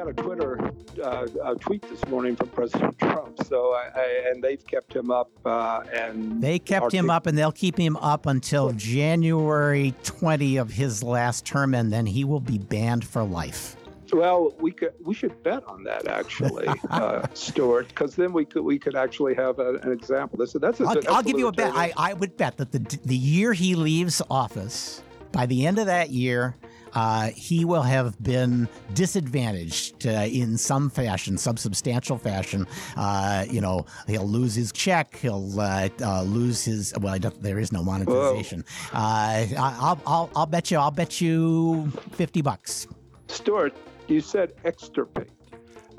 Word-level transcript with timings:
got 0.00 0.08
a 0.08 0.14
Twitter 0.14 0.72
uh, 1.02 1.26
a 1.44 1.54
tweet 1.56 1.82
this 1.82 2.06
morning 2.06 2.34
from 2.34 2.48
President 2.48 2.98
Trump. 3.00 3.36
So, 3.44 3.72
I, 3.72 3.90
I, 3.94 4.30
and 4.30 4.42
they've 4.42 4.64
kept 4.66 4.96
him 4.96 5.10
up, 5.10 5.30
uh, 5.44 5.82
and 5.92 6.42
they 6.42 6.58
kept 6.58 6.92
him 6.92 7.10
up, 7.10 7.26
and 7.26 7.36
they'll 7.36 7.52
keep 7.52 7.76
him 7.76 7.98
up 7.98 8.24
until 8.24 8.72
January 8.72 9.94
20 10.02 10.56
of 10.56 10.70
his 10.70 11.02
last 11.02 11.44
term, 11.44 11.74
and 11.74 11.92
then 11.92 12.06
he 12.06 12.24
will 12.24 12.40
be 12.40 12.56
banned 12.56 13.04
for 13.04 13.22
life. 13.22 13.76
Well, 14.10 14.54
we 14.58 14.72
could 14.72 14.94
we 15.04 15.14
should 15.14 15.40
bet 15.42 15.64
on 15.68 15.84
that 15.84 16.08
actually, 16.08 16.66
uh, 16.90 17.26
Stewart, 17.34 17.88
because 17.88 18.16
then 18.16 18.32
we 18.32 18.46
could 18.46 18.62
we 18.62 18.78
could 18.78 18.96
actually 18.96 19.34
have 19.34 19.58
a, 19.58 19.74
an 19.82 19.92
example. 19.92 20.38
This 20.38 20.54
that's 20.54 20.80
a, 20.80 20.84
I'll, 20.84 20.94
that's 20.94 21.06
I'll 21.08 21.22
give 21.22 21.38
you 21.38 21.46
a 21.46 21.52
bet. 21.52 21.72
I, 21.74 21.92
I 21.96 22.14
would 22.14 22.38
bet 22.38 22.56
that 22.56 22.72
the 22.72 22.78
the 23.04 23.16
year 23.16 23.52
he 23.52 23.74
leaves 23.74 24.22
office, 24.30 25.02
by 25.30 25.44
the 25.44 25.66
end 25.66 25.78
of 25.78 25.86
that 25.86 26.10
year, 26.10 26.56
uh, 26.94 27.30
he 27.30 27.64
will 27.64 27.82
have 27.82 28.20
been 28.22 28.68
disadvantaged 28.94 30.06
uh, 30.06 30.10
in 30.10 30.56
some 30.56 30.90
fashion, 30.90 31.38
some 31.38 31.56
substantial 31.56 32.18
fashion. 32.18 32.66
Uh, 32.96 33.44
you 33.50 33.60
know, 33.60 33.86
he'll 34.06 34.28
lose 34.28 34.54
his 34.54 34.72
check. 34.72 35.16
He'll 35.16 35.60
uh, 35.60 35.88
uh, 36.02 36.22
lose 36.22 36.64
his. 36.64 36.92
Well, 37.00 37.18
there 37.18 37.58
is 37.58 37.72
no 37.72 37.82
monetization. 37.82 38.64
Uh, 38.92 39.46
I'll, 39.58 40.00
I'll, 40.06 40.30
I'll 40.36 40.46
bet 40.46 40.70
you. 40.70 40.78
I'll 40.78 40.90
bet 40.90 41.20
you 41.20 41.90
fifty 42.12 42.42
bucks. 42.42 42.86
Stewart, 43.28 43.74
you 44.08 44.20
said 44.20 44.52
extirpate. 44.64 45.30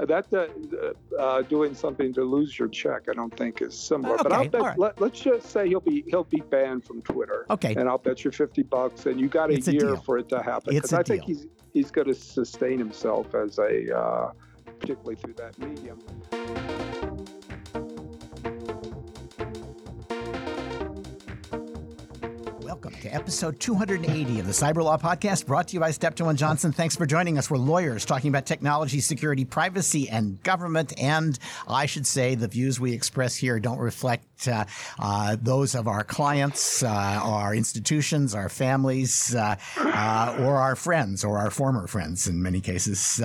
Uh, 0.01 0.05
that 0.05 0.33
uh, 0.33 1.21
uh, 1.21 1.41
doing 1.43 1.75
something 1.75 2.11
to 2.13 2.23
lose 2.23 2.57
your 2.57 2.67
check, 2.67 3.03
I 3.09 3.13
don't 3.13 3.35
think 3.37 3.61
is 3.61 3.77
similar. 3.77 4.15
Okay, 4.15 4.23
but 4.23 4.31
I'll 4.31 4.49
bet. 4.49 4.61
Right. 4.61 4.79
Let, 4.79 5.01
us 5.01 5.19
just 5.19 5.51
say 5.51 5.67
he'll 5.67 5.79
be 5.79 6.03
he'll 6.07 6.23
be 6.23 6.41
banned 6.41 6.83
from 6.85 7.01
Twitter. 7.01 7.45
Okay. 7.49 7.75
And 7.75 7.87
I'll 7.87 7.99
bet 7.99 8.25
you 8.25 8.31
fifty 8.31 8.63
bucks, 8.63 9.05
and 9.05 9.19
you 9.19 9.27
got 9.27 9.52
a 9.52 9.53
it's 9.53 9.67
year 9.67 9.93
a 9.93 9.97
for 9.97 10.17
it 10.17 10.30
to 10.30 10.41
happen. 10.41 10.73
Because 10.73 10.93
I 10.93 11.03
think 11.03 11.23
he's 11.23 11.45
he's 11.73 11.91
going 11.91 12.08
to 12.08 12.16
sustain 12.16 12.80
himself 12.80 13.35
as 13.35 13.59
a, 13.59 13.95
uh, 13.95 14.31
particularly 14.80 15.16
through 15.16 15.33
that 15.33 15.58
medium. 15.59 15.99
Welcome 22.83 22.99
to 23.01 23.13
episode 23.13 23.59
280 23.59 24.39
of 24.39 24.47
the 24.47 24.51
Cyberlaw 24.51 24.99
Podcast, 24.99 25.45
brought 25.45 25.67
to 25.67 25.75
you 25.75 25.79
by 25.79 25.91
Steptoe 25.91 26.29
and 26.29 26.39
Johnson. 26.39 26.71
Thanks 26.71 26.95
for 26.95 27.05
joining 27.05 27.37
us. 27.37 27.47
We're 27.47 27.57
lawyers 27.57 28.05
talking 28.05 28.29
about 28.29 28.47
technology, 28.47 29.01
security, 29.01 29.45
privacy, 29.45 30.09
and 30.09 30.41
government. 30.41 30.91
And 30.99 31.37
I 31.67 31.85
should 31.85 32.07
say 32.07 32.33
the 32.33 32.47
views 32.47 32.79
we 32.79 32.93
express 32.93 33.35
here 33.35 33.59
don't 33.59 33.77
reflect 33.77 34.30
uh, 34.47 34.66
uh, 35.00 35.36
those 35.42 35.75
of 35.75 35.88
our 35.88 36.03
clients, 36.03 36.84
uh, 36.84 36.88
our 36.88 37.53
institutions, 37.56 38.36
our 38.36 38.50
families, 38.50 39.36
or 39.36 40.56
our 40.56 40.75
friends, 40.75 41.23
or 41.23 41.38
our 41.38 41.52
former 41.52 41.88
friends 41.88 42.28
in 42.28 42.42
many 42.42 42.61
cases. 42.61 43.22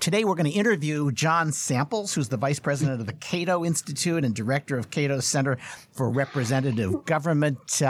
Today 0.00 0.24
we're 0.24 0.34
going 0.34 0.50
to 0.50 0.58
interview 0.58 1.10
John 1.12 1.52
Samples, 1.52 2.14
who's 2.14 2.28
the 2.28 2.36
vice 2.36 2.58
president 2.58 3.00
of 3.00 3.06
the 3.06 3.12
Cato 3.12 3.64
Institute 3.64 4.24
and 4.24 4.34
director 4.34 4.78
of 4.78 4.90
Cato 4.90 5.20
Center 5.20 5.58
for 5.92 6.10
Representative 6.10 7.04
Government 7.04 7.82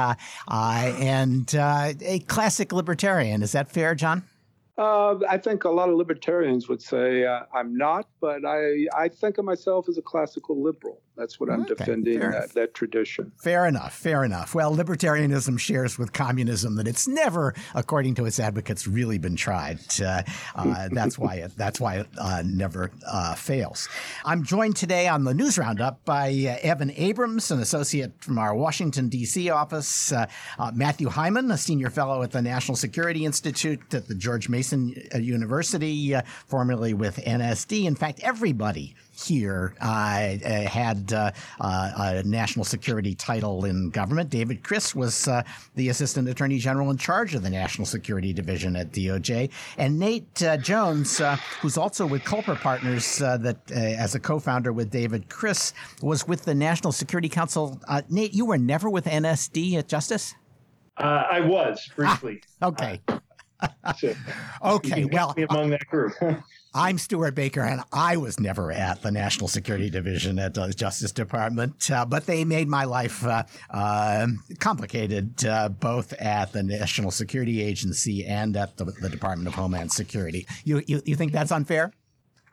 and 0.50 1.54
a 1.54 2.24
classic 2.26 2.72
libertarian. 2.72 3.42
Is 3.42 3.52
that 3.52 3.70
fair, 3.70 3.94
John? 3.94 4.24
Uh, 4.78 5.18
I 5.28 5.38
think 5.38 5.64
a 5.64 5.70
lot 5.70 5.88
of 5.88 5.96
libertarians 5.96 6.68
would 6.68 6.80
say 6.80 7.24
uh, 7.24 7.40
I'm 7.52 7.76
not, 7.76 8.06
but 8.20 8.44
I, 8.46 8.86
I 8.96 9.08
think 9.08 9.38
of 9.38 9.44
myself 9.44 9.88
as 9.88 9.98
a 9.98 10.02
classical 10.02 10.62
liberal. 10.62 11.02
That's 11.18 11.40
what 11.40 11.50
I'm 11.50 11.62
okay, 11.62 11.74
defending, 11.74 12.20
that, 12.20 12.52
that, 12.54 12.74
tradition. 12.74 13.32
Fair 13.42 13.66
enough, 13.66 13.92
fair 13.92 14.22
enough. 14.22 14.54
Well, 14.54 14.74
libertarianism 14.74 15.58
shares 15.58 15.98
with 15.98 16.12
communism 16.12 16.76
that 16.76 16.86
it's 16.86 17.08
never, 17.08 17.54
according 17.74 18.14
to 18.16 18.26
its 18.26 18.38
advocates, 18.38 18.86
really 18.86 19.18
been 19.18 19.34
tried. 19.34 19.80
Uh, 20.00 20.22
uh 20.54 20.88
that's 20.92 21.18
why 21.18 21.34
it, 21.34 21.52
that's 21.56 21.80
why 21.80 21.96
it 21.96 22.06
uh, 22.18 22.44
never 22.46 22.92
uh, 23.04 23.34
fails. 23.34 23.88
I'm 24.24 24.44
joined 24.44 24.76
today 24.76 25.08
on 25.08 25.24
the 25.24 25.34
News 25.34 25.58
Roundup 25.58 26.04
by 26.04 26.30
Evan 26.62 26.92
Abrams, 26.92 27.50
an 27.50 27.58
associate 27.58 28.12
from 28.22 28.38
our 28.38 28.54
Washington, 28.54 29.08
D.C. 29.08 29.50
office, 29.50 30.12
Matthew 30.72 31.08
Heiman, 31.08 31.52
a 31.52 31.58
senior 31.58 31.90
fellow 31.90 32.22
at 32.22 32.30
the 32.30 32.42
National 32.42 32.76
Security 32.76 33.24
Institute 33.24 33.92
at 33.92 34.06
the 34.06 34.14
George 34.14 34.48
Mason 34.48 34.94
University, 35.16 36.14
formerly 36.46 36.94
with 36.94 37.16
NSD. 37.16 37.86
In 37.86 37.96
fact, 37.96 38.20
everybody 38.22 38.94
here 39.26 39.74
uh, 39.80 40.36
had 40.68 41.12
uh, 41.12 41.30
uh, 41.60 41.92
a 41.96 42.22
national 42.22 42.64
security 42.64 43.14
title 43.14 43.64
in 43.64 43.90
government. 43.90 44.30
David 44.30 44.62
Kris 44.62 44.94
was 44.94 45.26
uh, 45.26 45.42
the 45.74 45.88
assistant 45.88 46.28
attorney 46.28 46.58
general 46.58 46.90
in 46.90 46.96
charge 46.96 47.34
of 47.34 47.42
the 47.42 47.50
national 47.50 47.86
security 47.86 48.32
division 48.32 48.76
at 48.76 48.92
DOJ, 48.92 49.50
and 49.76 49.98
Nate 49.98 50.42
uh, 50.42 50.56
Jones, 50.56 51.20
uh, 51.20 51.36
who's 51.60 51.76
also 51.76 52.06
with 52.06 52.22
Culper 52.22 52.58
Partners, 52.60 53.18
that 53.18 53.58
as 53.70 54.14
a 54.14 54.20
co-founder 54.20 54.72
with 54.72 54.90
David 54.90 55.28
Kris, 55.28 55.72
was 56.02 56.26
with 56.28 56.44
the 56.44 56.54
National 56.54 56.92
Security 56.92 57.28
Council. 57.28 57.80
Nate, 58.08 58.34
you 58.34 58.46
were 58.46 58.58
never 58.58 58.88
with 58.88 59.04
NSD 59.04 59.74
at 59.74 59.88
Justice. 59.88 60.34
I 60.96 61.40
was 61.40 61.88
briefly. 61.94 62.42
Ah, 62.60 62.66
okay. 62.66 63.00
so, 63.98 64.14
okay. 64.64 65.04
Well, 65.04 65.34
among 65.48 65.70
that 65.70 65.86
group. 65.86 66.12
I'm 66.78 66.96
Stewart 66.96 67.34
Baker, 67.34 67.62
and 67.62 67.82
I 67.92 68.18
was 68.18 68.38
never 68.38 68.70
at 68.70 69.02
the 69.02 69.10
National 69.10 69.48
Security 69.48 69.90
Division 69.90 70.38
at 70.38 70.54
the 70.54 70.68
Justice 70.68 71.10
Department, 71.10 71.90
uh, 71.90 72.04
but 72.04 72.24
they 72.24 72.44
made 72.44 72.68
my 72.68 72.84
life 72.84 73.26
uh, 73.26 73.42
uh, 73.70 74.28
complicated 74.60 75.44
both 75.80 76.12
at 76.12 76.52
the 76.52 76.62
National 76.62 77.10
Security 77.10 77.62
Agency 77.62 78.24
and 78.24 78.56
at 78.56 78.76
the, 78.76 78.84
the 78.84 79.08
Department 79.08 79.48
of 79.48 79.54
Homeland 79.54 79.90
Security. 79.90 80.46
You, 80.62 80.84
you, 80.86 81.02
you 81.04 81.16
think 81.16 81.32
that's 81.32 81.50
unfair? 81.50 81.92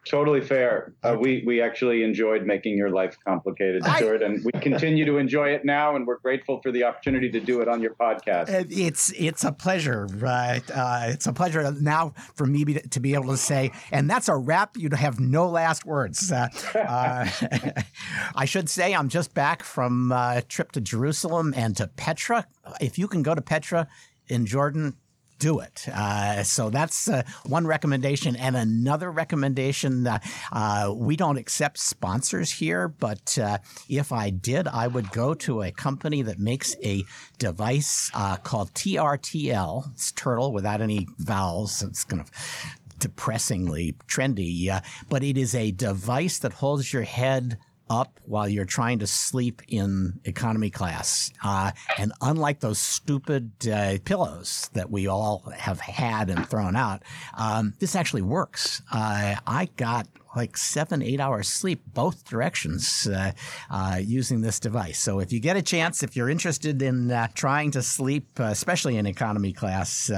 Totally 0.08 0.42
fair. 0.42 0.94
Uh, 1.04 1.18
we 1.20 1.44
we 1.48 1.62
actually 1.62 2.04
enjoyed 2.04 2.46
making 2.46 2.78
your 2.78 2.92
life 2.92 3.18
complicated, 3.26 3.84
Stewart, 3.96 4.22
I, 4.22 4.26
and 4.26 4.46
we 4.46 4.52
continue 4.60 5.04
to 5.06 5.18
enjoy 5.18 5.50
it 5.50 5.66
now. 5.66 5.96
And 5.96 6.06
we're 6.06 6.20
grateful 6.20 6.62
for 6.62 6.72
the 6.72 6.84
opportunity 6.84 7.30
to 7.32 7.40
do 7.40 7.62
it 7.62 7.68
on 7.68 7.82
your 7.82 7.96
podcast. 7.96 8.50
It's 8.70 9.12
it's 9.12 9.44
a 9.44 9.52
pleasure, 9.52 10.08
right? 10.18 10.62
Uh, 10.72 11.06
it's 11.08 11.26
a 11.26 11.34
pleasure 11.34 11.72
now 11.82 12.14
for 12.36 12.46
me 12.46 12.66
to 12.66 13.00
be 13.00 13.16
able 13.16 13.30
to 13.30 13.38
say, 13.38 13.72
and 13.92 14.08
that's 14.08 14.30
a 14.30 14.36
wrap. 14.36 14.78
You 14.78 14.90
have 14.96 15.20
no 15.20 15.50
last 15.50 15.86
words. 15.86 16.32
Uh, 16.32 16.50
uh 16.76 17.28
I 18.36 18.46
should 18.46 18.70
say 18.70 18.94
I'm 18.94 19.10
just 19.10 19.34
back 19.34 19.64
from 19.64 20.12
a 20.12 20.16
uh, 20.16 20.42
trip 20.48 20.72
to 20.74 20.82
Jerusalem 20.82 21.54
and 21.58 21.76
to 21.78 21.88
Petra. 21.88 22.48
If 22.80 23.00
you 23.00 23.08
can 23.08 23.24
go 23.24 23.34
to 23.34 23.42
Petra 23.42 23.88
in 24.28 24.46
Jordan, 24.46 24.98
do 25.40 25.60
it. 25.60 25.88
Uh, 25.94 26.44
so 26.44 26.70
that's 26.70 27.08
uh, 27.08 27.24
one 27.46 27.68
recommendation. 27.68 28.36
And 28.36 28.56
another 28.56 29.12
recommendation 29.12 30.08
uh, 30.08 30.20
uh 30.52 30.94
we 30.96 31.16
don't 31.16 31.38
accept 31.38 31.78
sponsors 31.78 32.52
here, 32.52 32.88
but 32.88 33.38
uh, 33.38 33.58
if 33.90 34.12
I 34.12 34.30
did, 34.30 34.68
I 34.68 34.88
would 34.88 35.12
go 35.12 35.34
to 35.36 35.64
a 35.64 35.72
company 35.72 36.22
that 36.22 36.40
makes 36.40 36.76
a 36.84 37.04
device 37.38 38.12
uh, 38.14 38.38
called 38.38 38.74
TRTL. 38.74 39.92
It's 39.94 40.12
turtle 40.12 40.52
without 40.52 40.82
any 40.82 41.08
vowels. 41.18 41.82
It's 41.82 42.04
kind 42.04 42.22
of 42.22 42.32
depressingly 43.00 43.96
trendy, 44.08 44.82
but 45.10 45.24
it 45.24 45.38
is 45.38 45.54
a 45.54 45.72
device 45.72 46.40
that 46.40 46.54
holds 46.54 46.94
your 46.94 47.04
head 47.04 47.58
up 47.90 48.20
while 48.26 48.48
you're 48.48 48.66
trying 48.66 49.00
to 49.00 49.08
sleep 49.08 49.62
in 49.68 50.20
economy 50.24 50.70
class. 50.70 51.32
Uh, 51.44 51.72
and 51.98 52.12
unlike 52.22 52.60
those 52.60 52.80
stupid 52.80 53.52
uh, 53.72 53.98
pillows 54.06 54.70
that 54.74 54.90
we 54.90 55.08
all 55.08 55.44
have 55.56 55.80
had 55.80 56.30
and 56.30 56.48
thrown 56.48 56.76
out, 56.76 57.04
um, 57.38 57.74
this 57.80 57.96
actually 57.96 58.22
works. 58.22 58.82
Uh, 58.92 59.36
I 59.46 59.70
got 59.78 60.08
like 60.36 60.58
seven, 60.58 61.02
eight 61.02 61.20
hours 61.20 61.48
sleep 61.48 61.82
both 61.94 62.28
directions 62.28 63.08
uh, 63.08 63.32
uh, 63.70 64.00
using 64.02 64.42
this 64.42 64.60
device. 64.60 65.00
So 65.00 65.20
if 65.20 65.32
you 65.32 65.40
get 65.40 65.56
a 65.56 65.62
chance, 65.62 66.04
if 66.04 66.16
you're 66.16 66.30
interested 66.30 66.82
in 66.82 67.10
uh, 67.10 67.28
trying 67.34 67.72
to 67.72 67.82
sleep, 67.82 68.38
especially 68.40 68.98
in 68.98 69.06
economy 69.06 69.54
class, 69.54 70.12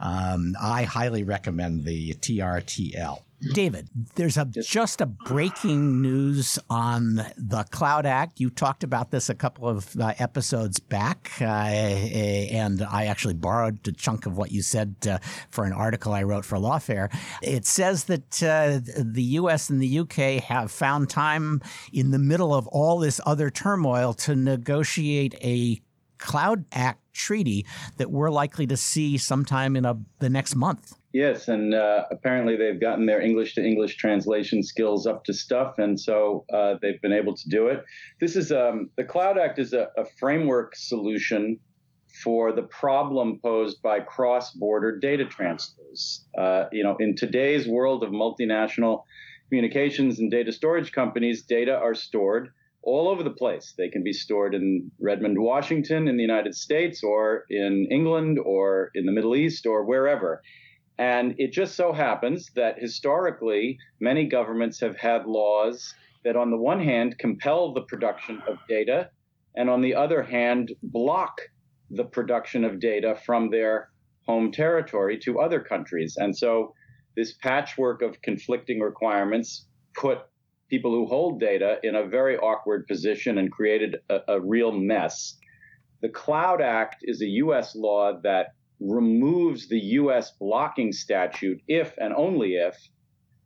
um, 0.00 0.54
I 0.60 0.84
highly 0.84 1.22
recommend 1.22 1.84
the 1.84 2.12
TRTL. 2.14 3.23
David, 3.52 3.88
there's 4.14 4.36
a 4.36 4.44
just 4.46 5.00
a 5.00 5.06
breaking 5.06 6.00
news 6.00 6.58
on 6.70 7.16
the 7.36 7.64
Cloud 7.70 8.06
Act. 8.06 8.40
You 8.40 8.48
talked 8.48 8.84
about 8.84 9.10
this 9.10 9.28
a 9.28 9.34
couple 9.34 9.68
of 9.68 9.94
uh, 10.00 10.14
episodes 10.18 10.80
back, 10.80 11.32
uh, 11.40 11.44
and 11.44 12.82
I 12.82 13.06
actually 13.06 13.34
borrowed 13.34 13.86
a 13.86 13.92
chunk 13.92 14.26
of 14.26 14.36
what 14.36 14.50
you 14.50 14.62
said 14.62 14.96
uh, 15.08 15.18
for 15.50 15.64
an 15.64 15.72
article 15.72 16.12
I 16.12 16.22
wrote 16.22 16.44
for 16.44 16.56
Lawfare. 16.58 17.14
It 17.42 17.66
says 17.66 18.04
that 18.04 18.42
uh, 18.42 18.80
the 18.96 19.22
U.S. 19.22 19.68
and 19.68 19.80
the 19.80 19.88
U.K. 19.88 20.38
have 20.40 20.70
found 20.70 21.10
time 21.10 21.60
in 21.92 22.12
the 22.12 22.18
middle 22.18 22.54
of 22.54 22.66
all 22.68 22.98
this 22.98 23.20
other 23.26 23.50
turmoil 23.50 24.14
to 24.14 24.34
negotiate 24.34 25.34
a 25.42 25.80
Cloud 26.18 26.64
Act 26.72 27.00
treaty 27.12 27.66
that 27.96 28.10
we're 28.10 28.30
likely 28.30 28.66
to 28.66 28.76
see 28.76 29.18
sometime 29.18 29.76
in 29.76 29.84
a, 29.84 29.96
the 30.20 30.30
next 30.30 30.54
month. 30.54 30.94
Yes, 31.14 31.46
and 31.46 31.72
uh, 31.72 32.06
apparently 32.10 32.56
they've 32.56 32.80
gotten 32.80 33.06
their 33.06 33.20
English 33.20 33.54
to 33.54 33.64
English 33.64 33.98
translation 33.98 34.64
skills 34.64 35.06
up 35.06 35.22
to 35.26 35.32
stuff, 35.32 35.78
and 35.78 35.98
so 35.98 36.44
uh, 36.52 36.74
they've 36.82 37.00
been 37.00 37.12
able 37.12 37.36
to 37.36 37.48
do 37.48 37.68
it. 37.68 37.84
This 38.20 38.34
is 38.34 38.50
um, 38.50 38.90
the 38.96 39.04
Cloud 39.04 39.38
Act 39.38 39.60
is 39.60 39.72
a, 39.72 39.90
a 39.96 40.06
framework 40.18 40.74
solution 40.74 41.60
for 42.24 42.50
the 42.50 42.62
problem 42.62 43.38
posed 43.40 43.80
by 43.80 44.00
cross-border 44.00 44.98
data 44.98 45.24
transfers. 45.24 46.26
Uh, 46.36 46.64
you 46.72 46.82
know, 46.82 46.96
in 46.98 47.14
today's 47.14 47.68
world 47.68 48.02
of 48.02 48.10
multinational 48.10 49.04
communications 49.48 50.18
and 50.18 50.32
data 50.32 50.50
storage 50.50 50.90
companies, 50.90 51.42
data 51.42 51.76
are 51.76 51.94
stored 51.94 52.48
all 52.82 53.08
over 53.08 53.22
the 53.22 53.30
place. 53.30 53.72
They 53.78 53.88
can 53.88 54.02
be 54.02 54.12
stored 54.12 54.52
in 54.52 54.90
Redmond, 55.00 55.38
Washington, 55.38 56.08
in 56.08 56.16
the 56.16 56.22
United 56.22 56.56
States, 56.56 57.04
or 57.04 57.44
in 57.48 57.86
England, 57.88 58.40
or 58.44 58.90
in 58.96 59.06
the 59.06 59.12
Middle 59.12 59.36
East, 59.36 59.64
or 59.64 59.84
wherever. 59.84 60.42
And 60.98 61.34
it 61.38 61.52
just 61.52 61.74
so 61.74 61.92
happens 61.92 62.50
that 62.54 62.78
historically, 62.78 63.78
many 64.00 64.26
governments 64.26 64.80
have 64.80 64.96
had 64.96 65.26
laws 65.26 65.94
that, 66.24 66.36
on 66.36 66.50
the 66.50 66.56
one 66.56 66.80
hand, 66.80 67.18
compel 67.18 67.72
the 67.72 67.82
production 67.82 68.42
of 68.46 68.58
data, 68.68 69.10
and 69.56 69.68
on 69.68 69.80
the 69.80 69.94
other 69.94 70.22
hand, 70.22 70.72
block 70.82 71.40
the 71.90 72.04
production 72.04 72.64
of 72.64 72.80
data 72.80 73.18
from 73.26 73.50
their 73.50 73.90
home 74.26 74.52
territory 74.52 75.18
to 75.18 75.40
other 75.40 75.60
countries. 75.60 76.16
And 76.18 76.36
so, 76.36 76.74
this 77.16 77.34
patchwork 77.34 78.02
of 78.02 78.20
conflicting 78.22 78.80
requirements 78.80 79.66
put 79.94 80.18
people 80.68 80.90
who 80.90 81.06
hold 81.06 81.40
data 81.40 81.78
in 81.82 81.94
a 81.94 82.06
very 82.06 82.36
awkward 82.36 82.86
position 82.86 83.38
and 83.38 83.52
created 83.52 83.96
a, 84.08 84.20
a 84.28 84.40
real 84.40 84.72
mess. 84.72 85.36
The 86.02 86.08
Cloud 86.08 86.60
Act 86.60 86.96
is 87.02 87.22
a 87.22 87.26
U.S. 87.26 87.76
law 87.76 88.20
that 88.22 88.54
removes 88.80 89.68
the 89.68 89.78
U.S. 89.78 90.32
blocking 90.38 90.92
statute 90.92 91.60
if 91.68 91.94
and 91.98 92.14
only 92.14 92.54
if 92.54 92.76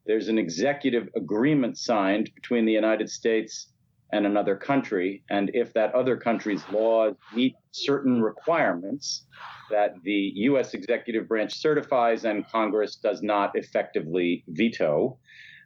there's 0.06 0.28
an 0.28 0.38
executive 0.38 1.08
agreement 1.16 1.78
signed 1.78 2.30
between 2.34 2.64
the 2.64 2.72
United 2.72 3.10
States 3.10 3.72
and 4.12 4.25
another 4.25 4.56
country, 4.56 5.22
and 5.28 5.50
if 5.52 5.75
that 5.75 5.94
other 5.94 6.16
country's 6.16 6.62
laws 6.72 7.14
meet 7.34 7.54
certain 7.72 8.22
requirements 8.22 9.26
that 9.70 9.94
the 10.02 10.32
U.S. 10.36 10.72
executive 10.72 11.28
branch 11.28 11.54
certifies 11.54 12.25
and 12.25 12.48
Congress 12.48 12.96
does 12.96 13.22
not 13.22 13.50
effectively 13.54 14.44
veto. 14.48 15.19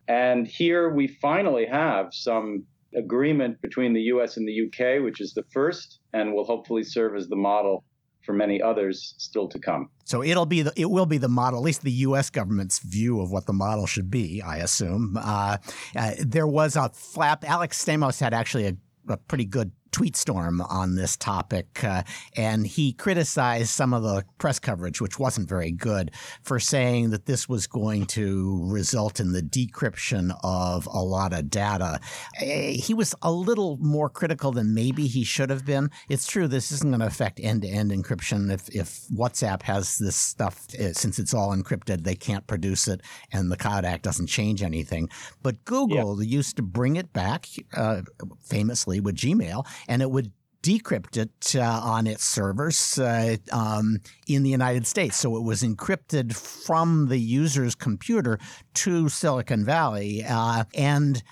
And 0.08 0.46
here 0.46 0.90
we 0.90 1.06
finally 1.06 1.66
have 1.66 2.08
some 2.12 2.64
agreement 2.96 3.62
between 3.62 3.92
the 3.92 4.02
US 4.02 4.36
and 4.36 4.46
the 4.46 4.66
UK, 4.66 5.02
which 5.02 5.20
is 5.20 5.32
the 5.32 5.44
first 5.52 6.00
and 6.12 6.34
will 6.34 6.44
hopefully 6.44 6.82
serve 6.82 7.14
as 7.14 7.28
the 7.28 7.36
model 7.36 7.84
for 8.24 8.32
many 8.32 8.62
others 8.62 9.14
still 9.18 9.48
to 9.48 9.58
come. 9.58 9.90
So 10.04 10.22
it'll 10.22 10.46
be 10.46 10.62
the, 10.62 10.72
it 10.76 10.90
will 10.90 11.06
be 11.06 11.18
the 11.18 11.28
model, 11.28 11.60
at 11.60 11.64
least 11.64 11.82
the 11.82 11.92
U.S. 11.92 12.30
government's 12.30 12.78
view 12.78 13.20
of 13.20 13.30
what 13.30 13.46
the 13.46 13.52
model 13.52 13.86
should 13.86 14.10
be. 14.10 14.42
I 14.42 14.58
assume 14.58 15.16
uh, 15.20 15.58
uh, 15.96 16.12
there 16.20 16.46
was 16.46 16.76
a 16.76 16.88
flap. 16.90 17.44
Alex 17.44 17.84
Stamos 17.84 18.20
had 18.20 18.34
actually 18.34 18.66
a, 18.66 18.76
a 19.08 19.16
pretty 19.16 19.44
good 19.44 19.72
tweet 19.92 20.16
storm 20.16 20.60
on 20.62 20.94
this 20.94 21.16
topic, 21.16 21.84
uh, 21.84 22.02
and 22.36 22.66
he 22.66 22.92
criticized 22.92 23.68
some 23.68 23.92
of 23.92 24.02
the 24.02 24.24
press 24.38 24.58
coverage, 24.58 25.00
which 25.00 25.18
wasn't 25.18 25.48
very 25.48 25.70
good, 25.70 26.10
for 26.42 26.58
saying 26.58 27.10
that 27.10 27.26
this 27.26 27.48
was 27.48 27.66
going 27.66 28.06
to 28.06 28.66
result 28.70 29.20
in 29.20 29.32
the 29.32 29.42
decryption 29.42 30.34
of 30.42 30.86
a 30.86 31.02
lot 31.02 31.32
of 31.32 31.50
data. 31.50 32.00
Eh, 32.40 32.72
he 32.72 32.94
was 32.94 33.14
a 33.22 33.30
little 33.30 33.76
more 33.78 34.08
critical 34.08 34.50
than 34.50 34.74
maybe 34.74 35.06
he 35.06 35.24
should 35.24 35.50
have 35.50 35.64
been. 35.64 35.90
It's 36.08 36.26
true 36.26 36.48
this 36.48 36.72
isn't 36.72 36.90
going 36.90 37.00
to 37.00 37.06
affect 37.06 37.38
end-to-end 37.40 37.90
encryption. 37.90 38.50
If 38.50 38.68
if 38.74 39.06
WhatsApp 39.08 39.62
has 39.62 39.98
this 39.98 40.16
stuff, 40.16 40.66
eh, 40.78 40.92
since 40.94 41.18
it's 41.18 41.34
all 41.34 41.54
encrypted, 41.54 42.04
they 42.04 42.14
can't 42.14 42.46
produce 42.46 42.88
it, 42.88 43.02
and 43.30 43.52
the 43.52 43.56
Cloud 43.56 43.84
Act 43.84 44.02
doesn't 44.02 44.28
change 44.28 44.62
anything. 44.62 45.10
But 45.42 45.64
Google 45.66 46.22
yeah. 46.22 46.38
used 46.38 46.56
to 46.56 46.62
bring 46.62 46.96
it 46.96 47.12
back, 47.12 47.46
uh, 47.76 48.02
famously 48.40 48.98
with 48.98 49.16
Gmail 49.16 49.66
and 49.88 50.02
it 50.02 50.10
would 50.10 50.32
decrypt 50.62 51.16
it 51.16 51.56
uh, 51.56 51.80
on 51.82 52.06
its 52.06 52.24
servers 52.24 52.98
uh, 52.98 53.36
um, 53.50 53.98
in 54.28 54.42
the 54.42 54.50
United 54.50 54.86
States. 54.86 55.16
So 55.16 55.36
it 55.36 55.42
was 55.42 55.62
encrypted 55.62 56.34
from 56.34 57.08
the 57.08 57.18
user's 57.18 57.74
computer 57.74 58.38
to 58.74 59.08
Silicon 59.08 59.64
Valley. 59.64 60.24
Uh, 60.24 60.64
and 60.74 61.22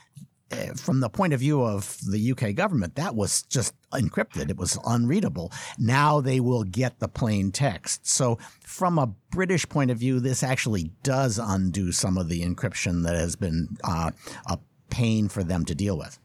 uh, 0.51 0.75
from 0.75 0.99
the 0.99 1.09
point 1.09 1.33
of 1.33 1.39
view 1.39 1.63
of 1.63 1.97
the 2.11 2.33
UK 2.33 2.55
government, 2.57 2.97
that 2.97 3.15
was 3.15 3.43
just 3.45 3.73
encrypted. 3.93 4.51
It 4.51 4.57
was 4.57 4.79
unreadable. 4.85 5.53
Now 5.79 6.21
they 6.21 6.41
will 6.41 6.65
get 6.65 6.99
the 6.99 7.09
plain 7.09 7.53
text. 7.53 8.07
So, 8.09 8.39
from 8.65 8.99
a 8.99 9.15
British 9.31 9.69
point 9.69 9.93
of 9.93 9.99
view, 9.99 10.19
this 10.19 10.43
actually 10.43 10.91
does 11.05 11.39
undo 11.39 11.93
some 11.93 12.19
of 12.19 12.29
the 12.29 12.43
encryption 12.43 13.05
that 13.05 13.15
has 13.15 13.37
been 13.37 13.77
uh, 13.85 14.11
a 14.47 14.59
pain 14.91 15.29
for 15.29 15.45
them 15.45 15.65
to 15.67 15.75
deal 15.75 15.97
with. 15.97 16.19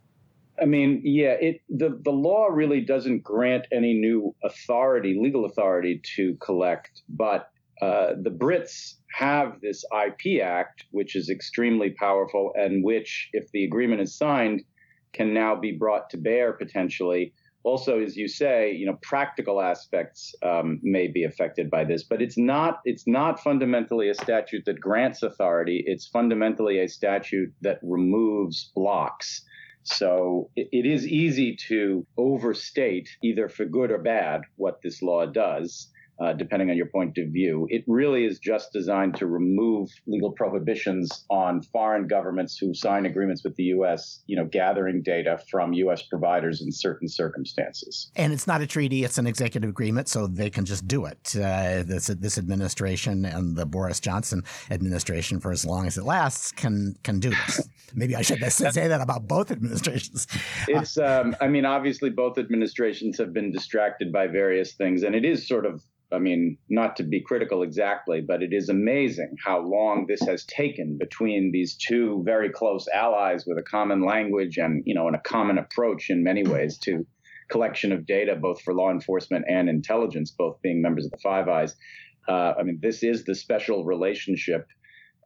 I 0.61 0.65
mean, 0.65 1.01
yeah, 1.03 1.35
it 1.39 1.61
the 1.69 1.99
the 2.03 2.11
law 2.11 2.47
really 2.47 2.81
doesn't 2.81 3.23
grant 3.23 3.67
any 3.71 3.93
new 3.93 4.35
authority, 4.43 5.19
legal 5.21 5.45
authority 5.45 6.01
to 6.15 6.35
collect, 6.35 7.01
but 7.09 7.49
uh, 7.81 8.13
the 8.21 8.29
Brits 8.29 8.95
have 9.11 9.59
this 9.61 9.83
IP 9.93 10.41
Act, 10.41 10.85
which 10.91 11.15
is 11.15 11.29
extremely 11.29 11.91
powerful, 11.91 12.53
and 12.55 12.83
which, 12.83 13.29
if 13.33 13.51
the 13.51 13.65
agreement 13.65 14.01
is 14.01 14.17
signed, 14.17 14.61
can 15.13 15.33
now 15.33 15.55
be 15.55 15.71
brought 15.71 16.09
to 16.09 16.17
bear 16.17 16.53
potentially. 16.53 17.33
Also, 17.63 17.99
as 17.99 18.15
you 18.15 18.27
say, 18.27 18.71
you 18.71 18.85
know, 18.85 18.97
practical 19.01 19.59
aspects 19.59 20.35
um, 20.43 20.79
may 20.83 21.07
be 21.07 21.23
affected 21.23 21.69
by 21.69 21.83
this, 21.83 22.03
but 22.03 22.21
it's 22.21 22.37
not 22.37 22.79
it's 22.85 23.07
not 23.07 23.39
fundamentally 23.39 24.09
a 24.09 24.13
statute 24.13 24.63
that 24.65 24.79
grants 24.79 25.23
authority. 25.23 25.83
It's 25.85 26.07
fundamentally 26.07 26.79
a 26.79 26.87
statute 26.87 27.51
that 27.61 27.79
removes 27.81 28.71
blocks. 28.75 29.43
So 29.85 30.49
it, 30.55 30.67
it 30.71 30.85
is 30.85 31.07
easy 31.07 31.55
to 31.67 32.05
overstate, 32.17 33.09
either 33.23 33.47
for 33.49 33.65
good 33.65 33.91
or 33.91 33.99
bad, 33.99 34.41
what 34.57 34.81
this 34.81 35.01
law 35.01 35.25
does 35.25 35.89
uh, 36.19 36.33
depending 36.33 36.69
on 36.69 36.77
your 36.77 36.85
point 36.87 37.17
of 37.17 37.27
view. 37.29 37.67
It 37.69 37.83
really 37.87 38.25
is 38.25 38.39
just 38.39 38.71
designed 38.71 39.15
to 39.17 39.27
remove 39.27 39.89
legal 40.07 40.31
prohibitions 40.31 41.25
on 41.29 41.61
foreign 41.61 42.07
governments 42.07 42.57
who 42.57 42.73
sign 42.73 43.05
agreements 43.05 43.43
with 43.43 43.55
the 43.55 43.63
U.S., 43.63 44.23
you 44.27 44.35
know, 44.35 44.45
gathering 44.45 45.01
data 45.03 45.39
from 45.49 45.73
U.S. 45.73 46.03
providers 46.03 46.61
in 46.61 46.71
certain 46.71 47.07
circumstances. 47.07 48.11
And 48.15 48.31
it's 48.31 48.47
not 48.47 48.61
a 48.61 48.67
treaty; 48.67 49.03
it's 49.03 49.17
an 49.17 49.27
executive 49.27 49.69
agreement, 49.69 50.07
so 50.07 50.27
they 50.27 50.49
can 50.49 50.65
just 50.65 50.87
do 50.87 51.05
it. 51.05 51.35
Uh, 51.35 51.83
this 51.83 52.07
this 52.07 52.37
administration 52.37 53.25
and 53.25 53.55
the 53.55 53.65
Boris 53.65 53.99
Johnson 53.99 54.43
administration, 54.71 55.39
for 55.39 55.51
as 55.51 55.65
long 55.65 55.87
as 55.87 55.97
it 55.97 56.03
lasts, 56.03 56.51
can 56.51 56.95
can 57.03 57.19
do 57.19 57.29
this. 57.29 57.67
Maybe 57.93 58.15
I 58.15 58.21
should 58.21 58.41
say 58.51 58.87
that 58.87 59.01
about 59.01 59.27
both 59.27 59.51
administrations. 59.51 60.27
It's, 60.67 60.97
um, 60.97 61.35
I 61.39 61.47
mean, 61.47 61.65
obviously 61.65 62.09
both 62.09 62.37
administrations 62.37 63.17
have 63.19 63.31
been 63.31 63.51
distracted 63.51 64.11
by 64.11 64.27
various 64.27 64.73
things, 64.73 65.03
and 65.03 65.15
it 65.15 65.23
is 65.23 65.47
sort 65.47 65.65
of 65.65 65.81
I 66.15 66.19
mean, 66.19 66.57
not 66.69 66.95
to 66.97 67.03
be 67.03 67.21
critical 67.21 67.61
exactly, 67.61 68.21
but 68.21 68.41
it 68.41 68.53
is 68.53 68.69
amazing 68.69 69.35
how 69.43 69.59
long 69.59 70.05
this 70.07 70.21
has 70.21 70.45
taken 70.45 70.97
between 70.97 71.51
these 71.51 71.75
two 71.75 72.23
very 72.25 72.49
close 72.49 72.87
allies 72.87 73.45
with 73.45 73.57
a 73.57 73.63
common 73.63 74.01
language 74.01 74.57
and, 74.57 74.81
you 74.85 74.95
know, 74.95 75.07
and 75.07 75.15
a 75.15 75.21
common 75.21 75.57
approach 75.57 76.09
in 76.09 76.23
many 76.23 76.43
ways 76.43 76.77
to 76.79 77.05
collection 77.49 77.91
of 77.91 78.05
data, 78.05 78.35
both 78.35 78.61
for 78.61 78.73
law 78.73 78.91
enforcement 78.91 79.45
and 79.49 79.69
intelligence, 79.69 80.31
both 80.31 80.61
being 80.61 80.81
members 80.81 81.05
of 81.05 81.11
the 81.11 81.17
Five 81.17 81.47
Eyes. 81.47 81.75
Uh, 82.27 82.53
I 82.57 82.63
mean, 82.63 82.79
this 82.81 83.03
is 83.03 83.23
the 83.25 83.35
special 83.35 83.85
relationship, 83.85 84.67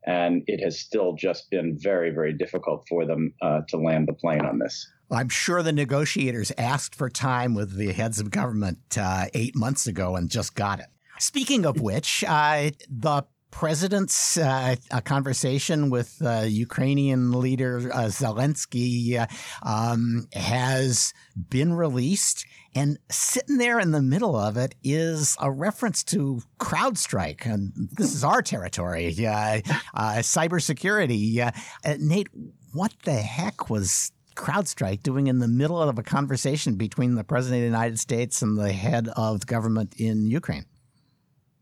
and 0.05 0.43
it 0.47 0.63
has 0.63 0.79
still 0.79 1.13
just 1.13 1.49
been 1.49 1.77
very, 1.79 2.11
very 2.11 2.33
difficult 2.33 2.85
for 2.87 3.05
them 3.05 3.33
uh, 3.41 3.61
to 3.69 3.77
land 3.77 4.07
the 4.07 4.13
plane 4.13 4.41
on 4.45 4.59
this. 4.59 4.87
I'm 5.11 5.29
sure 5.29 5.63
the 5.63 5.73
negotiators 5.73 6.51
asked 6.57 6.95
for 6.95 7.09
time 7.09 7.55
with 7.55 7.75
the 7.75 7.93
heads 7.93 8.19
of 8.19 8.29
government 8.29 8.97
uh, 8.97 9.25
eight 9.33 9.55
months 9.55 9.87
ago 9.87 10.15
and 10.15 10.29
just 10.29 10.55
got 10.55 10.79
it. 10.79 10.87
Speaking 11.17 11.65
of 11.65 11.81
which, 11.81 12.23
uh, 12.27 12.69
the 12.89 13.23
president's 13.51 14.37
uh, 14.37 14.75
conversation 15.03 15.89
with 15.89 16.21
uh, 16.21 16.41
Ukrainian 16.47 17.31
leader 17.31 17.89
uh, 17.91 18.05
Zelensky 18.05 19.17
uh, 19.17 19.27
um, 19.63 20.27
has 20.33 21.13
been 21.49 21.73
released. 21.73 22.45
And 22.75 22.99
sitting 23.09 23.57
there 23.57 23.79
in 23.79 23.91
the 23.91 24.01
middle 24.01 24.35
of 24.35 24.57
it 24.57 24.75
is 24.83 25.35
a 25.41 25.51
reference 25.51 26.03
to 26.05 26.41
CrowdStrike. 26.59 27.45
And 27.45 27.71
this 27.75 28.13
is 28.13 28.23
our 28.23 28.41
territory, 28.41 29.15
uh, 29.25 29.61
uh 29.93 30.19
cybersecurity. 30.19 31.39
Uh, 31.39 31.51
uh, 31.83 31.95
Nate, 31.99 32.29
what 32.73 32.93
the 33.03 33.13
heck 33.13 33.69
was 33.69 34.11
CrowdStrike 34.35 35.03
doing 35.03 35.27
in 35.27 35.39
the 35.39 35.47
middle 35.47 35.81
of 35.81 35.97
a 35.97 36.03
conversation 36.03 36.75
between 36.75 37.15
the 37.15 37.23
president 37.23 37.57
of 37.57 37.61
the 37.61 37.77
United 37.77 37.99
States 37.99 38.41
and 38.41 38.57
the 38.57 38.71
head 38.71 39.09
of 39.15 39.45
government 39.45 39.95
in 39.97 40.29
Ukraine? 40.29 40.65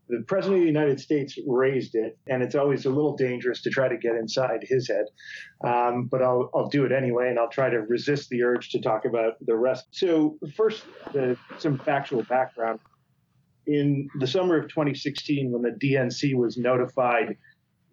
The 0.08 0.22
president 0.26 0.58
of 0.58 0.62
the 0.62 0.66
United 0.66 1.00
States 1.00 1.38
raised 1.46 1.94
it, 1.94 2.18
and 2.28 2.42
it's 2.42 2.54
always 2.54 2.86
a 2.86 2.90
little 2.90 3.16
dangerous 3.16 3.60
to 3.62 3.70
try 3.70 3.88
to 3.88 3.96
get 3.96 4.14
inside 4.14 4.60
his 4.62 4.88
head. 4.88 5.06
Um, 5.64 6.06
but 6.06 6.22
I'll, 6.22 6.50
I'll 6.54 6.68
do 6.68 6.84
it 6.84 6.92
anyway, 6.92 7.28
and 7.28 7.38
I'll 7.38 7.50
try 7.50 7.68
to 7.68 7.80
resist 7.82 8.28
the 8.30 8.42
urge 8.42 8.70
to 8.70 8.80
talk 8.80 9.04
about 9.04 9.34
the 9.44 9.56
rest. 9.56 9.88
So, 9.90 10.38
first, 10.56 10.84
the, 11.12 11.36
some 11.58 11.78
factual 11.78 12.22
background. 12.24 12.80
In 13.66 14.08
the 14.18 14.26
summer 14.26 14.56
of 14.56 14.68
2016, 14.68 15.52
when 15.52 15.62
the 15.62 15.70
DNC 15.70 16.34
was 16.34 16.56
notified 16.56 17.36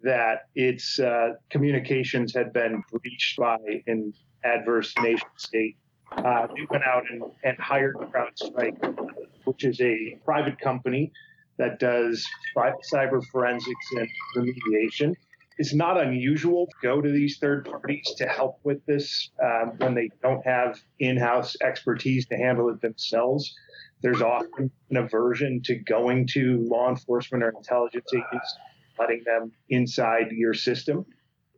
that 0.02 0.46
its 0.54 0.98
uh, 0.98 1.32
communications 1.50 2.34
had 2.34 2.52
been 2.52 2.82
breached 2.90 3.38
by 3.38 3.58
an 3.86 4.14
adverse 4.44 4.94
nation 5.02 5.28
state. 5.36 5.76
Uh, 6.12 6.46
they 6.46 6.66
went 6.70 6.84
out 6.84 7.02
and, 7.10 7.22
and 7.42 7.58
hired 7.58 7.96
CrowdStrike 7.96 9.16
which 9.46 9.64
is 9.64 9.80
a 9.80 10.18
private 10.24 10.60
company 10.60 11.12
that 11.58 11.78
does 11.78 12.26
cyber 12.56 13.24
forensics 13.32 13.86
and 13.92 14.08
remediation. 14.36 15.14
It's 15.58 15.72
not 15.72 16.00
unusual 16.00 16.66
to 16.66 16.72
go 16.82 17.00
to 17.00 17.10
these 17.10 17.38
third 17.38 17.64
parties 17.64 18.14
to 18.18 18.26
help 18.26 18.58
with 18.62 18.84
this 18.84 19.30
um, 19.42 19.72
when 19.78 19.94
they 19.94 20.10
don't 20.22 20.44
have 20.46 20.78
in 20.98 21.16
house 21.16 21.56
expertise 21.62 22.26
to 22.26 22.36
handle 22.36 22.68
it 22.68 22.80
themselves. 22.82 23.54
There's 24.02 24.20
often 24.20 24.70
an 24.90 24.96
aversion 24.98 25.62
to 25.64 25.76
going 25.76 26.26
to 26.28 26.58
law 26.68 26.90
enforcement 26.90 27.42
or 27.42 27.50
intelligence 27.56 28.12
agents, 28.12 28.58
letting 28.98 29.22
them 29.24 29.52
inside 29.70 30.30
your 30.32 30.52
system. 30.52 31.06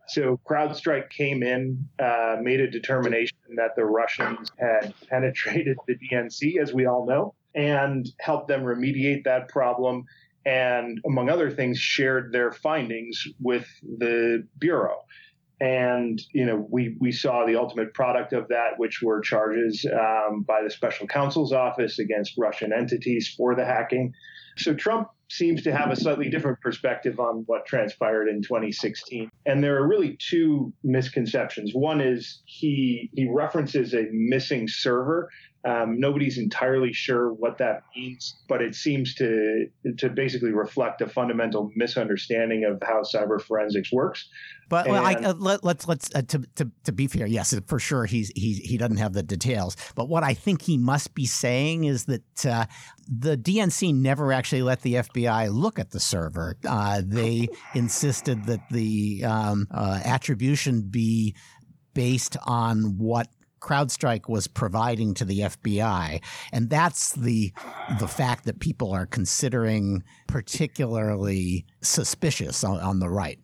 So 0.07 0.41
CrowdStrike 0.49 1.11
came 1.11 1.43
in, 1.43 1.87
uh, 1.99 2.37
made 2.41 2.61
a 2.61 2.71
determination 2.71 3.37
that 3.57 3.77
the 3.77 3.85
Russians 3.85 4.51
had 4.59 4.95
penetrated 5.11 5.77
the 5.87 5.97
DNC, 5.97 6.63
as 6.63 6.73
we 6.73 6.87
all 6.87 7.05
know, 7.05 7.35
and 7.55 8.09
helped 8.21 8.49
them 8.49 8.63
remediate 8.63 9.25
that 9.25 9.49
problem. 9.49 10.05
And 10.47 10.99
among 11.05 11.29
other 11.29 11.51
things, 11.51 11.79
shared 11.79 12.33
their 12.33 12.53
findings 12.53 13.23
with 13.41 13.67
the 13.83 14.47
Bureau. 14.59 15.05
And, 15.61 16.23
you 16.33 16.47
know, 16.47 16.67
we, 16.71 16.97
we 17.01 17.11
saw 17.11 17.45
the 17.45 17.57
ultimate 17.57 17.93
product 17.93 18.33
of 18.33 18.49
that, 18.49 18.79
which 18.79 19.03
were 19.03 19.21
charges 19.21 19.85
um, 19.93 20.43
by 20.43 20.63
the 20.63 20.71
special 20.71 21.07
counsel's 21.07 21.53
office 21.53 21.99
against 21.99 22.35
Russian 22.39 22.73
entities 22.73 23.35
for 23.37 23.57
the 23.57 23.65
hacking. 23.65 24.15
So 24.57 24.75
Trump 24.75 25.09
seems 25.31 25.63
to 25.63 25.75
have 25.75 25.91
a 25.91 25.97
slightly 25.97 26.29
different 26.31 26.61
perspective 26.61 27.21
on 27.21 27.45
what 27.47 27.67
transpired 27.67 28.29
in 28.29 28.43
2016. 28.43 29.31
And 29.47 29.63
there 29.63 29.77
are 29.77 29.87
really 29.87 30.17
two 30.19 30.73
misconceptions. 30.83 31.73
One 31.75 32.01
is 32.01 32.43
he 32.47 33.11
he 33.15 33.29
references 33.31 33.95
a 33.95 34.07
missing 34.11 34.69
server. 34.69 35.29
Um, 35.65 35.99
nobody's 35.99 36.39
entirely 36.39 36.93
sure 36.93 37.33
what 37.33 37.59
that 37.59 37.83
means, 37.97 38.37
but 38.49 38.63
it 38.63 38.77
seems 38.77 39.15
to 39.17 39.67
to 39.99 40.09
basically 40.09 40.53
reflect 40.53 41.01
a 41.01 41.09
fundamental 41.09 41.73
misunderstanding 41.75 42.65
of 42.65 42.81
how 42.81 43.03
cyber 43.03 43.41
forensics 43.41 43.93
works. 43.93 44.29
But 44.69 44.87
well, 44.87 45.05
I, 45.05 45.15
uh, 45.15 45.35
let, 45.35 45.57
us 45.57 45.65
let's, 45.65 45.89
let's 45.89 46.15
uh, 46.15 46.23
to, 46.23 46.45
to 46.57 46.71
to 46.85 46.93
be 46.93 47.09
fair, 47.09 47.27
yes, 47.27 47.59
for 47.67 47.81
sure 47.81 48.05
he's 48.05 48.31
he 48.37 48.55
he 48.55 48.77
doesn't 48.77 48.99
have 48.99 49.15
the 49.15 49.23
details. 49.25 49.77
But 49.97 50.09
what 50.09 50.23
I 50.23 50.35
think 50.35 50.63
he 50.63 50.79
must 50.79 51.15
be 51.15 51.27
saying 51.27 51.85
is 51.85 52.05
that 52.05 52.47
uh, 52.47 52.67
the 53.09 53.37
DNC 53.37 53.95
never 53.95 54.33
actually 54.33 54.63
let 54.63 54.83
the 54.83 54.95
FBI 54.95 55.53
look 55.53 55.81
at 55.81 55.91
the 55.91 56.01
server. 56.01 56.57
Uh, 56.67 57.03
they 57.05 57.49
insisted 57.75 58.45
that 58.45 58.61
the 58.71 59.25
um, 59.25 59.67
uh, 59.73 60.01
attribution 60.05 60.83
be 60.83 61.35
based 61.95 62.37
on 62.47 62.97
what 62.99 63.27
CrowdStrike 63.61 64.29
was 64.29 64.47
providing 64.47 65.15
to 65.15 65.25
the 65.25 65.41
FBI, 65.41 66.23
and 66.53 66.71
that's 66.71 67.13
the 67.13 67.53
the 67.99 68.09
fact 68.09 68.45
that 68.45 68.61
people 68.61 68.93
are 68.93 69.07
considering 69.07 70.03
particularly 70.27 71.67
suspicious 71.83 72.65
on, 72.65 72.81
on 72.81 72.99
the 72.99 73.09
right. 73.09 73.39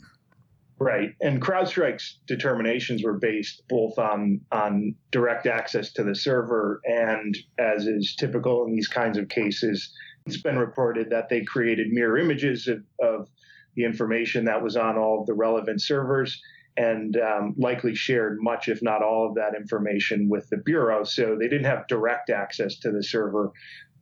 Right. 0.78 1.10
And 1.20 1.40
CrowdStrike's 1.40 2.18
determinations 2.26 3.04
were 3.04 3.18
based 3.18 3.62
both 3.68 3.98
on 3.98 4.40
on 4.50 4.94
direct 5.12 5.46
access 5.46 5.92
to 5.92 6.02
the 6.02 6.14
server 6.14 6.80
and 6.84 7.36
as 7.58 7.86
is 7.86 8.16
typical 8.16 8.66
in 8.66 8.72
these 8.72 8.88
kinds 8.88 9.16
of 9.16 9.28
cases, 9.28 9.92
it's 10.26 10.42
been 10.42 10.58
reported 10.58 11.10
that 11.10 11.28
they 11.28 11.42
created 11.42 11.88
mirror 11.90 12.18
images 12.18 12.66
of, 12.66 12.82
of 13.00 13.28
the 13.76 13.84
information 13.84 14.44
that 14.46 14.62
was 14.62 14.76
on 14.76 14.96
all 14.96 15.20
of 15.20 15.26
the 15.26 15.34
relevant 15.34 15.80
servers 15.80 16.40
and 16.76 17.16
um, 17.16 17.54
likely 17.56 17.94
shared 17.94 18.38
much, 18.40 18.68
if 18.68 18.82
not 18.82 19.02
all, 19.02 19.28
of 19.28 19.34
that 19.36 19.54
information 19.54 20.28
with 20.28 20.48
the 20.50 20.56
Bureau. 20.56 21.04
So 21.04 21.36
they 21.38 21.48
didn't 21.48 21.66
have 21.66 21.86
direct 21.86 22.30
access 22.30 22.76
to 22.80 22.90
the 22.90 23.02
server, 23.02 23.52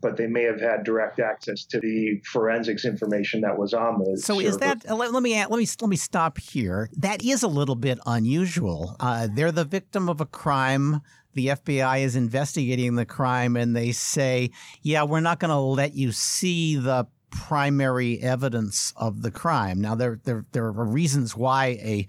but 0.00 0.17
they 0.17 0.26
may 0.26 0.43
have 0.43 0.61
had 0.61 0.85
direct 0.85 1.21
access 1.21 1.64
to 1.67 1.81
the 1.81 2.21
forensics 2.25 2.85
information 2.85 3.43
that 3.43 3.59
was 3.59 3.75
on 3.75 3.99
the. 3.99 4.19
So 4.19 4.38
server. 4.38 4.49
is 4.49 4.59
that? 4.59 4.91
Uh, 4.91 4.97
let, 4.97 5.12
let, 5.12 5.23
me 5.23 5.38
let 5.38 5.59
me 5.59 5.67
let 5.81 5.88
me 5.88 5.97
stop 5.97 6.38
here. 6.38 6.88
That 6.97 7.25
is 7.25 7.43
a 7.43 7.49
little 7.49 7.76
bit 7.76 7.99
unusual. 8.07 8.97
Uh, 9.00 9.29
they're 9.31 9.52
the 9.52 9.64
victim 9.64 10.09
of 10.09 10.21
a 10.21 10.26
crime. 10.26 11.00
The 11.35 11.49
FBI 11.49 12.02
is 12.02 12.14
investigating 12.17 12.95
the 12.97 13.07
crime, 13.07 13.57
and 13.57 13.76
they 13.76 13.93
say, 13.93 14.50
"Yeah, 14.83 15.05
we're 15.05 15.21
not 15.21 15.41
going 15.41 15.50
to 15.50 15.59
let 15.59 15.95
you 15.95 16.12
see 16.12 16.76
the." 16.76 17.07
primary 17.35 18.21
evidence 18.21 18.93
of 18.95 19.23
the 19.23 19.31
crime. 19.31 19.81
Now 19.81 19.95
there 19.95 20.21
there 20.25 20.45
there 20.52 20.67
are 20.67 20.85
reasons 20.85 21.35
why 21.35 21.79
a 21.81 22.07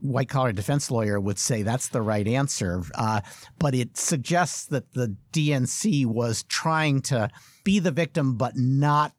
white 0.00 0.28
collar 0.28 0.52
defense 0.52 0.90
lawyer 0.90 1.20
would 1.20 1.38
say 1.38 1.62
that's 1.62 1.88
the 1.88 2.02
right 2.02 2.26
answer. 2.26 2.82
Uh, 2.94 3.20
but 3.58 3.74
it 3.74 3.96
suggests 3.96 4.66
that 4.66 4.92
the 4.92 5.16
DNC 5.32 6.06
was 6.06 6.42
trying 6.44 7.02
to 7.02 7.28
be 7.64 7.78
the 7.78 7.90
victim, 7.90 8.36
but 8.36 8.56
not 8.56 9.12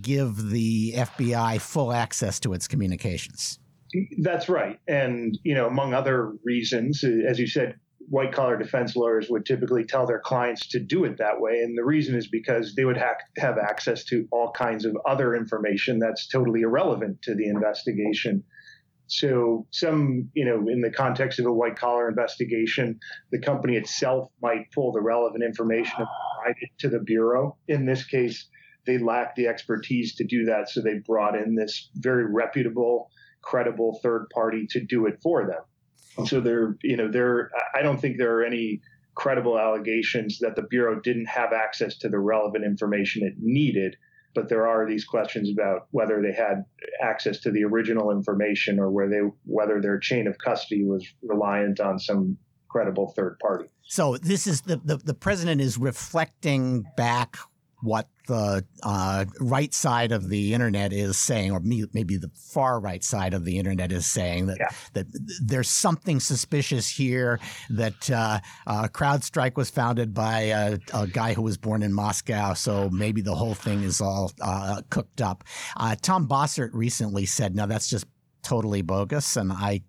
give 0.00 0.50
the 0.50 0.92
FBI 0.96 1.60
full 1.60 1.92
access 1.92 2.40
to 2.40 2.52
its 2.52 2.66
communications. 2.66 3.58
That's 4.18 4.48
right. 4.48 4.80
And, 4.88 5.38
you 5.44 5.54
know, 5.54 5.66
among 5.66 5.94
other 5.94 6.32
reasons, 6.44 7.04
as 7.04 7.38
you 7.38 7.46
said, 7.46 7.76
white 8.08 8.32
collar 8.32 8.56
defense 8.56 8.96
lawyers 8.96 9.28
would 9.30 9.46
typically 9.46 9.84
tell 9.84 10.06
their 10.06 10.18
clients 10.18 10.66
to 10.68 10.80
do 10.80 11.04
it 11.04 11.18
that 11.18 11.40
way. 11.40 11.60
And 11.60 11.76
the 11.76 11.84
reason 11.84 12.14
is 12.14 12.28
because 12.28 12.74
they 12.74 12.84
would 12.84 12.96
ha- 12.96 13.14
have 13.38 13.56
access 13.56 14.04
to 14.06 14.26
all 14.30 14.50
kinds 14.50 14.84
of 14.84 14.96
other 15.06 15.34
information 15.34 15.98
that's 15.98 16.28
totally 16.28 16.62
irrelevant 16.62 17.22
to 17.22 17.34
the 17.34 17.46
investigation. 17.46 18.42
So 19.06 19.66
some, 19.70 20.30
you 20.34 20.44
know, 20.44 20.68
in 20.68 20.80
the 20.80 20.90
context 20.90 21.38
of 21.38 21.46
a 21.46 21.52
white 21.52 21.76
collar 21.76 22.08
investigation, 22.08 22.98
the 23.30 23.38
company 23.38 23.76
itself 23.76 24.30
might 24.42 24.70
pull 24.72 24.92
the 24.92 25.00
relevant 25.00 25.44
information 25.44 25.94
and 25.98 26.08
provide 26.08 26.56
it 26.60 26.70
to 26.78 26.88
the 26.88 27.00
bureau. 27.00 27.56
In 27.68 27.84
this 27.84 28.04
case, 28.04 28.48
they 28.86 28.98
lacked 28.98 29.36
the 29.36 29.46
expertise 29.46 30.14
to 30.16 30.24
do 30.24 30.44
that, 30.46 30.68
so 30.68 30.80
they 30.80 31.00
brought 31.06 31.36
in 31.36 31.54
this 31.54 31.90
very 31.96 32.24
reputable, 32.26 33.10
credible 33.42 34.00
third 34.02 34.28
party 34.32 34.66
to 34.70 34.80
do 34.80 35.06
it 35.06 35.18
for 35.22 35.46
them. 35.46 36.26
So 36.26 36.40
there, 36.40 36.76
you 36.82 36.96
know, 36.96 37.10
there. 37.10 37.50
I 37.74 37.82
don't 37.82 38.00
think 38.00 38.18
there 38.18 38.38
are 38.38 38.44
any 38.44 38.80
credible 39.14 39.58
allegations 39.58 40.38
that 40.40 40.56
the 40.56 40.62
bureau 40.62 41.00
didn't 41.00 41.26
have 41.26 41.52
access 41.52 41.98
to 41.98 42.08
the 42.08 42.18
relevant 42.18 42.64
information 42.64 43.24
it 43.24 43.34
needed 43.38 43.96
but 44.34 44.48
there 44.48 44.66
are 44.66 44.88
these 44.88 45.04
questions 45.04 45.50
about 45.50 45.86
whether 45.90 46.20
they 46.22 46.32
had 46.32 46.64
access 47.02 47.38
to 47.40 47.50
the 47.50 47.64
original 47.64 48.10
information 48.10 48.78
or 48.78 48.90
where 48.90 49.08
they 49.08 49.20
whether 49.44 49.80
their 49.80 49.98
chain 49.98 50.26
of 50.26 50.36
custody 50.38 50.84
was 50.84 51.06
reliant 51.22 51.80
on 51.80 51.98
some 51.98 52.36
credible 52.68 53.12
third 53.14 53.38
party. 53.38 53.66
So 53.82 54.16
this 54.16 54.46
is 54.46 54.62
the 54.62 54.76
the, 54.84 54.96
the 54.96 55.14
president 55.14 55.60
is 55.60 55.78
reflecting 55.78 56.84
back 56.96 57.36
what 57.82 58.08
the 58.26 58.64
uh, 58.82 59.24
right 59.40 59.72
side 59.72 60.12
of 60.12 60.28
the 60.28 60.54
internet 60.54 60.92
is 60.92 61.18
saying, 61.18 61.52
or 61.52 61.60
maybe 61.60 62.16
the 62.16 62.30
far 62.34 62.80
right 62.80 63.02
side 63.02 63.34
of 63.34 63.44
the 63.44 63.58
internet 63.58 63.92
is 63.92 64.06
saying 64.06 64.46
that 64.46 64.56
yeah. 64.58 64.68
that 64.94 65.06
there's 65.42 65.68
something 65.68 66.20
suspicious 66.20 66.88
here. 66.88 67.38
That 67.70 68.10
uh, 68.10 68.40
uh, 68.66 68.88
CrowdStrike 68.88 69.56
was 69.56 69.70
founded 69.70 70.14
by 70.14 70.40
a, 70.40 70.78
a, 70.92 71.06
guy 71.06 71.34
who 71.34 71.42
was 71.42 71.56
born 71.56 71.82
in 71.82 71.92
Moscow, 71.92 72.54
so 72.54 72.88
maybe 72.90 73.20
the 73.20 73.34
whole 73.34 73.54
thing 73.54 73.82
is 73.82 74.00
all 74.00 74.32
uh, 74.40 74.82
cooked 74.90 75.20
up. 75.20 75.44
Uh, 75.76 75.96
Tom 76.00 76.28
Bossert 76.28 76.70
recently 76.72 77.26
said, 77.26 77.54
"No, 77.54 77.66
that's 77.66 77.88
just 77.88 78.06
totally 78.42 78.82
bogus," 78.82 79.36
and 79.36 79.52
I 79.52 79.82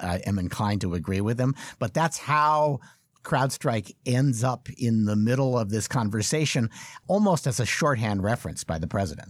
am 0.00 0.38
inclined 0.38 0.80
to 0.82 0.94
agree 0.94 1.20
with 1.20 1.38
him. 1.38 1.54
But 1.78 1.94
that's 1.94 2.18
how 2.18 2.80
CrowdStrike 3.22 3.94
ends 4.06 4.42
up 4.44 4.68
in 4.76 5.04
the 5.04 5.16
middle 5.16 5.58
of 5.58 5.70
this 5.70 5.88
conversation 5.88 6.70
almost 7.08 7.46
as 7.46 7.60
a 7.60 7.66
shorthand 7.66 8.22
reference 8.22 8.64
by 8.64 8.78
the 8.78 8.86
president. 8.86 9.28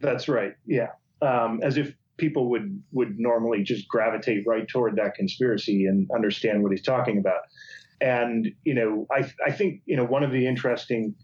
That's 0.00 0.28
right. 0.28 0.54
Yeah. 0.66 0.88
Um, 1.22 1.60
as 1.62 1.76
if 1.76 1.94
people 2.16 2.50
would, 2.50 2.82
would 2.92 3.18
normally 3.18 3.62
just 3.62 3.88
gravitate 3.88 4.44
right 4.46 4.66
toward 4.68 4.96
that 4.96 5.14
conspiracy 5.14 5.86
and 5.86 6.08
understand 6.14 6.62
what 6.62 6.72
he's 6.72 6.82
talking 6.82 7.18
about. 7.18 7.40
And, 8.00 8.48
you 8.64 8.74
know, 8.74 9.06
I, 9.10 9.30
I 9.46 9.52
think, 9.52 9.80
you 9.86 9.96
know, 9.96 10.04
one 10.04 10.22
of 10.22 10.30
the 10.30 10.46
interesting 10.46 11.14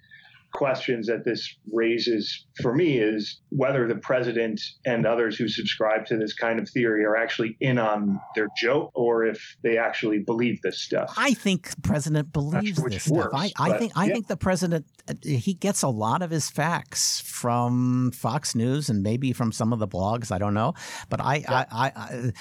questions 0.52 1.06
that 1.06 1.24
this 1.24 1.56
raises 1.72 2.46
for 2.60 2.74
me 2.74 2.98
is 2.98 3.40
whether 3.50 3.86
the 3.86 3.96
president 3.96 4.60
and 4.84 5.06
others 5.06 5.36
who 5.36 5.48
subscribe 5.48 6.06
to 6.06 6.16
this 6.16 6.34
kind 6.34 6.58
of 6.58 6.68
theory 6.68 7.04
are 7.04 7.16
actually 7.16 7.56
in 7.60 7.78
on 7.78 8.20
their 8.34 8.48
joke 8.56 8.90
or 8.94 9.24
if 9.24 9.56
they 9.62 9.78
actually 9.78 10.18
believe 10.18 10.60
this 10.62 10.80
stuff. 10.80 11.14
I 11.16 11.34
think 11.34 11.70
the 11.70 11.80
president 11.82 12.32
believes 12.32 12.82
this 12.82 13.04
stuff. 13.04 13.16
Works, 13.16 13.34
I, 13.34 13.52
I 13.58 13.78
think 13.78 13.92
I 13.96 14.06
yeah. 14.06 14.12
think 14.12 14.26
the 14.26 14.36
president 14.36 14.86
uh, 15.08 15.14
he 15.22 15.54
gets 15.54 15.82
a 15.82 15.88
lot 15.88 16.22
of 16.22 16.30
his 16.30 16.50
facts 16.50 17.20
from 17.20 18.10
Fox 18.12 18.54
News 18.54 18.88
and 18.88 19.02
maybe 19.02 19.32
from 19.32 19.52
some 19.52 19.72
of 19.72 19.78
the 19.78 19.88
blogs. 19.88 20.32
I 20.32 20.38
don't 20.38 20.54
know, 20.54 20.74
but 21.08 21.20
I, 21.20 21.36
yeah. 21.36 21.64
I, 21.70 21.92
I, 21.94 22.32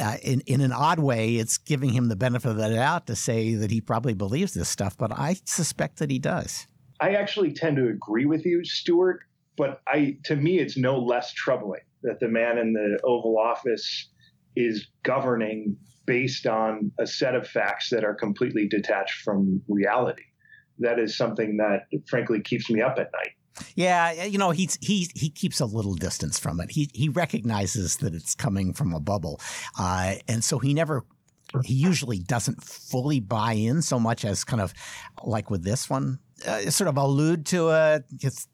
I 0.00 0.18
in 0.22 0.40
in 0.46 0.60
an 0.60 0.72
odd 0.72 0.98
way, 0.98 1.36
it's 1.36 1.58
giving 1.58 1.90
him 1.90 2.08
the 2.08 2.16
benefit 2.16 2.50
of 2.50 2.56
the 2.56 2.68
doubt 2.68 3.06
to 3.08 3.16
say 3.16 3.54
that 3.54 3.70
he 3.70 3.80
probably 3.80 4.14
believes 4.14 4.54
this 4.54 4.68
stuff. 4.68 4.96
But 4.96 5.12
I 5.12 5.36
suspect 5.44 5.98
that 5.98 6.10
he 6.10 6.18
does. 6.18 6.66
I 7.00 7.10
actually 7.10 7.52
tend 7.52 7.76
to 7.76 7.88
agree 7.88 8.26
with 8.26 8.44
you, 8.44 8.64
Stewart, 8.64 9.20
but 9.56 9.80
I 9.86 10.16
to 10.24 10.36
me 10.36 10.58
it's 10.58 10.76
no 10.76 10.98
less 10.98 11.32
troubling 11.32 11.80
that 12.02 12.20
the 12.20 12.28
man 12.28 12.58
in 12.58 12.72
the 12.72 12.98
Oval 13.04 13.38
Office 13.38 14.08
is 14.56 14.86
governing 15.02 15.76
based 16.06 16.46
on 16.46 16.90
a 16.98 17.06
set 17.06 17.34
of 17.34 17.46
facts 17.46 17.90
that 17.90 18.04
are 18.04 18.14
completely 18.14 18.66
detached 18.66 19.22
from 19.22 19.60
reality. 19.68 20.22
That 20.78 20.98
is 20.98 21.16
something 21.16 21.58
that 21.58 21.86
frankly 22.08 22.40
keeps 22.40 22.70
me 22.70 22.80
up 22.80 22.98
at 22.98 23.10
night. 23.12 23.32
Yeah, 23.74 24.24
you 24.24 24.38
know, 24.38 24.50
he's 24.50 24.78
he 24.80 25.10
he 25.14 25.30
keeps 25.30 25.60
a 25.60 25.66
little 25.66 25.94
distance 25.94 26.38
from 26.38 26.60
it. 26.60 26.70
He 26.70 26.88
he 26.94 27.08
recognizes 27.08 27.96
that 27.98 28.14
it's 28.14 28.34
coming 28.34 28.72
from 28.72 28.94
a 28.94 29.00
bubble, 29.00 29.40
uh, 29.78 30.14
and 30.26 30.42
so 30.42 30.58
he 30.58 30.74
never. 30.74 31.04
He 31.64 31.72
usually 31.72 32.18
doesn't 32.18 32.62
fully 32.62 33.20
buy 33.20 33.54
in 33.54 33.80
so 33.80 33.98
much 33.98 34.26
as 34.26 34.44
kind 34.44 34.60
of 34.60 34.74
like 35.24 35.48
with 35.48 35.64
this 35.64 35.88
one, 35.88 36.18
uh, 36.46 36.70
sort 36.70 36.88
of 36.88 36.96
allude 36.96 37.46
to 37.46 37.68
it, 37.70 38.04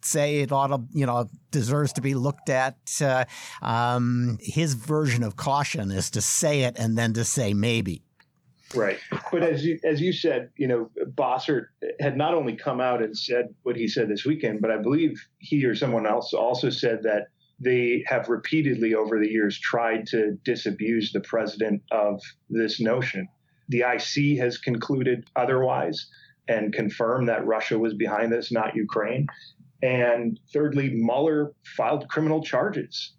say 0.02 0.40
it 0.40 0.52
ought 0.52 0.68
to, 0.68 0.82
you 0.92 1.06
know, 1.06 1.28
deserves 1.50 1.92
to 1.94 2.00
be 2.00 2.14
looked 2.14 2.48
at. 2.48 2.76
Uh, 3.00 3.24
um, 3.62 4.38
his 4.40 4.74
version 4.74 5.22
of 5.22 5.36
caution 5.36 5.90
is 5.90 6.10
to 6.10 6.20
say 6.20 6.62
it 6.62 6.78
and 6.78 6.96
then 6.96 7.12
to 7.14 7.24
say 7.24 7.54
maybe. 7.54 8.02
Right. 8.74 8.98
But 9.30 9.42
as 9.42 9.64
you 9.64 9.78
as 9.84 10.00
you 10.00 10.12
said, 10.12 10.50
you 10.56 10.66
know, 10.66 10.90
Bossert 11.14 11.66
had 12.00 12.16
not 12.16 12.34
only 12.34 12.56
come 12.56 12.80
out 12.80 13.02
and 13.02 13.16
said 13.16 13.54
what 13.62 13.76
he 13.76 13.86
said 13.86 14.08
this 14.08 14.24
weekend, 14.24 14.60
but 14.60 14.70
I 14.70 14.78
believe 14.78 15.24
he 15.38 15.64
or 15.64 15.74
someone 15.74 16.06
else 16.06 16.32
also 16.32 16.70
said 16.70 17.02
that 17.04 17.28
they 17.60 18.04
have 18.06 18.28
repeatedly 18.28 18.94
over 18.94 19.18
the 19.18 19.28
years 19.28 19.58
tried 19.58 20.06
to 20.08 20.36
disabuse 20.44 21.12
the 21.12 21.20
president 21.20 21.82
of 21.92 22.20
this 22.50 22.80
notion. 22.80 23.28
The 23.68 23.84
IC 23.86 24.38
has 24.38 24.58
concluded 24.58 25.24
otherwise 25.36 26.08
and 26.48 26.72
confirm 26.72 27.26
that 27.26 27.46
Russia 27.46 27.78
was 27.78 27.94
behind 27.94 28.32
this, 28.32 28.52
not 28.52 28.74
Ukraine. 28.74 29.26
And 29.82 30.38
thirdly, 30.52 30.90
Mueller 30.94 31.52
filed 31.76 32.08
criminal 32.08 32.42
charges 32.42 33.14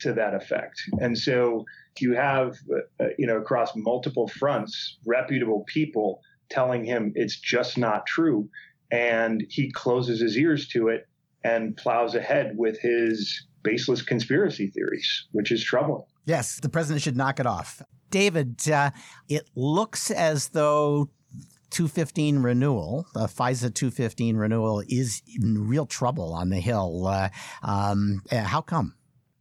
to 0.00 0.12
that 0.14 0.34
effect. 0.34 0.80
And 1.00 1.16
so 1.16 1.64
you 2.00 2.14
have, 2.14 2.56
uh, 3.00 3.06
you 3.18 3.26
know, 3.26 3.36
across 3.36 3.72
multiple 3.76 4.28
fronts, 4.28 4.98
reputable 5.04 5.64
people 5.66 6.20
telling 6.48 6.84
him 6.84 7.12
it's 7.14 7.38
just 7.38 7.78
not 7.78 8.06
true. 8.06 8.48
And 8.90 9.44
he 9.50 9.70
closes 9.70 10.20
his 10.20 10.36
ears 10.36 10.66
to 10.68 10.88
it 10.88 11.06
and 11.44 11.76
plows 11.76 12.14
ahead 12.14 12.54
with 12.56 12.78
his 12.80 13.46
baseless 13.62 14.02
conspiracy 14.02 14.68
theories, 14.68 15.26
which 15.32 15.52
is 15.52 15.62
troubling. 15.62 16.04
Yes, 16.24 16.60
the 16.60 16.68
president 16.68 17.02
should 17.02 17.16
knock 17.16 17.40
it 17.40 17.46
off. 17.46 17.82
David, 18.10 18.68
uh, 18.68 18.90
it 19.28 19.48
looks 19.54 20.10
as 20.10 20.48
though 20.48 21.08
215 21.70 22.40
renewal, 22.40 23.06
the 23.14 23.26
FISA 23.26 23.74
215 23.74 24.36
renewal, 24.36 24.82
is 24.88 25.22
in 25.40 25.68
real 25.68 25.86
trouble 25.86 26.32
on 26.32 26.50
the 26.50 26.60
Hill. 26.60 27.06
Uh, 27.06 27.28
um, 27.62 28.22
uh, 28.30 28.42
how 28.42 28.60
come? 28.60 28.94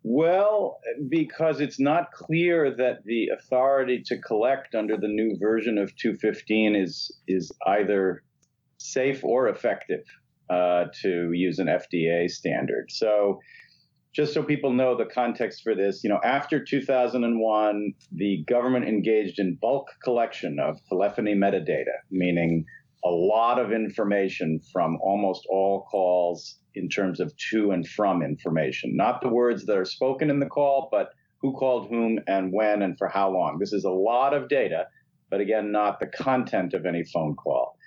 Well, 0.03 0.79
because 1.09 1.59
it's 1.59 1.79
not 1.79 2.11
clear 2.13 2.73
that 2.75 3.03
the 3.03 3.29
authority 3.37 4.01
to 4.05 4.17
collect 4.17 4.73
under 4.73 4.95
the 4.95 5.09
new 5.09 5.37
version 5.37 5.77
of 5.77 5.95
215 5.97 6.75
is 6.75 7.11
is 7.27 7.51
either 7.67 8.23
safe 8.77 9.23
or 9.25 9.49
effective, 9.49 10.05
uh, 10.49 10.85
to 11.01 11.31
use 11.33 11.59
an 11.59 11.67
FDA 11.67 12.29
standard. 12.29 12.89
So, 12.89 13.39
just 14.13 14.33
so 14.33 14.41
people 14.41 14.73
know 14.73 14.97
the 14.97 15.05
context 15.05 15.61
for 15.63 15.75
this, 15.75 16.03
you 16.03 16.09
know, 16.09 16.19
after 16.23 16.63
2001, 16.63 17.93
the 18.11 18.43
government 18.47 18.87
engaged 18.87 19.39
in 19.39 19.57
bulk 19.61 19.87
collection 20.03 20.59
of 20.59 20.79
telephony 20.87 21.35
metadata, 21.35 21.85
meaning 22.09 22.65
a 23.05 23.09
lot 23.09 23.59
of 23.59 23.71
information 23.71 24.59
from 24.73 24.97
almost 25.01 25.45
all 25.49 25.85
calls 25.89 26.57
in 26.75 26.89
terms 26.89 27.19
of 27.19 27.31
to 27.37 27.71
and 27.71 27.87
from 27.87 28.21
information, 28.21 28.95
not 28.95 29.21
the 29.21 29.29
words 29.29 29.65
that 29.65 29.77
are 29.77 29.85
spoken 29.85 30.29
in 30.29 30.39
the 30.39 30.45
call, 30.45 30.89
but 30.91 31.09
who 31.41 31.53
called 31.53 31.89
whom 31.89 32.19
and 32.27 32.51
when 32.51 32.81
and 32.81 32.97
for 32.97 33.07
how 33.07 33.29
long. 33.31 33.57
This 33.59 33.73
is 33.73 33.85
a 33.85 33.91
lot 33.91 34.33
of 34.33 34.49
data, 34.49 34.87
but 35.29 35.39
again, 35.39 35.71
not 35.71 35.99
the 35.99 36.07
content 36.07 36.73
of 36.73 36.85
any 36.85 37.03
phone 37.03 37.35
call. 37.35 37.77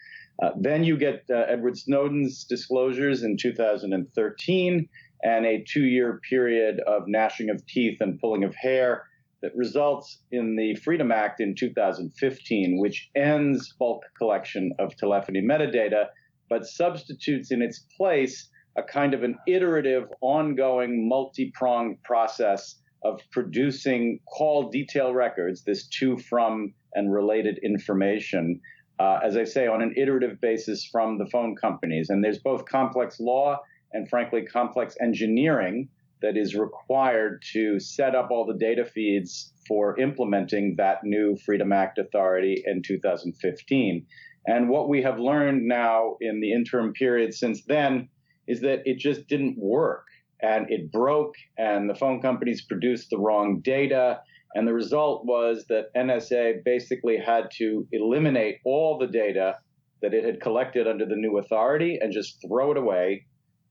Uh, 0.42 0.50
then 0.58 0.82
you 0.82 0.96
get 0.96 1.24
uh, 1.30 1.44
Edward 1.48 1.76
Snowden's 1.76 2.44
disclosures 2.44 3.22
in 3.22 3.36
2013 3.36 4.88
and 5.22 5.46
a 5.46 5.64
two 5.66 5.84
year 5.84 6.20
period 6.28 6.80
of 6.86 7.04
gnashing 7.06 7.50
of 7.50 7.64
teeth 7.66 8.00
and 8.00 8.18
pulling 8.20 8.44
of 8.44 8.54
hair 8.54 9.04
that 9.42 9.54
results 9.56 10.22
in 10.30 10.56
the 10.56 10.74
Freedom 10.76 11.11
Act 11.11 11.40
in 11.40 11.54
2015, 11.54 12.78
which 12.78 13.11
ends 13.16 13.74
bulk 13.78 14.02
collection 14.16 14.72
of 14.78 14.96
telephony 14.96 15.42
metadata, 15.42 16.06
but 16.48 16.64
substitutes 16.64 17.50
in 17.50 17.61
its 17.61 17.80
place 17.96 18.48
a 18.76 18.82
kind 18.82 19.14
of 19.14 19.22
an 19.22 19.37
iterative, 19.46 20.04
ongoing, 20.20 21.08
multi 21.08 21.52
pronged 21.54 22.02
process 22.04 22.80
of 23.04 23.20
producing 23.32 24.20
call 24.32 24.70
detail 24.70 25.12
records, 25.12 25.64
this 25.64 25.88
to, 25.88 26.16
from, 26.18 26.72
and 26.94 27.12
related 27.12 27.58
information, 27.62 28.61
uh, 29.00 29.18
as 29.24 29.37
I 29.37 29.44
say, 29.44 29.66
on 29.66 29.82
an 29.82 29.92
iterative 29.96 30.40
basis 30.40 30.85
from 30.85 31.18
the 31.18 31.26
phone 31.26 31.56
companies. 31.56 32.11
And 32.11 32.22
there's 32.22 32.38
both 32.38 32.64
complex 32.66 33.18
law 33.18 33.58
and, 33.92 34.09
frankly, 34.09 34.42
complex 34.42 34.96
engineering 35.00 35.88
that 36.22 36.37
is 36.37 36.55
required 36.55 37.42
to 37.52 37.81
set 37.81 38.14
up 38.14 38.31
all 38.31 38.46
the 38.46 38.59
data 38.59 38.85
feeds 38.85 39.52
for 39.66 39.98
implementing 39.98 40.76
that 40.76 40.98
new 41.05 41.37
Freedom 41.44 41.72
Act 41.72 41.98
authority 41.98 42.62
in 42.64 42.83
2015. 42.83 44.07
And 44.46 44.68
what 44.68 44.88
we 44.88 45.02
have 45.02 45.18
learned 45.18 45.66
now 45.66 46.16
in 46.20 46.40
the 46.40 46.52
interim 46.52 46.92
period 46.92 47.35
since 47.35 47.62
then 47.64 48.09
is 48.46 48.61
that 48.62 48.83
it 48.85 48.98
just 48.98 49.28
didn't 49.28 49.57
work 49.59 50.07
and 50.40 50.66
it 50.68 50.90
broke 50.90 51.35
and 51.57 51.88
the 51.88 51.94
phone 51.94 52.20
companies 52.20 52.64
produced 52.64 53.11
the 53.11 53.18
wrong 53.18 53.61
data 53.62 54.20
and 54.55 54.66
the 54.66 54.74
result 54.74 55.24
was 55.24 55.64
that 55.68 55.94
NSA 55.96 56.64
basically 56.64 57.16
had 57.16 57.50
to 57.59 57.87
eliminate 57.92 58.59
all 58.64 58.98
the 58.98 59.07
data 59.07 59.59
that 60.02 60.12
it 60.12 60.24
had 60.24 60.40
collected 60.40 60.87
under 60.87 61.07
the 61.07 61.16
new 61.16 61.38
authority 61.38 61.98
and 62.00 62.12
just 62.12 62.44
throw 62.46 62.72
it 62.72 62.76
away 62.76 63.24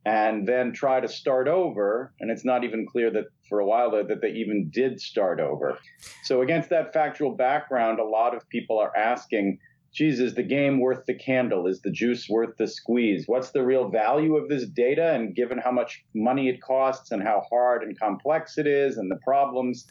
and 0.05 0.47
then 0.47 0.73
try 0.73 0.99
to 0.99 1.07
start 1.07 1.47
over. 1.47 2.13
And 2.19 2.31
it's 2.31 2.45
not 2.45 2.63
even 2.63 2.85
clear 2.85 3.11
that 3.11 3.25
for 3.47 3.59
a 3.59 3.65
while 3.65 3.91
that, 3.91 4.21
they 4.21 4.31
even 4.31 4.69
did 4.73 4.99
start 4.99 5.39
over. 5.39 5.77
So, 6.23 6.41
against 6.41 6.69
that 6.69 6.93
factual 6.93 7.35
background, 7.35 7.99
a 7.99 8.03
lot 8.03 8.35
of 8.35 8.47
people 8.49 8.79
are 8.79 8.95
asking, 8.95 9.59
geez, 9.93 10.19
is 10.19 10.35
the 10.35 10.43
game 10.43 10.79
worth 10.79 11.05
the 11.05 11.13
candle? 11.13 11.67
Is 11.67 11.81
the 11.81 11.91
juice 11.91 12.29
worth 12.29 12.55
the 12.57 12.67
squeeze? 12.67 13.25
What's 13.27 13.51
the 13.51 13.63
real 13.63 13.89
value 13.89 14.37
of 14.37 14.47
this 14.49 14.65
data? 14.65 15.13
And 15.13 15.35
given 15.35 15.57
how 15.57 15.71
much 15.71 16.03
money 16.15 16.49
it 16.49 16.61
costs 16.61 17.11
and 17.11 17.21
how 17.21 17.43
hard 17.49 17.83
and 17.83 17.99
complex 17.99 18.57
it 18.57 18.67
is 18.67 18.97
and 18.97 19.11
the 19.11 19.19
problems, 19.23 19.85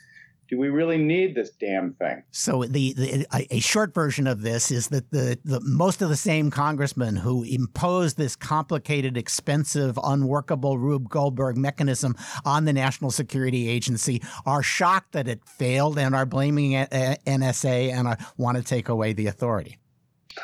do 0.50 0.58
we 0.58 0.68
really 0.68 0.98
need 0.98 1.36
this 1.36 1.50
damn 1.50 1.94
thing? 1.94 2.24
So 2.32 2.64
the, 2.64 2.92
the 2.94 3.26
a 3.50 3.60
short 3.60 3.94
version 3.94 4.26
of 4.26 4.42
this 4.42 4.72
is 4.72 4.88
that 4.88 5.08
the, 5.12 5.38
the 5.44 5.60
most 5.60 6.02
of 6.02 6.08
the 6.08 6.16
same 6.16 6.50
congressmen 6.50 7.14
who 7.14 7.44
imposed 7.44 8.16
this 8.16 8.34
complicated, 8.34 9.16
expensive, 9.16 9.96
unworkable 10.02 10.76
Rube 10.76 11.08
Goldberg 11.08 11.56
mechanism 11.56 12.16
on 12.44 12.64
the 12.64 12.72
National 12.72 13.12
Security 13.12 13.68
Agency 13.68 14.20
are 14.44 14.62
shocked 14.62 15.12
that 15.12 15.28
it 15.28 15.44
failed 15.44 15.96
and 15.96 16.16
are 16.16 16.26
blaming 16.26 16.72
NSA 16.72 17.92
and 17.92 18.16
want 18.36 18.56
to 18.56 18.64
take 18.64 18.88
away 18.88 19.12
the 19.12 19.28
authority. 19.28 19.78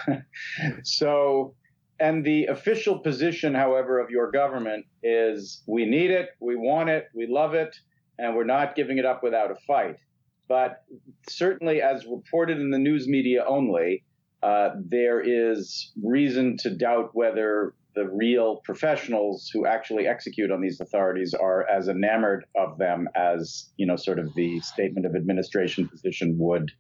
so, 0.85 1.55
and 1.99 2.25
the 2.25 2.47
official 2.47 3.01
position, 3.01 3.55
however, 3.55 3.99
of 3.99 4.11
your 4.11 4.31
government 4.31 4.87
is 5.03 5.63
we 5.67 5.85
need 5.85 6.13
it, 6.13 6.31
we 6.39 6.55
want 6.55 6.91
it, 6.91 7.09
we 7.13 7.27
love 7.27 7.55
it, 7.55 7.75
and 8.19 8.35
we're 8.35 8.45
not 8.45 8.75
giving 8.75 8.99
it 8.99 9.05
up 9.05 9.23
without 9.23 9.51
a 9.51 9.57
fight. 9.67 9.97
But 10.49 10.85
certainly, 11.29 11.83
as 11.83 12.07
reported 12.07 12.59
in 12.59 12.71
the 12.71 12.79
news 12.79 13.09
media 13.09 13.45
only, 13.47 14.05
uh, 14.43 14.71
there 14.77 15.21
is 15.21 15.93
reason 16.03 16.57
to 16.59 16.71
doubt 16.71 17.11
whether 17.15 17.75
the 17.97 18.07
real 18.09 18.61
professionals 18.63 19.51
who 19.53 19.67
actually 19.67 20.07
execute 20.07 20.53
on 20.53 20.61
these 20.61 20.81
authorities 20.81 21.35
are 21.35 21.67
as 21.69 21.89
enamored 21.89 22.45
of 22.55 22.77
them 22.79 23.09
as 23.17 23.73
you 23.79 23.87
know 23.87 23.97
sort 23.97 24.19
of 24.19 24.33
the 24.35 24.61
statement 24.61 25.07
of 25.07 25.17
administration 25.17 25.89
position 25.89 26.37
would 26.39 26.71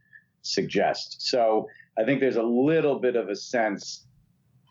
suggest 0.42 1.16
so 1.22 1.66
I 1.98 2.04
think 2.04 2.20
there's 2.20 2.36
a 2.36 2.42
little 2.42 3.00
bit 3.00 3.16
of 3.16 3.30
a 3.30 3.34
sense 3.34 4.06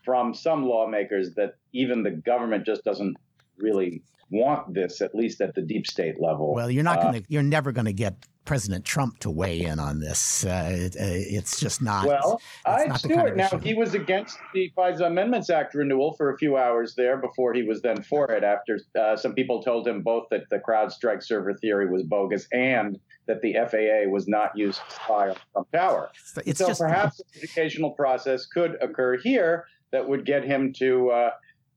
from 0.06 0.36
some 0.36 0.64
lawmakers 0.64 1.34
that 1.34 1.56
even 1.74 2.04
the 2.04 2.12
government 2.12 2.66
just 2.66 2.84
doesn't 2.84 3.18
really 3.58 4.04
want 4.30 4.74
this, 4.74 5.02
at 5.02 5.14
least 5.14 5.42
at 5.42 5.54
the 5.56 5.62
deep 5.62 5.88
state 5.88 6.20
level. 6.20 6.54
Well, 6.54 6.72
you're 6.72 6.84
not 6.84 7.00
uh, 7.00 7.04
going 7.04 7.14
to, 7.22 7.24
you're 7.28 7.44
never 7.44 7.72
going 7.72 7.86
to 7.86 7.94
get 7.94 8.26
President 8.46 8.86
Trump 8.86 9.20
to 9.20 9.32
weigh 9.32 9.62
in 9.62 9.80
on 9.80 10.00
this. 10.00 10.46
Uh, 10.46 10.70
it, 10.72 10.96
uh, 10.96 11.00
it's 11.00 11.60
just 11.60 11.82
not. 11.82 12.06
Well, 12.06 12.40
I 12.66 12.96
Stewart. 12.98 13.36
Now 13.36 13.50
he 13.58 13.74
was 13.74 13.96
against 13.96 14.38
the 14.54 14.72
FISA 14.78 15.08
Amendments 15.08 15.50
Act 15.50 15.74
renewal 15.74 16.14
for 16.14 16.32
a 16.32 16.38
few 16.38 16.56
hours 16.56 16.94
there 16.96 17.18
before 17.18 17.54
he 17.54 17.64
was 17.64 17.82
then 17.82 18.04
for 18.04 18.32
it. 18.32 18.44
After 18.44 18.80
uh, 19.00 19.18
some 19.18 19.34
people 19.34 19.64
told 19.64 19.88
him 19.88 20.02
both 20.02 20.28
that 20.30 20.44
the 20.52 20.60
CrowdStrike 20.60 21.24
server 21.24 21.54
theory 21.56 21.90
was 21.90 22.04
bogus 22.04 22.48
and 22.54 23.00
that 23.28 23.42
the 23.42 23.54
FAA 23.54 24.10
was 24.10 24.28
not 24.28 24.56
used 24.56 24.80
to 24.88 24.96
spy 24.96 25.30
on 25.30 25.36
Trump 25.52 25.72
Tower. 25.72 26.12
It's 26.46 26.60
so 26.60 26.68
just, 26.68 26.80
perhaps 26.80 27.20
an 27.20 27.26
educational 27.38 27.92
process 27.92 28.46
could 28.46 28.78
occur 28.82 29.18
here 29.18 29.66
that 29.92 30.08
would 30.08 30.26
get 30.26 30.44
him 30.44 30.72
to 30.74 31.10
uh, 31.10 31.32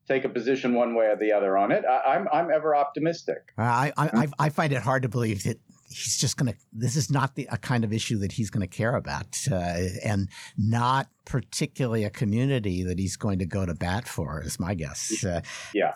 take 0.09 0.25
a 0.25 0.29
position 0.29 0.73
one 0.73 0.95
way 0.95 1.05
or 1.05 1.15
the 1.15 1.31
other 1.31 1.57
on 1.57 1.71
it. 1.71 1.85
I, 1.85 2.15
am 2.15 2.27
I'm, 2.33 2.45
I'm 2.45 2.51
ever 2.51 2.75
optimistic. 2.75 3.53
I, 3.57 3.93
I 3.97 4.27
I 4.37 4.49
find 4.49 4.73
it 4.73 4.81
hard 4.81 5.03
to 5.03 5.09
believe 5.09 5.43
that 5.43 5.59
he's 5.89 6.17
just 6.17 6.37
going 6.37 6.51
to. 6.51 6.59
This 6.73 6.95
is 6.95 7.09
not 7.09 7.35
the 7.35 7.47
a 7.51 7.57
kind 7.57 7.83
of 7.83 7.93
issue 7.93 8.17
that 8.19 8.33
he's 8.33 8.49
going 8.49 8.67
to 8.67 8.75
care 8.75 8.95
about, 8.95 9.37
uh, 9.51 9.77
and 10.03 10.29
not 10.57 11.07
particularly 11.25 12.03
a 12.03 12.09
community 12.09 12.83
that 12.83 12.99
he's 12.99 13.15
going 13.15 13.39
to 13.39 13.45
go 13.45 13.65
to 13.65 13.75
bat 13.75 14.07
for. 14.07 14.41
Is 14.41 14.59
my 14.59 14.73
guess. 14.73 15.23
Uh, 15.23 15.41
yeah 15.73 15.93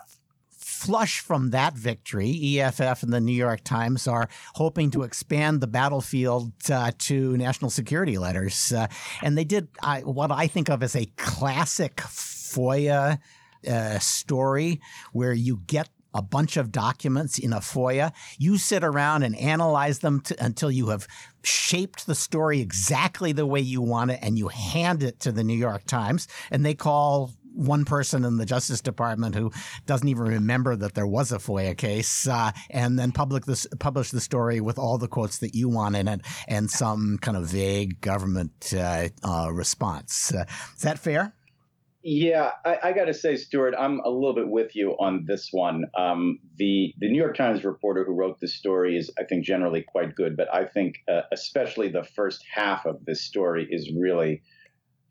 flush 0.64 1.20
from 1.20 1.50
that 1.50 1.74
victory, 1.74 2.58
EFF 2.58 3.02
and 3.02 3.12
the 3.12 3.20
New 3.20 3.32
York 3.32 3.62
Times 3.64 4.06
are 4.06 4.28
hoping 4.54 4.90
to 4.90 5.02
expand 5.02 5.60
the 5.60 5.66
battlefield 5.66 6.52
uh, 6.70 6.90
to 6.98 7.36
national 7.38 7.70
security 7.70 8.18
letters. 8.18 8.72
Uh, 8.72 8.86
and 9.22 9.36
they 9.38 9.44
did 9.44 9.68
uh, 9.82 10.00
what 10.00 10.30
I 10.30 10.46
think 10.46 10.68
of 10.68 10.82
as 10.82 10.94
a 10.94 11.06
classic 11.16 11.96
FOIA 11.96 13.18
uh, 13.68 13.98
story 13.98 14.80
where 15.12 15.32
you 15.32 15.60
get 15.66 15.88
a 16.14 16.22
bunch 16.22 16.56
of 16.56 16.70
documents 16.70 17.38
in 17.38 17.52
a 17.52 17.58
FOIA. 17.58 18.12
You 18.38 18.56
sit 18.56 18.84
around 18.84 19.24
and 19.24 19.36
analyze 19.36 19.98
them 19.98 20.22
until 20.38 20.70
you 20.70 20.88
have 20.90 21.08
shaped 21.42 22.06
the 22.06 22.14
story 22.14 22.60
exactly 22.60 23.32
the 23.32 23.46
way 23.46 23.60
you 23.60 23.82
want 23.82 24.12
it, 24.12 24.20
and 24.22 24.38
you 24.38 24.48
hand 24.48 25.02
it 25.02 25.20
to 25.20 25.32
the 25.32 25.44
New 25.44 25.58
York 25.58 25.84
Times, 25.84 26.28
and 26.50 26.64
they 26.64 26.74
call 26.74 27.32
one 27.54 27.84
person 27.84 28.24
in 28.24 28.36
the 28.36 28.46
Justice 28.46 28.80
Department 28.80 29.34
who 29.34 29.52
doesn't 29.86 30.08
even 30.08 30.24
remember 30.24 30.74
that 30.74 30.94
there 30.94 31.06
was 31.06 31.32
a 31.32 31.38
FOIA 31.38 31.76
case, 31.76 32.26
uh, 32.26 32.50
and 32.70 32.98
then 32.98 33.12
public 33.12 33.44
this, 33.44 33.66
publish 33.78 34.10
the 34.10 34.20
story 34.20 34.60
with 34.60 34.78
all 34.78 34.98
the 34.98 35.08
quotes 35.08 35.38
that 35.38 35.54
you 35.54 35.68
want 35.68 35.96
in 35.96 36.08
it 36.08 36.20
and 36.48 36.70
some 36.70 37.18
kind 37.18 37.36
of 37.36 37.46
vague 37.46 38.00
government 38.00 38.72
uh, 38.76 39.08
uh, 39.22 39.50
response. 39.52 40.34
Uh, 40.34 40.44
is 40.74 40.82
that 40.82 40.98
fair? 40.98 41.34
Yeah, 42.06 42.50
I, 42.66 42.78
I 42.82 42.92
got 42.92 43.06
to 43.06 43.14
say, 43.14 43.34
Stewart, 43.34 43.72
I'm 43.78 44.00
a 44.00 44.10
little 44.10 44.34
bit 44.34 44.50
with 44.50 44.76
you 44.76 44.90
on 45.00 45.24
this 45.26 45.48
one. 45.52 45.86
Um, 45.96 46.38
the 46.58 46.92
the 46.98 47.08
New 47.10 47.16
York 47.16 47.34
Times 47.34 47.64
reporter 47.64 48.04
who 48.04 48.12
wrote 48.12 48.38
this 48.40 48.54
story 48.54 48.98
is, 48.98 49.10
I 49.18 49.24
think, 49.24 49.42
generally 49.42 49.82
quite 49.88 50.14
good, 50.14 50.36
but 50.36 50.54
I 50.54 50.66
think 50.66 50.96
uh, 51.10 51.22
especially 51.32 51.88
the 51.88 52.04
first 52.14 52.44
half 52.54 52.84
of 52.84 53.02
this 53.06 53.22
story 53.22 53.66
is 53.70 53.90
really 53.98 54.42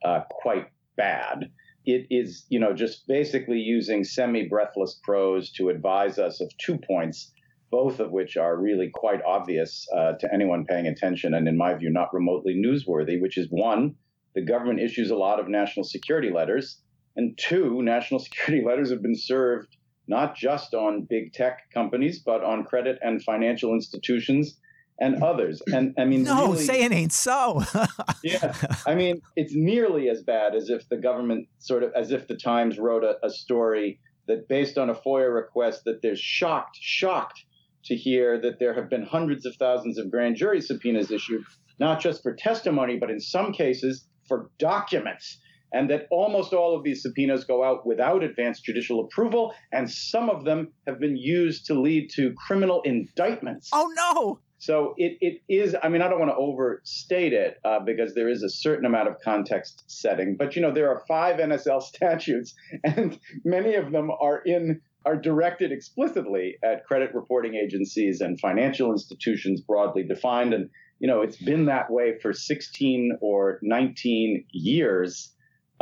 uh, 0.05 0.21
quite 0.29 0.67
bad. 0.95 1.49
It 1.83 2.05
is, 2.11 2.45
you 2.49 2.59
know, 2.59 2.73
just 2.73 3.07
basically 3.07 3.57
using 3.57 4.03
semi-breathless 4.03 4.99
prose 5.03 5.51
to 5.53 5.69
advise 5.69 6.19
us 6.19 6.41
of 6.41 6.55
two 6.59 6.77
points, 6.77 7.31
both 7.71 7.99
of 8.01 8.11
which 8.11 8.37
are 8.37 8.55
really 8.55 8.91
quite 8.93 9.23
obvious 9.23 9.87
uh, 9.97 10.11
to 10.19 10.31
anyone 10.31 10.63
paying 10.65 10.85
attention, 10.85 11.33
and 11.33 11.47
in 11.47 11.57
my 11.57 11.73
view, 11.73 11.89
not 11.89 12.13
remotely 12.13 12.53
newsworthy. 12.53 13.19
Which 13.19 13.39
is 13.39 13.47
one, 13.49 13.95
the 14.35 14.45
government 14.45 14.79
issues 14.79 15.09
a 15.09 15.15
lot 15.15 15.39
of 15.39 15.47
national 15.47 15.85
security 15.85 16.29
letters 16.29 16.81
and 17.15 17.37
two, 17.37 17.81
national 17.81 18.19
security 18.27 18.65
letters 18.65 18.89
have 18.91 19.01
been 19.01 19.17
served 19.17 19.75
not 20.07 20.35
just 20.35 20.73
on 20.73 21.07
big 21.09 21.33
tech 21.33 21.69
companies, 21.73 22.19
but 22.19 22.43
on 22.43 22.65
credit 22.65 22.99
and 23.01 23.23
financial 23.23 23.73
institutions 23.73 24.57
and 24.99 25.23
others. 25.23 25.61
And 25.67 25.93
I 25.97 26.05
mean, 26.05 26.23
no, 26.23 26.51
really, 26.51 26.63
say 26.63 26.83
it 26.83 26.91
ain't 26.91 27.13
so. 27.13 27.63
yeah, 28.23 28.53
I 28.85 28.95
mean, 28.95 29.21
it's 29.35 29.53
nearly 29.55 30.09
as 30.09 30.21
bad 30.23 30.55
as 30.55 30.69
if 30.69 30.87
the 30.89 30.97
government 30.97 31.47
sort 31.59 31.83
of, 31.83 31.91
as 31.95 32.11
if 32.11 32.27
the 32.27 32.35
Times 32.35 32.77
wrote 32.77 33.03
a, 33.03 33.15
a 33.25 33.29
story 33.29 33.99
that, 34.27 34.47
based 34.47 34.77
on 34.77 34.89
a 34.89 34.95
FOIA 34.95 35.33
request, 35.33 35.83
that 35.85 36.01
they're 36.01 36.15
shocked, 36.15 36.77
shocked 36.79 37.45
to 37.85 37.95
hear 37.95 38.39
that 38.39 38.59
there 38.59 38.73
have 38.73 38.89
been 38.89 39.03
hundreds 39.03 39.45
of 39.45 39.55
thousands 39.55 39.97
of 39.97 40.09
grand 40.11 40.35
jury 40.35 40.61
subpoenas 40.61 41.11
issued, 41.11 41.43
not 41.79 41.99
just 41.99 42.23
for 42.23 42.33
testimony, 42.33 42.97
but 42.97 43.09
in 43.09 43.19
some 43.19 43.51
cases 43.51 44.05
for 44.27 44.49
documents 44.57 45.39
and 45.73 45.89
that 45.89 46.07
almost 46.11 46.53
all 46.53 46.75
of 46.75 46.83
these 46.83 47.01
subpoenas 47.01 47.43
go 47.43 47.63
out 47.63 47.85
without 47.85 48.23
advance 48.23 48.61
judicial 48.61 49.01
approval, 49.01 49.53
and 49.71 49.89
some 49.89 50.29
of 50.29 50.45
them 50.45 50.71
have 50.87 50.99
been 50.99 51.17
used 51.17 51.65
to 51.65 51.79
lead 51.79 52.09
to 52.11 52.33
criminal 52.33 52.81
indictments. 52.83 53.69
Oh, 53.73 53.91
no. 53.95 54.39
So 54.59 54.93
it, 54.95 55.17
it 55.19 55.41
is, 55.49 55.75
I 55.83 55.89
mean, 55.89 56.01
I 56.01 56.07
don't 56.07 56.19
want 56.19 56.31
to 56.31 56.37
overstate 56.37 57.33
it 57.33 57.57
uh, 57.65 57.79
because 57.79 58.15
there 58.15 58.29
is 58.29 58.43
a 58.43 58.49
certain 58.49 58.85
amount 58.85 59.09
of 59.09 59.15
context 59.21 59.83
setting, 59.87 60.37
but 60.37 60.55
you 60.55 60.61
know, 60.61 60.71
there 60.71 60.89
are 60.89 61.03
five 61.05 61.37
NSL 61.37 61.81
statutes, 61.81 62.53
and 62.85 63.19
many 63.43 63.75
of 63.75 63.91
them 63.91 64.09
are 64.09 64.41
in 64.45 64.79
are 65.05 65.17
directed 65.17 65.73
explicitly 65.73 66.55
at 66.63 66.85
credit 66.85 67.13
reporting 67.13 67.55
agencies 67.55 68.21
and 68.21 68.39
financial 68.39 68.91
institutions 68.93 69.59
broadly 69.59 70.03
defined 70.03 70.53
and 70.53 70.69
you 70.99 71.07
know 71.09 71.21
it's 71.21 71.35
been 71.35 71.65
that 71.65 71.91
way 71.91 72.17
for 72.21 72.31
16 72.31 73.17
or 73.19 73.59
19 73.61 74.45
years 74.51 75.32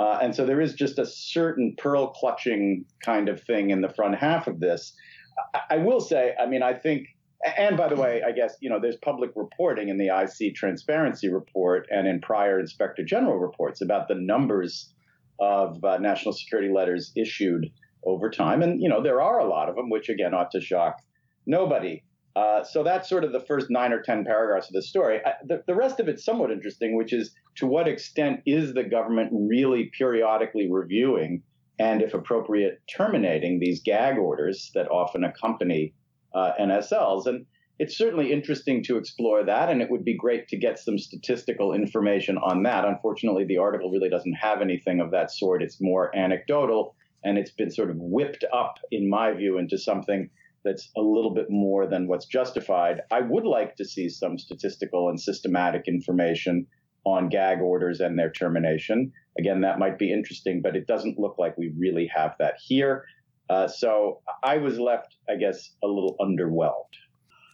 uh, 0.01 0.17
and 0.19 0.35
so 0.35 0.47
there 0.47 0.59
is 0.59 0.73
just 0.73 0.97
a 0.97 1.05
certain 1.05 1.75
pearl 1.77 2.07
clutching 2.07 2.83
kind 3.05 3.29
of 3.29 3.39
thing 3.43 3.69
in 3.69 3.81
the 3.81 3.89
front 3.89 4.15
half 4.15 4.47
of 4.47 4.59
this. 4.59 4.93
I, 5.53 5.75
I 5.75 5.77
will 5.77 6.01
say, 6.01 6.33
I 6.41 6.47
mean, 6.47 6.63
I 6.63 6.73
think, 6.73 7.05
and 7.55 7.77
by 7.77 7.87
the 7.87 7.95
way, 7.95 8.23
I 8.25 8.31
guess, 8.31 8.55
you 8.61 8.69
know, 8.69 8.79
there's 8.79 8.95
public 9.03 9.29
reporting 9.35 9.89
in 9.89 9.99
the 9.99 10.07
IC 10.07 10.55
transparency 10.55 11.31
report 11.31 11.85
and 11.91 12.07
in 12.07 12.19
prior 12.19 12.59
inspector 12.59 13.03
general 13.03 13.37
reports 13.37 13.81
about 13.81 14.07
the 14.07 14.15
numbers 14.15 14.91
of 15.39 15.83
uh, 15.83 15.99
national 15.99 16.33
security 16.33 16.73
letters 16.73 17.11
issued 17.15 17.69
over 18.03 18.31
time. 18.31 18.63
And, 18.63 18.81
you 18.81 18.89
know, 18.89 19.03
there 19.03 19.21
are 19.21 19.39
a 19.39 19.47
lot 19.47 19.69
of 19.69 19.75
them, 19.75 19.91
which 19.91 20.09
again 20.09 20.33
ought 20.33 20.49
to 20.51 20.61
shock 20.61 20.97
nobody. 21.45 22.01
Uh, 22.35 22.63
so 22.63 22.83
that's 22.83 23.09
sort 23.09 23.23
of 23.23 23.33
the 23.33 23.41
first 23.41 23.67
nine 23.69 23.91
or 23.91 24.01
10 24.01 24.23
paragraphs 24.23 24.67
of 24.67 24.73
the 24.73 24.81
story. 24.81 25.19
I, 25.25 25.33
the, 25.45 25.63
the 25.67 25.75
rest 25.75 25.99
of 25.99 26.07
it's 26.07 26.23
somewhat 26.23 26.51
interesting, 26.51 26.95
which 26.95 27.11
is 27.11 27.31
to 27.55 27.67
what 27.67 27.87
extent 27.87 28.41
is 28.45 28.73
the 28.73 28.83
government 28.83 29.31
really 29.33 29.91
periodically 29.97 30.71
reviewing 30.71 31.43
and, 31.77 32.01
if 32.01 32.13
appropriate, 32.13 32.81
terminating 32.95 33.59
these 33.59 33.81
gag 33.81 34.17
orders 34.17 34.71
that 34.75 34.89
often 34.89 35.23
accompany 35.23 35.93
uh, 36.33 36.51
NSLs? 36.59 37.25
And 37.25 37.45
it's 37.79 37.97
certainly 37.97 38.31
interesting 38.31 38.83
to 38.83 38.97
explore 38.97 39.43
that, 39.43 39.69
and 39.69 39.81
it 39.81 39.89
would 39.89 40.05
be 40.05 40.15
great 40.15 40.47
to 40.49 40.57
get 40.57 40.79
some 40.79 40.99
statistical 40.99 41.73
information 41.73 42.37
on 42.37 42.63
that. 42.63 42.85
Unfortunately, 42.85 43.43
the 43.43 43.57
article 43.57 43.91
really 43.91 44.09
doesn't 44.09 44.33
have 44.33 44.61
anything 44.61 45.01
of 45.01 45.11
that 45.11 45.31
sort. 45.31 45.63
It's 45.63 45.81
more 45.81 46.15
anecdotal, 46.15 46.95
and 47.23 47.37
it's 47.37 47.51
been 47.51 47.71
sort 47.71 47.89
of 47.89 47.97
whipped 47.97 48.45
up, 48.53 48.75
in 48.91 49.09
my 49.09 49.33
view, 49.33 49.57
into 49.57 49.77
something 49.77 50.29
that's 50.63 50.89
a 50.97 51.01
little 51.01 51.33
bit 51.33 51.47
more 51.49 51.87
than 51.87 52.07
what's 52.07 52.25
justified. 52.25 53.01
I 53.11 53.21
would 53.21 53.45
like 53.45 53.75
to 53.77 53.85
see 53.85 54.09
some 54.09 54.37
statistical 54.37 55.09
and 55.09 55.19
systematic 55.19 55.87
information 55.87 56.67
on 57.05 57.29
gag 57.29 57.61
orders 57.61 57.99
and 57.99 58.17
their 58.17 58.31
termination. 58.31 59.11
Again, 59.39 59.61
that 59.61 59.79
might 59.79 59.97
be 59.97 60.11
interesting, 60.11 60.61
but 60.61 60.75
it 60.75 60.87
doesn't 60.87 61.17
look 61.17 61.35
like 61.39 61.57
we 61.57 61.73
really 61.77 62.09
have 62.13 62.35
that 62.39 62.55
here. 62.63 63.05
Uh, 63.49 63.67
so 63.67 64.21
I 64.43 64.57
was 64.57 64.79
left, 64.79 65.15
I 65.29 65.35
guess, 65.35 65.71
a 65.83 65.87
little 65.87 66.15
underwhelmed. 66.21 66.93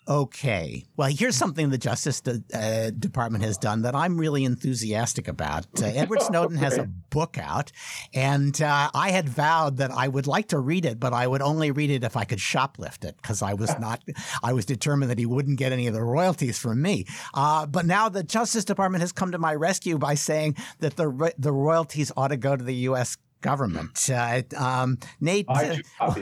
Okay. 0.08 0.86
Well, 0.96 1.10
here's 1.12 1.36
something 1.36 1.70
the 1.70 1.78
Justice 1.78 2.22
De- 2.22 2.42
uh, 2.54 2.92
Department 2.92 3.44
has 3.44 3.58
done 3.58 3.82
that 3.82 3.94
I'm 3.94 4.18
really 4.18 4.46
enthusiastic 4.46 5.28
about. 5.28 5.66
Uh, 5.82 5.86
Edward 5.86 6.22
Snowden 6.22 6.58
has 6.58 6.78
a 6.78 6.86
book 7.10 7.38
out, 7.38 7.74
and 8.14 8.60
uh, 8.62 8.90
I 8.94 9.12
had 9.12 9.28
vowed 9.28 9.78
that 9.78 9.92
I 9.92 10.08
would 10.08 10.26
like 10.26 10.48
to 10.50 10.60
read 10.60 10.86
it, 10.86 10.98
but 10.98 11.12
I 11.12 11.28
would 11.28 11.42
only 11.42 11.72
read 11.72 11.90
it 11.90 12.06
if 12.06 12.16
I 12.16 12.24
could 12.24 12.40
shoplift 12.40 13.04
it 13.04 13.18
because 13.22 13.42
I 13.42 13.54
was 13.54 13.78
not, 13.80 14.02
I 14.42 14.54
was 14.54 14.66
determined 14.66 15.12
that 15.12 15.20
he 15.20 15.26
wouldn't 15.26 15.60
get 15.60 15.74
any 15.74 15.88
of 15.88 15.94
the 15.94 16.04
royalties 16.04 16.58
from 16.58 16.82
me. 16.82 17.06
Uh, 17.34 17.66
but 17.66 17.86
now 17.86 18.08
the 18.08 18.24
Justice 18.24 18.64
Department 18.64 19.02
has 19.02 19.12
come 19.12 19.34
to 19.34 19.38
my 19.38 19.54
rescue 19.56 19.98
by 19.98 20.14
saying 20.14 20.56
that 20.80 20.96
the 20.96 21.34
the 21.38 21.52
royalties 21.52 22.14
ought 22.16 22.30
to 22.30 22.38
go 22.38 22.56
to 22.56 22.64
the 22.64 22.76
U.S 22.76 23.18
government. 23.42 24.10
Uh, 24.10 24.42
um, 24.56 24.98
Nate, 25.20 25.46
uh, 25.50 25.78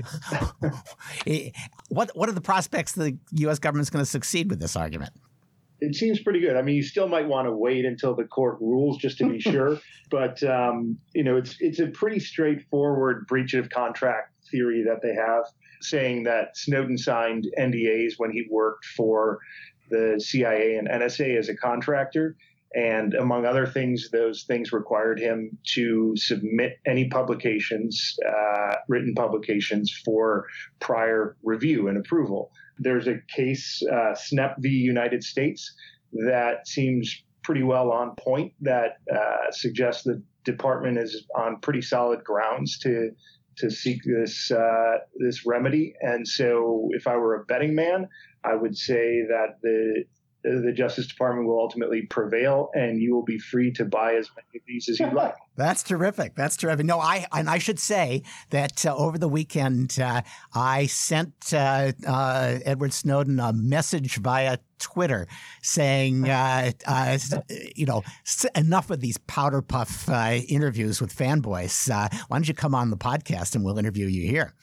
what 1.90 2.12
what 2.16 2.30
are 2.30 2.34
the 2.34 2.42
prospects 2.42 2.94
the 2.94 3.18
U.S. 3.32 3.60
government 3.60 3.84
is 3.84 3.90
going 3.90 4.04
to 4.04 4.10
succeed 4.10 4.50
with 4.50 4.60
this 4.60 4.76
argument? 4.76 5.14
It 5.82 5.96
seems 5.96 6.22
pretty 6.22 6.40
good. 6.40 6.56
I 6.56 6.62
mean, 6.62 6.76
you 6.76 6.84
still 6.84 7.08
might 7.08 7.28
want 7.28 7.48
to 7.48 7.52
wait 7.52 7.86
until 7.86 8.16
the 8.16 8.24
court 8.24 8.58
rules 8.62 8.98
just 8.98 9.18
to 9.20 9.30
be 9.30 9.40
sure, 9.52 9.80
but 10.10 10.42
um, 10.44 10.98
you 11.14 11.24
know, 11.24 11.38
it's 11.38 11.56
it's 11.60 11.80
a 11.80 11.88
pretty 11.88 12.20
straightforward 12.20 13.28
breach 13.28 13.54
of 13.54 13.70
contract 13.70 14.32
theory 14.50 14.84
that 14.84 15.02
they 15.02 15.14
have, 15.14 15.44
saying 15.82 16.24
that 16.24 16.58
Snowden 16.58 16.98
signed 16.98 17.48
NDAs 17.58 18.14
when 18.18 18.32
he 18.32 18.46
worked 18.50 18.86
for 18.86 19.40
the 19.90 20.20
CIA 20.20 20.78
and 20.78 20.88
NSA 20.88 21.38
as 21.38 21.50
a 21.50 21.56
contractor, 21.56 22.36
and 22.76 23.14
among 23.14 23.46
other 23.46 23.66
things, 23.66 24.10
those 24.12 24.44
things 24.44 24.74
required 24.74 25.18
him 25.18 25.58
to 25.76 26.14
submit 26.18 26.78
any 26.86 27.08
publications, 27.08 28.18
uh, 28.28 28.76
written 28.90 29.16
publications, 29.16 29.92
for 30.04 30.46
prior 30.82 31.38
review 31.42 31.88
and 31.88 31.98
approval. 31.98 32.52
There's 32.78 33.08
a 33.08 33.20
case, 33.34 33.82
uh, 33.90 34.14
Snepp 34.14 34.56
v. 34.60 34.70
United 34.70 35.24
States, 35.24 35.74
that 36.28 36.68
seems 36.68 37.24
pretty 37.44 37.64
well 37.64 37.92
on 37.92 38.14
point 38.18 38.52
that 38.60 38.98
uh, 39.14 39.52
suggests 39.52 40.04
the 40.04 40.22
department 40.44 40.98
is 40.98 41.26
on 41.36 41.60
pretty 41.62 41.82
solid 41.82 42.24
grounds 42.24 42.78
to 42.80 43.12
to 43.58 43.70
seek 43.70 44.02
this 44.04 44.52
uh, 44.52 44.98
this 45.16 45.46
remedy. 45.46 45.94
And 46.02 46.28
so, 46.28 46.90
if 46.92 47.08
I 47.08 47.16
were 47.16 47.36
a 47.36 47.46
betting 47.46 47.74
man, 47.74 48.10
I 48.44 48.56
would 48.56 48.78
say 48.78 49.22
that 49.30 49.60
the 49.62 50.04
the 50.46 50.72
Justice 50.72 51.08
Department 51.08 51.48
will 51.48 51.60
ultimately 51.60 52.04
prevail, 52.04 52.70
and 52.74 53.02
you 53.02 53.14
will 53.14 53.24
be 53.24 53.40
free 53.40 53.72
to 53.72 53.86
buy 53.86 54.16
as 54.16 54.30
many 54.36 54.60
of 54.60 54.62
these 54.68 54.88
as 54.90 55.00
you 55.00 55.10
like. 55.12 55.34
That's 55.56 55.84
terrific. 55.84 56.36
That's 56.36 56.58
terrific. 56.58 56.86
No, 56.86 57.00
I 57.00 57.26
and 57.32 57.50
I 57.50 57.58
should 57.58 57.80
say 57.80 58.24
that 58.50 58.86
uh, 58.86 58.96
over 58.96 59.18
the 59.18 59.30
weekend 59.30 59.98
uh, 60.00 60.22
I 60.54 60.86
sent 60.88 61.54
uh, 61.54 61.94
uh 62.06 62.60
Edward 62.66 62.94
Snowden 62.94 63.40
a 63.40 63.54
message 63.54 64.18
via 64.18 64.58
Twitter 64.80 65.28
saying, 65.62 66.30
uh, 66.30 66.72
uh, 66.86 67.18
you 67.76 67.86
know, 67.86 68.04
enough 68.54 68.90
of 68.90 69.00
these 69.00 69.18
powder 69.18 69.62
puff 69.62 70.10
interviews 70.10 71.00
with 71.00 71.16
fanboys. 71.16 71.90
why 71.90 72.38
don't 72.38 72.48
you 72.48 72.54
come 72.54 72.76
on 72.76 72.90
the 72.90 72.98
podcast 72.98 73.56
and 73.56 73.64
we'll 73.64 73.80
interview 73.80 74.08
you 74.08 74.28
here? 74.28 74.54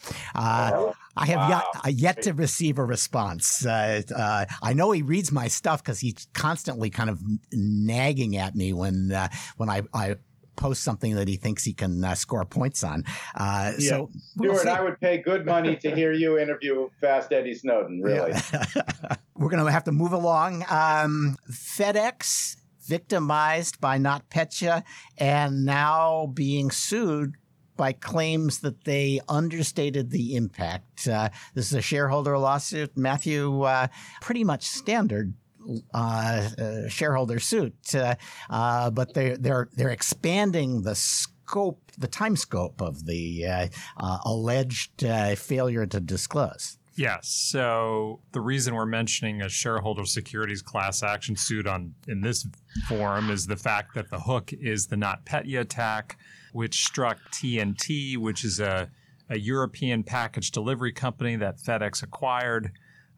I 1.17 1.27
have 1.27 1.37
Wow. 1.51 1.63
yet, 1.85 1.95
yet 1.95 2.23
to 2.23 2.33
receive 2.33 2.79
a 2.79 2.85
response. 2.85 3.67
Uh, 3.67 4.03
uh, 4.17 4.47
I 4.63 4.73
know 4.73 4.93
he 4.93 5.03
reads 5.03 5.31
my 5.31 5.49
stuff 5.49 5.83
because 5.83 6.01
he's 6.01 6.27
constantly 6.33 6.89
kind 6.91 7.11
of 7.11 7.21
nagging 7.53 8.37
at 8.37 8.55
me 8.55 8.73
when 8.73 9.13
uh, 9.13 9.29
when 9.59 9.69
I, 9.69 9.83
I 9.93 10.17
post 10.57 10.83
something 10.83 11.15
that 11.17 11.29
he 11.29 11.37
thinks 11.37 11.65
he 11.65 11.73
can 11.73 12.05
uh, 12.05 12.15
score 12.15 12.45
points 12.45 12.85
on. 12.85 13.05
Uh, 13.35 13.73
Yeah. 13.79 13.89
So 13.89 14.11
we'll 14.37 14.55
Stewart, 14.55 14.63
see. 14.65 14.69
I 14.71 14.81
would 14.83 15.01
pay 15.01 15.19
good 15.19 15.45
money 15.47 15.77
to 15.77 15.95
hear 15.95 16.13
you 16.13 16.39
interview 16.39 16.89
Fast 17.01 17.33
Eddie 17.33 17.55
Snowden. 17.55 18.01
Really? 18.03 18.33
Yeah. 18.33 18.65
We're 19.37 19.49
going 19.49 19.65
to 19.65 19.71
have 19.73 19.85
to 19.85 19.93
move 19.93 20.13
along. 20.13 20.65
Um, 20.71 21.37
FedEx 21.51 22.57
victimized 22.87 23.81
by 23.81 23.99
NotPetya 23.99 24.83
and 25.19 25.65
now 25.65 26.27
being 26.35 26.71
sued 26.71 27.37
by 27.77 27.93
claims 27.93 28.61
that 28.61 28.85
they 28.85 29.21
understated 29.29 30.11
the 30.11 30.37
impact. 30.37 31.09
Uh, 31.09 31.29
this 31.55 31.67
is 31.67 31.75
a 31.75 31.83
shareholder 31.83 32.39
lawsuit, 32.39 32.97
Matthew, 32.97 33.63
uh, 33.63 33.89
pretty 34.21 34.45
much 34.45 34.65
standard. 34.65 35.35
Uh, 35.95 36.49
uh, 36.59 36.89
shareholder 36.89 37.39
suit, 37.39 37.95
uh, 37.95 38.17
uh, 38.51 38.91
but 38.91 39.15
they're 39.15 39.37
they're 39.37 39.69
they're 39.77 39.91
expanding 39.91 40.83
the 40.83 40.97
scope, 40.97 41.81
the 41.97 42.09
time 42.09 42.35
scope 42.35 42.81
of 42.81 43.07
the 43.07 43.71
alleged 44.25 45.05
failure 45.37 45.87
to 45.87 46.01
disclose. 46.01 46.79
Yes. 46.95 47.29
So 47.29 48.21
the 48.33 48.41
reason 48.41 48.75
we're 48.75 48.87
mentioning 48.87 49.41
a 49.41 49.49
shareholder 49.49 50.05
securities 50.05 50.63
class 50.63 51.03
action 51.03 51.37
suit 51.37 51.67
on 51.67 51.95
in 52.09 52.21
this 52.21 52.47
forum 52.89 53.31
is 53.31 53.47
the 53.47 53.57
fact 53.57 53.95
that 53.95 54.11
the 54.11 54.21
hook 54.21 54.53
is 54.53 54.89
the 54.89 54.97
not 54.97 55.25
NotPetya 55.25 55.61
attack, 55.61 56.19
which 56.53 56.85
struck 56.85 57.19
TNT, 57.33 58.17
which 58.17 58.45
is 58.45 58.61
a, 58.61 58.91
a 59.29 59.39
European 59.39 60.03
package 60.03 60.51
delivery 60.51 60.93
company 60.93 61.37
that 61.37 61.59
FedEx 61.59 62.03
acquired. 62.03 62.73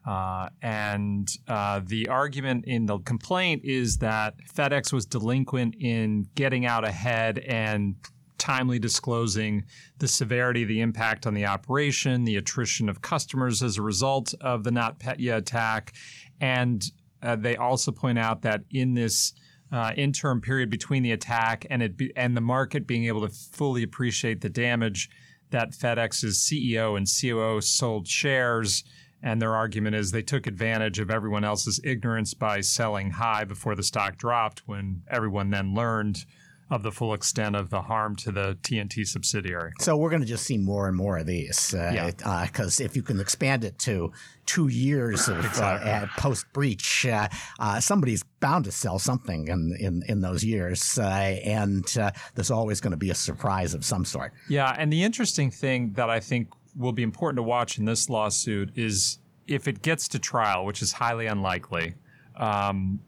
Uh, 0.05 0.49
and 0.61 1.29
uh, 1.47 1.81
the 1.83 2.07
argument 2.07 2.65
in 2.65 2.85
the 2.85 2.99
complaint 2.99 3.63
is 3.63 3.97
that 3.97 4.35
FedEx 4.53 4.93
was 4.93 5.05
delinquent 5.05 5.75
in 5.79 6.27
getting 6.35 6.65
out 6.65 6.87
ahead 6.87 7.39
and 7.39 7.95
timely 8.37 8.77
disclosing 8.77 9.63
the 9.97 10.07
severity 10.07 10.61
of 10.61 10.67
the 10.67 10.81
impact 10.81 11.25
on 11.25 11.33
the 11.33 11.45
operation, 11.45 12.23
the 12.23 12.35
attrition 12.35 12.87
of 12.87 13.01
customers 13.01 13.63
as 13.63 13.77
a 13.77 13.81
result 13.81 14.35
of 14.41 14.63
the 14.63 14.69
NotPetya 14.69 15.37
attack. 15.37 15.93
And 16.39 16.85
uh, 17.23 17.35
they 17.35 17.55
also 17.55 17.91
point 17.91 18.19
out 18.19 18.43
that 18.43 18.61
in 18.69 18.93
this 18.93 19.33
uh, 19.71 19.91
interim 19.95 20.41
period 20.41 20.69
between 20.69 21.03
the 21.03 21.11
attack 21.11 21.65
and 21.69 21.81
it 21.81 21.97
be, 21.97 22.11
and 22.15 22.35
the 22.35 22.41
market 22.41 22.87
being 22.87 23.05
able 23.05 23.27
to 23.27 23.29
fully 23.29 23.83
appreciate 23.83 24.41
the 24.41 24.49
damage, 24.49 25.09
that 25.51 25.71
FedEx's 25.71 26.37
CEO 26.37 26.97
and 26.97 27.07
COO 27.07 27.61
sold 27.61 28.07
shares. 28.07 28.83
And 29.23 29.41
their 29.41 29.55
argument 29.55 29.95
is 29.95 30.11
they 30.11 30.21
took 30.21 30.45
advantage 30.45 30.99
of 30.99 31.09
everyone 31.09 31.43
else's 31.43 31.79
ignorance 31.83 32.33
by 32.33 32.61
selling 32.61 33.11
high 33.11 33.43
before 33.43 33.75
the 33.75 33.83
stock 33.83 34.17
dropped 34.17 34.67
when 34.67 35.01
everyone 35.09 35.49
then 35.49 35.73
learned 35.73 36.25
of 36.71 36.81
the 36.81 36.91
full 36.91 37.13
extent 37.13 37.55
of 37.55 37.69
the 37.69 37.83
harm 37.83 38.15
to 38.15 38.31
the 38.31 38.57
TNT 38.63 39.05
subsidiary. 39.05 39.71
So 39.79 39.95
we're 39.95 40.09
going 40.09 40.23
to 40.23 40.27
just 40.27 40.45
see 40.45 40.57
more 40.57 40.87
and 40.87 40.97
more 40.97 41.17
of 41.17 41.27
these, 41.27 41.73
Yeah. 41.77 42.09
Because 42.45 42.79
if 42.79 42.95
you 42.95 43.03
can 43.03 43.19
expand 43.19 43.63
it 43.63 43.77
to 43.79 44.11
two 44.47 44.67
years 44.67 45.27
of 45.27 45.45
Exactly. 45.45 45.91
uh, 45.91 46.07
post 46.17 46.45
breach, 46.53 47.05
uh, 47.05 47.27
uh, 47.59 47.79
somebody's 47.79 48.23
bound 48.39 48.65
to 48.65 48.71
sell 48.71 48.97
something 48.97 49.47
in 49.47 49.75
in, 49.79 50.03
in 50.07 50.21
those 50.21 50.43
years, 50.43 50.97
uh, 50.97 51.03
and 51.03 51.85
uh, 51.99 52.09
there's 52.33 52.49
always 52.51 52.81
going 52.81 52.91
to 52.91 52.97
be 52.97 53.11
a 53.11 53.15
surprise 53.15 53.75
of 53.75 53.85
some 53.85 54.03
sort. 54.03 54.33
Yeah, 54.49 54.75
and 54.75 54.91
the 54.91 55.03
interesting 55.03 55.51
thing 55.51 55.93
that 55.93 56.09
I 56.09 56.19
think 56.19 56.47
will 56.75 56.93
be 56.93 57.03
important 57.03 57.37
to 57.37 57.43
watch 57.43 57.77
in 57.77 57.85
this 57.85 58.09
lawsuit 58.09 58.71
is 58.75 59.19
if 59.47 59.67
it 59.67 59.83
gets 59.83 60.07
to 60.09 60.19
trial, 60.19 60.65
which 60.65 60.81
is 60.81 60.93
highly 60.93 61.27
unlikely. 61.27 61.93
Um, 62.35 63.01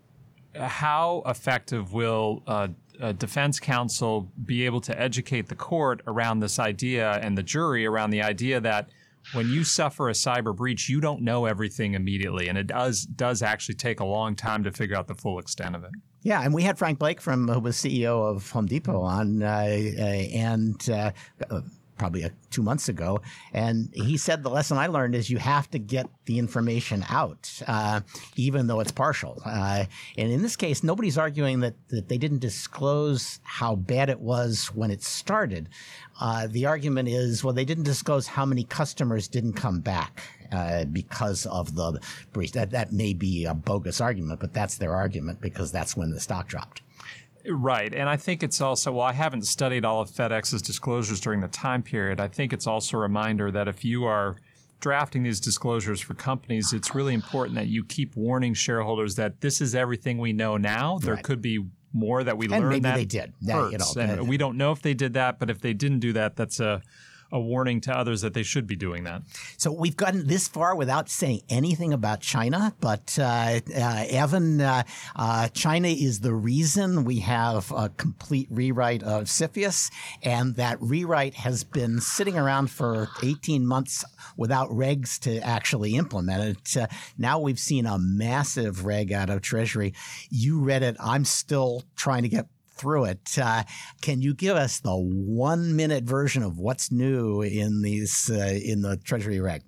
how 0.56 1.22
effective 1.28 1.93
will 1.93 2.41
uh, 2.48 2.70
a 3.00 3.14
defense 3.14 3.60
counsel 3.60 4.32
be 4.46 4.66
able 4.66 4.82
to 4.82 5.00
educate 5.00 5.48
the 5.48 5.56
court 5.56 6.02
around 6.08 6.40
this 6.40 6.60
idea 6.60 7.14
and 7.22 7.38
the 7.38 7.44
jury 7.44 7.86
around 7.86 8.10
the 8.10 8.22
idea 8.22 8.60
that 8.60 8.90
when 9.34 9.50
you 9.50 9.64
suffer 9.64 10.10
a 10.10 10.14
cyber 10.14 10.56
breach, 10.56 10.88
you 10.88 11.02
don't 11.02 11.22
know 11.22 11.46
everything 11.46 11.94
immediately, 11.94 12.48
and 12.48 12.58
it 12.58 12.68
does 12.68 13.04
does 13.04 13.42
actually 13.42 13.76
take 13.76 14.00
a 14.00 14.06
long 14.06 14.36
time 14.36 14.64
to 14.64 14.72
figure 14.72 14.96
out 14.96 15.08
the 15.08 15.16
full 15.16 15.40
extent 15.40 15.76
of 15.76 15.84
it. 15.84 15.92
Yeah, 16.22 16.42
and 16.42 16.54
we 16.54 16.64
had 16.64 16.78
Frank 16.78 17.00
Blake 17.00 17.22
from 17.22 17.48
who 17.48 17.60
was 17.60 17.78
CEO 17.78 18.30
of 18.30 18.50
Home 18.52 18.66
Depot 18.66 19.02
on, 19.02 19.44
uh, 19.44 19.48
uh, 19.48 20.02
and 20.02 20.90
uh, 20.90 21.12
uh, 21.50 21.62
probably 21.98 22.24
uh, 22.24 22.30
two 22.50 22.64
months 22.64 22.90
ago, 22.90 23.22
and 23.54 23.90
he 23.94 24.18
said 24.18 24.44
the 24.44 24.50
lesson 24.50 24.78
I 24.78 24.88
learned 24.88 25.16
is 25.16 25.30
you 25.30 25.38
have 25.38 25.70
to 25.72 25.80
get 25.80 26.08
the 26.26 26.40
information 26.40 27.06
out, 27.10 27.62
uh, 27.68 28.02
even 28.36 28.68
though 28.68 28.80
it's 28.80 28.92
partial. 28.92 29.42
Uh, 29.46 29.86
and 30.18 30.32
in 30.32 30.42
this 30.42 30.56
case, 30.56 30.84
nobody's 30.84 31.18
arguing 31.18 31.62
that 31.62 31.76
that 31.90 32.10
they 32.10 32.18
didn't 32.18 32.40
disclose 32.40 33.40
how 33.44 33.76
bad 33.76 34.10
it 34.10 34.20
was 34.20 34.68
when 34.74 34.92
it 34.92 35.04
started. 35.04 35.70
Uh, 36.20 36.48
the 36.48 36.66
argument 36.66 37.08
is, 37.08 37.44
well, 37.44 37.54
they 37.54 37.66
didn't 37.66 37.84
disclose 37.84 38.28
how 38.28 38.46
many 38.46 38.64
customers 38.64 39.28
didn't 39.28 39.54
come 39.54 39.80
back 39.80 40.24
uh, 40.52 40.86
because 40.86 41.46
of 41.46 41.76
the 41.76 42.00
breach. 42.34 42.52
That 42.54 42.72
that 42.72 42.92
may 42.92 43.14
be 43.14 43.46
a 43.46 43.54
bogus 43.54 44.02
argument, 44.02 44.40
but 44.40 44.54
that's 44.54 44.78
their 44.78 44.94
argument 44.94 45.42
because 45.42 45.72
that's 45.72 45.96
when 45.96 46.12
the 46.12 46.20
stock 46.20 46.48
dropped. 46.48 46.82
Right. 47.50 47.94
And 47.94 48.10
I 48.10 48.18
think 48.18 48.44
it's 48.44 48.60
also, 48.62 48.92
well, 48.92 49.06
I 49.06 49.14
haven't 49.14 49.44
studied 49.48 49.86
all 49.86 50.02
of 50.02 50.10
FedEx's 50.10 50.62
disclosures 50.62 51.20
during 51.20 51.42
the 51.42 51.48
time 51.48 51.82
period. 51.84 52.20
I 52.20 52.28
think 52.28 52.52
it's 52.54 52.68
also 52.68 52.98
a 52.98 53.00
reminder 53.00 53.52
that 53.52 53.68
if 53.68 53.86
you 53.86 54.06
are 54.06 54.36
drafting 54.80 55.24
these 55.24 55.40
disclosures 55.40 56.02
for 56.02 56.14
companies, 56.14 56.74
it's 56.74 56.94
really 56.94 57.14
important 57.14 57.56
that 57.56 57.68
you 57.68 57.84
keep 57.84 58.16
warning 58.16 58.54
shareholders 58.54 59.16
that 59.16 59.42
this 59.42 59.62
is 59.62 59.74
everything 59.76 60.18
we 60.18 60.34
know 60.34 60.58
now. 60.58 61.00
There 61.00 61.16
Right. 61.16 61.24
could 61.24 61.42
be 61.42 61.66
more 61.94 62.24
that 62.24 62.38
we 62.38 62.46
And 62.46 62.54
learned 62.54 62.70
maybe 62.70 62.80
that 62.82 62.96
they 62.96 63.06
did. 63.06 63.34
That, 63.42 63.72
you 63.72 63.78
know, 63.78 63.94
and 63.98 64.28
we 64.28 64.38
don't 64.38 64.58
know 64.58 64.72
if 64.72 64.82
they 64.82 64.94
did 64.94 65.14
that, 65.14 65.40
but 65.40 65.50
if 65.50 65.62
they 65.62 65.74
didn't 65.74 66.00
do 66.00 66.14
that, 66.14 66.36
that's 66.36 66.60
a, 66.60 66.82
a 67.32 67.40
warning 67.40 67.82
to 67.82 67.96
others 67.96 68.22
that 68.22 68.34
they 68.34 68.44
should 68.44 68.68
be 68.68 68.76
doing 68.76 69.04
that. 69.04 69.24
So 69.58 69.72
we've 69.72 69.98
gotten 69.98 70.28
this 70.28 70.48
far 70.48 70.76
without 70.76 71.10
saying 71.10 71.42
anything 71.50 71.94
about 71.94 72.22
China, 72.22 72.74
but 72.80 73.18
uh, 73.20 73.60
uh, 73.76 74.06
Evan, 74.10 74.62
uh, 74.62 74.84
uh, 75.16 75.50
China 75.50 75.88
is 75.88 76.20
the 76.20 76.34
reason 76.34 77.04
we 77.04 77.20
have 77.20 77.72
a 77.72 77.90
complete 77.90 78.48
rewrite 78.50 79.04
of 79.04 79.26
CFIUS, 79.26 79.92
and 80.24 80.56
that 80.56 80.82
rewrite 80.82 81.36
has 81.36 81.63
been 81.63 82.00
sitting 82.00 82.38
around 82.38 82.70
for 82.70 83.10
18 83.24 83.66
months 83.66 84.06
without 84.36 84.70
regs 84.70 85.20
to 85.20 85.40
actually 85.40 85.96
implement 85.96 86.58
it. 86.58 86.78
Uh, 86.78 86.88
now 87.18 87.40
we've 87.40 87.60
seen 87.60 87.86
a 87.86 87.98
massive 87.98 88.86
reg 88.86 89.12
out 89.12 89.30
of 89.30 89.42
Treasury. 89.42 89.94
You 90.30 90.60
read 90.60 90.84
it. 90.84 90.96
I'm 91.00 91.26
still 91.26 91.84
trying 91.96 92.24
to 92.24 92.30
get 92.30 92.48
through 92.78 93.06
it. 93.06 93.38
Uh, 93.38 93.63
can 94.02 94.22
you 94.22 94.34
give 94.34 94.56
us 94.56 94.80
the 94.80 94.96
one 94.96 95.76
minute 95.76 96.04
version 96.04 96.44
of 96.44 96.58
what's 96.58 96.92
new 96.92 97.42
in 97.42 97.82
these 97.82 98.30
uh, 98.32 98.60
in 98.63 98.82
the 98.82 98.98
Treasury 98.98 99.40
reg? 99.40 99.63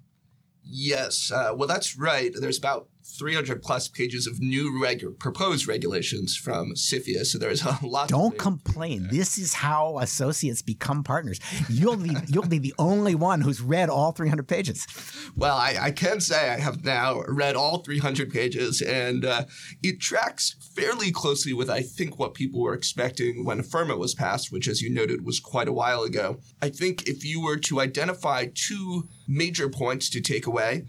Yes, 0.64 1.32
uh, 1.32 1.54
well, 1.56 1.68
that's 1.68 1.98
right. 1.98 2.32
There's 2.34 2.60
about 2.60 2.88
300 3.20 3.62
plus 3.62 3.88
pages 3.88 4.26
of 4.26 4.40
new 4.40 4.82
reg- 4.82 5.20
proposed 5.20 5.68
regulations 5.68 6.36
from 6.36 6.74
CFIUS, 6.74 7.28
so 7.28 7.38
there's 7.38 7.64
a 7.64 7.78
lot. 7.84 8.10
Don't 8.10 8.38
complain. 8.38 9.08
This 9.12 9.38
is 9.38 9.54
how 9.54 10.00
associates 10.00 10.62
become 10.62 11.04
partners. 11.04 11.40
You'll 11.70 11.98
be 11.98 12.16
you'll 12.28 12.48
be 12.48 12.60
the 12.60 12.74
only 12.80 13.16
one 13.16 13.42
who's 13.42 13.62
read 13.62 13.90
all 13.90 14.12
300 14.12 14.48
pages. 14.48 14.88
Well, 15.36 15.58
I, 15.58 15.76
I 15.80 15.92
can 15.92 16.22
say 16.22 16.50
I 16.50 16.60
have 16.60 16.84
now 16.84 17.22
read 17.28 17.56
all 17.56 17.80
300 17.80 18.32
pages, 18.32 18.82
and 18.82 19.26
uh, 19.26 19.46
it 19.84 20.00
tracks 20.00 20.56
fairly 20.76 21.12
closely 21.12 21.54
with, 21.54 21.70
I 21.70 21.82
think, 21.82 22.18
what 22.18 22.34
people 22.34 22.62
were 22.62 22.74
expecting 22.74 23.44
when 23.44 23.62
FIRRMA 23.62 23.98
was 23.98 24.16
passed, 24.16 24.52
which, 24.52 24.68
as 24.68 24.82
you 24.82 24.90
noted, 24.90 25.26
was 25.26 25.40
quite 25.40 25.68
a 25.68 25.74
while 25.74 26.04
ago. 26.04 26.40
I 26.62 26.70
think 26.70 27.08
if 27.08 27.26
you 27.26 27.42
were 27.42 27.58
to 27.58 27.82
identify 27.82 28.48
two 28.54 29.08
major 29.28 29.70
points 29.70 30.10
to 30.12 30.22
take 30.22 30.48
away, 30.48 30.86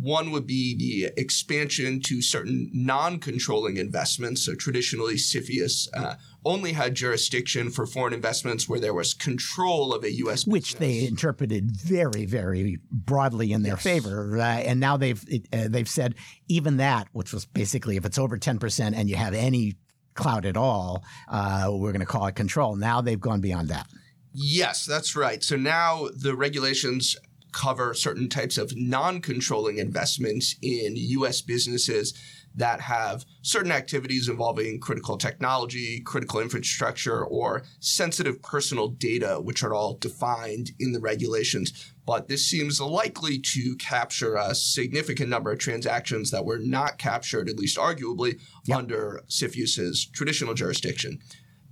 one 0.00 0.30
would 0.30 0.46
be 0.46 0.76
the 0.76 1.12
expansion 1.20 2.00
to 2.06 2.20
certain 2.20 2.70
non-controlling 2.72 3.76
investments. 3.76 4.44
So 4.44 4.54
traditionally, 4.54 5.14
CFIUS 5.14 5.88
uh, 5.94 6.14
only 6.44 6.72
had 6.72 6.94
jurisdiction 6.94 7.70
for 7.70 7.86
foreign 7.86 8.12
investments 8.12 8.68
where 8.68 8.80
there 8.80 8.94
was 8.94 9.14
control 9.14 9.94
of 9.94 10.04
a 10.04 10.12
U.S. 10.12 10.46
which 10.46 10.76
they 10.76 11.06
interpreted 11.06 11.70
very, 11.70 12.26
very 12.26 12.78
broadly 12.90 13.52
in 13.52 13.62
their 13.62 13.74
Yes. 13.74 13.82
favor. 13.82 14.38
Uh, 14.38 14.42
and 14.42 14.80
now 14.80 14.96
they've 14.96 15.22
it, 15.28 15.46
uh, 15.52 15.68
they've 15.68 15.88
said 15.88 16.14
even 16.48 16.76
that, 16.78 17.08
which 17.12 17.32
was 17.32 17.44
basically 17.46 17.96
if 17.96 18.04
it's 18.04 18.18
over 18.18 18.36
ten 18.38 18.58
percent 18.58 18.94
and 18.94 19.08
you 19.08 19.16
have 19.16 19.34
any 19.34 19.76
cloud 20.14 20.46
at 20.46 20.56
all, 20.56 21.04
uh, 21.28 21.68
we're 21.70 21.92
going 21.92 22.00
to 22.00 22.06
call 22.06 22.26
it 22.26 22.34
control. 22.34 22.74
Now 22.76 23.00
they've 23.00 23.20
gone 23.20 23.40
beyond 23.40 23.68
that. 23.68 23.86
Yes, 24.32 24.84
that's 24.84 25.16
right. 25.16 25.42
So 25.42 25.56
now 25.56 26.08
the 26.14 26.34
regulations 26.36 27.16
cover 27.56 27.94
certain 27.94 28.28
types 28.28 28.58
of 28.58 28.76
non 28.76 29.20
controlling 29.22 29.78
investments 29.78 30.56
in 30.60 30.94
US 30.94 31.40
businesses 31.40 32.12
that 32.54 32.80
have 32.82 33.24
certain 33.40 33.72
activities 33.72 34.28
involving 34.28 34.78
critical 34.78 35.16
technology, 35.16 36.00
critical 36.00 36.40
infrastructure, 36.40 37.24
or 37.24 37.62
sensitive 37.80 38.42
personal 38.42 38.88
data, 38.88 39.40
which 39.42 39.62
are 39.62 39.72
all 39.72 39.94
defined 39.94 40.72
in 40.78 40.92
the 40.92 41.00
regulations. 41.00 41.94
But 42.06 42.28
this 42.28 42.46
seems 42.46 42.78
likely 42.78 43.38
to 43.38 43.76
capture 43.76 44.36
a 44.36 44.54
significant 44.54 45.30
number 45.30 45.50
of 45.50 45.58
transactions 45.58 46.30
that 46.32 46.44
were 46.44 46.58
not 46.58 46.98
captured, 46.98 47.48
at 47.48 47.58
least 47.58 47.78
arguably, 47.78 48.38
yep. 48.64 48.78
under 48.78 49.22
CFIUS's 49.28 50.06
traditional 50.06 50.54
jurisdiction. 50.54 51.20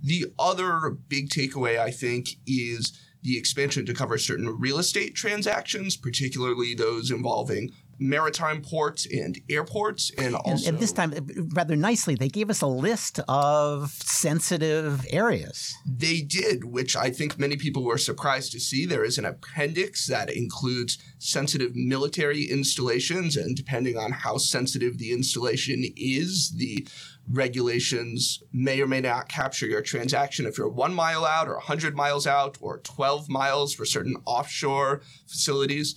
The 0.01 0.25
other 0.37 0.97
big 1.07 1.29
takeaway, 1.29 1.79
I 1.79 1.91
think, 1.91 2.29
is 2.45 2.91
the 3.25 3.37
expansion 3.37 3.85
to 3.85 3.93
cover 3.93 4.17
certain 4.17 4.57
real 4.59 4.77
estate 4.77 5.15
transactions, 5.15 5.97
particularly 5.97 6.75
those 6.75 7.11
involving 7.11 7.71
maritime 7.99 8.61
ports 8.61 9.07
and 9.11 9.39
airports 9.49 10.11
and 10.17 10.35
also 10.35 10.69
and, 10.69 10.79
this 10.79 10.91
time 10.91 11.13
uh, 11.13 11.21
rather 11.53 11.75
nicely 11.75 12.15
they 12.15 12.27
gave 12.27 12.49
us 12.49 12.61
a 12.61 12.67
list 12.67 13.19
of 13.27 13.89
sensitive 13.91 15.05
areas. 15.09 15.73
They 15.85 16.19
did 16.21 16.65
which 16.65 16.95
i 16.95 17.09
think 17.09 17.39
many 17.39 17.55
people 17.55 17.83
were 17.83 17.97
surprised 17.97 18.51
to 18.51 18.59
see. 18.59 18.85
There 18.85 19.05
is 19.05 19.17
an 19.17 19.25
appendix 19.25 20.07
that 20.07 20.29
includes 20.29 20.97
sensitive 21.19 21.75
military 21.75 22.43
installations 22.43 23.37
and 23.37 23.55
depending 23.55 23.97
on 23.97 24.11
how 24.11 24.37
sensitive 24.37 24.97
the 24.97 25.13
installation 25.13 25.85
is 25.95 26.53
the 26.57 26.85
regulations 27.29 28.43
may 28.53 28.81
or 28.81 28.87
may 28.87 29.01
not 29.01 29.27
capture 29.27 29.65
your 29.65 29.81
transaction 29.81 30.45
if 30.45 30.57
you're 30.57 30.69
one 30.69 30.93
mile 30.93 31.25
out 31.25 31.47
or 31.47 31.55
100 31.55 31.95
miles 31.95 32.27
out 32.27 32.57
or 32.61 32.79
12 32.79 33.29
miles 33.29 33.73
for 33.73 33.85
certain 33.85 34.15
offshore 34.25 35.01
facilities. 35.27 35.95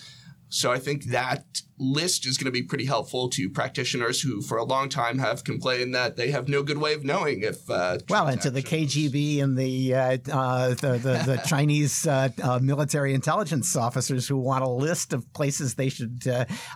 So 0.51 0.73
I 0.73 0.79
think 0.79 1.05
that 1.07 1.63
list 1.79 2.27
is 2.27 2.39
going 2.39 2.47
to 2.47 2.51
be 2.51 2.63
pretty 2.63 2.87
helpful 2.87 3.29
to 3.31 3.51
practitioners 3.51 4.21
who, 4.21 4.41
for 4.41 4.57
a 4.57 4.65
long 4.65 4.89
time, 4.89 5.19
have 5.19 5.45
complained 5.45 5.95
that 5.95 6.17
they 6.17 6.31
have 6.31 6.49
no 6.49 6.63
good 6.63 6.79
way 6.79 6.95
of 6.95 7.05
knowing 7.05 7.43
if. 7.43 7.69
Uh, 7.69 7.99
well, 8.09 8.27
and 8.27 8.41
to 8.41 8.51
the 8.51 8.63
KGB 8.63 9.43
and 9.43 9.57
the 9.57 9.95
uh, 9.95 10.19
uh, 10.33 10.69
the, 10.71 10.93
the, 10.93 11.23
the 11.27 11.43
Chinese 11.47 12.07
uh, 12.07 12.31
uh, 12.43 12.59
military 12.61 13.15
intelligence 13.15 13.77
officers 13.77 14.27
who 14.27 14.37
want 14.37 14.65
a 14.65 14.69
list 14.69 15.13
of 15.13 15.31
places 15.33 15.75
they 15.75 15.89
should 15.89 16.25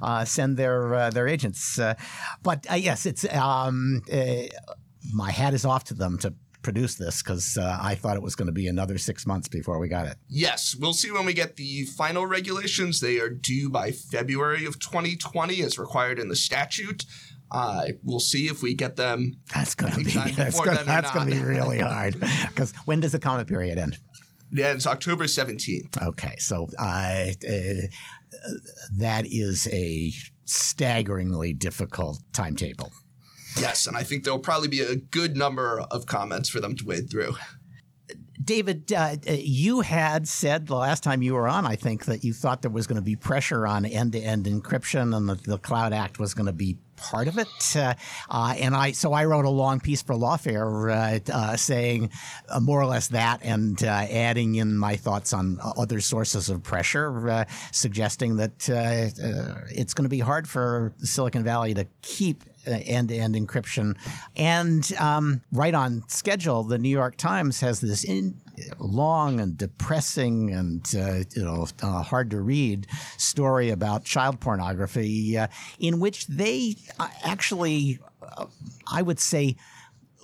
uh, 0.03 0.25
send 0.25 0.57
their 0.57 1.11
their 1.11 1.29
agents. 1.29 1.79
but 2.43 2.67
yes, 2.77 3.07
it's 3.07 3.25
um, 3.35 4.03
my 5.13 5.31
hat 5.31 5.55
is 5.55 5.65
off 5.65 5.85
to 5.85 5.95
them 5.95 6.19
to 6.19 6.35
produce 6.63 6.95
this 6.95 7.23
because 7.23 7.57
uh, 7.57 7.79
I 7.81 7.95
thought 7.95 8.17
it 8.17 8.23
was 8.23 8.35
going 8.35 8.47
to 8.47 8.53
be 8.53 8.67
another 8.67 8.99
six 8.99 9.27
months 9.27 9.49
before 9.49 9.79
we 9.79 9.89
got 9.89 10.07
it. 10.07 10.17
Yes, 10.29 10.77
we'll 10.79 10.95
see 10.95 11.11
when 11.11 11.25
we 11.25 11.33
get 11.33 11.57
the 11.57 11.85
final 11.85 12.27
regulations. 12.27 13.01
They 13.01 13.19
are 13.19 13.29
due 13.29 13.69
by 13.69 13.93
February 13.93 14.65
of 14.65 14.79
2020 14.79 15.63
as 15.63 15.79
required 15.79 16.19
in 16.19 16.29
the 16.29 16.37
statute. 16.37 17.05
Uh, 17.51 17.89
we'll 18.03 18.21
see 18.21 18.47
if 18.47 18.63
we 18.63 18.75
get 18.75 18.97
them. 18.97 19.37
That's 19.55 19.75
going 19.75 19.93
to 19.93 19.99
be 19.99 20.05
that's 20.05 20.59
going 20.59 21.29
to 21.29 21.35
be 21.35 21.43
really 21.43 21.79
hard 21.81 22.19
because 22.49 22.73
when 22.87 23.01
does 23.01 23.13
the 23.13 23.19
comment 23.19 23.49
period 23.49 23.79
end? 23.79 23.99
Yeah, 24.51 24.73
it's 24.73 24.87
October 24.87 25.25
17th. 25.25 26.03
Okay, 26.03 26.37
so 26.39 26.69
uh, 26.79 27.27
that 28.99 29.25
is 29.27 29.67
a 29.69 30.13
staggeringly 30.45 31.53
difficult 31.55 32.19
timetable. 32.33 32.93
Yes, 33.59 33.87
and 33.87 33.97
I 33.97 34.03
think 34.03 34.25
there'll 34.25 34.39
probably 34.39 34.69
be 34.69 34.81
a 34.81 34.97
good 34.97 35.37
number 35.37 35.81
of 35.91 36.07
comments 36.07 36.49
for 36.49 36.61
them 36.61 36.77
to 36.77 36.85
wade 36.85 37.11
through. 37.11 37.35
David, 38.43 38.93
uh, 38.93 39.17
you 39.29 39.81
had 39.81 40.27
said 40.27 40.67
the 40.67 40.75
last 40.75 41.03
time 41.03 41.23
you 41.23 41.35
were 41.35 41.49
on, 41.49 41.65
I 41.67 41.77
think, 41.77 42.07
that 42.07 42.25
you 42.25 42.33
thought 42.33 42.63
there 42.63 42.71
was 42.71 42.87
going 42.87 42.97
to 42.97 43.03
be 43.03 43.15
pressure 43.15 43.67
on 43.67 43.85
end 43.85 44.13
to 44.13 44.21
end 44.21 44.47
encryption 44.47 45.17
and 45.17 45.29
that 45.29 45.45
the 45.45 45.59
Cloud 45.59 45.93
Act 45.93 46.19
was 46.19 46.35
going 46.35 46.47
to 46.47 46.53
be 46.53 46.79
part 46.97 47.29
of 47.29 47.39
it. 47.39 47.77
Uh, 47.77 47.95
uh, 48.31 48.55
and 48.59 48.75
I, 48.75 48.93
so 48.93 49.13
I 49.13 49.25
wrote 49.25 49.45
a 49.45 49.51
long 49.51 49.81
piece 49.81 50.03
for 50.03 50.15
Lawfare 50.15 50.91
uh, 51.29 51.33
uh 51.33 51.57
saying 51.57 52.11
uh, 52.49 52.61
more 52.61 52.81
or 52.81 52.87
less 52.87 53.09
that 53.09 53.41
and 53.43 53.83
uh, 53.83 53.87
adding 53.87 54.55
in 54.55 54.79
my 54.79 54.97
thoughts 54.97 55.33
on 55.33 55.59
other 55.77 56.01
sources 56.01 56.49
of 56.49 56.63
pressure, 56.63 57.47
suggesting 57.73 58.37
that 58.37 58.69
it's 59.71 59.95
going 59.95 60.05
to 60.05 60.11
be 60.11 60.21
hard 60.21 60.49
for 60.49 60.95
Silicon 60.99 61.45
Valley 61.45 61.75
to 61.75 61.87
keep 62.03 62.45
end 62.67 63.09
to 63.09 63.17
end 63.17 63.35
encryption. 63.35 63.97
And 64.37 64.91
um, 64.99 65.43
right 65.53 65.75
on 65.75 66.05
schedule, 66.09 66.63
the 66.63 66.79
New 66.79 66.89
York 66.89 67.17
Times 67.17 67.61
has 67.61 67.81
this 67.81 68.05
in, 68.05 68.35
long 68.79 69.41
and 69.41 69.57
depressing 69.57 70.51
and 70.53 70.95
uh, 70.97 71.25
you 71.35 71.45
know 71.45 71.67
uh, 71.83 72.03
hard 72.03 72.31
to 72.31 72.41
read 72.41 72.87
story 73.17 73.71
about 73.71 74.05
child 74.05 74.41
pornography, 74.41 75.37
uh, 75.37 75.49
in 75.79 76.01
which 76.01 76.27
they 76.27 76.77
uh, 76.99 77.09
actually, 77.25 77.99
uh, 78.23 78.47
I 78.91 79.03
would 79.03 79.21
say, 79.21 79.57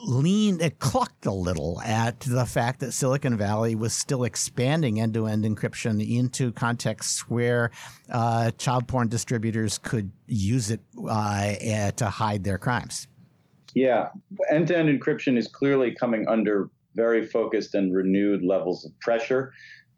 leaned, 0.01 0.63
it 0.63 0.79
clucked 0.79 1.27
a 1.27 1.33
little 1.33 1.81
at 1.83 2.21
the 2.21 2.47
fact 2.47 2.81
that 2.81 2.93
Silicon 2.93 3.37
Valley 3.37 3.75
was 3.75 3.93
still 3.93 4.25
expanding 4.25 5.01
end 5.01 5.15
to 5.15 5.27
end 5.27 5.45
encryption 5.45 6.01
into 6.07 6.53
contexts 6.53 7.29
where 7.29 7.71
uh, 8.11 8.51
child 8.53 8.89
porn 8.89 9.09
distributors 9.09 9.79
could 9.79 10.11
use 10.27 10.71
it 10.71 10.81
uh, 11.09 11.91
to 11.93 12.07
hide 12.09 12.45
their 12.45 12.59
crimes. 12.59 13.09
Yeah, 13.75 14.09
end 14.51 14.69
to 14.69 14.79
end 14.79 14.89
encryption 14.89 15.37
is 15.37 15.49
clearly 15.49 15.95
coming 15.95 16.27
under 16.29 16.71
very 16.95 17.25
focused 17.25 17.75
and 17.75 17.95
renewed 17.95 18.43
levels 18.43 18.85
of 18.85 18.99
pressure. 19.01 19.53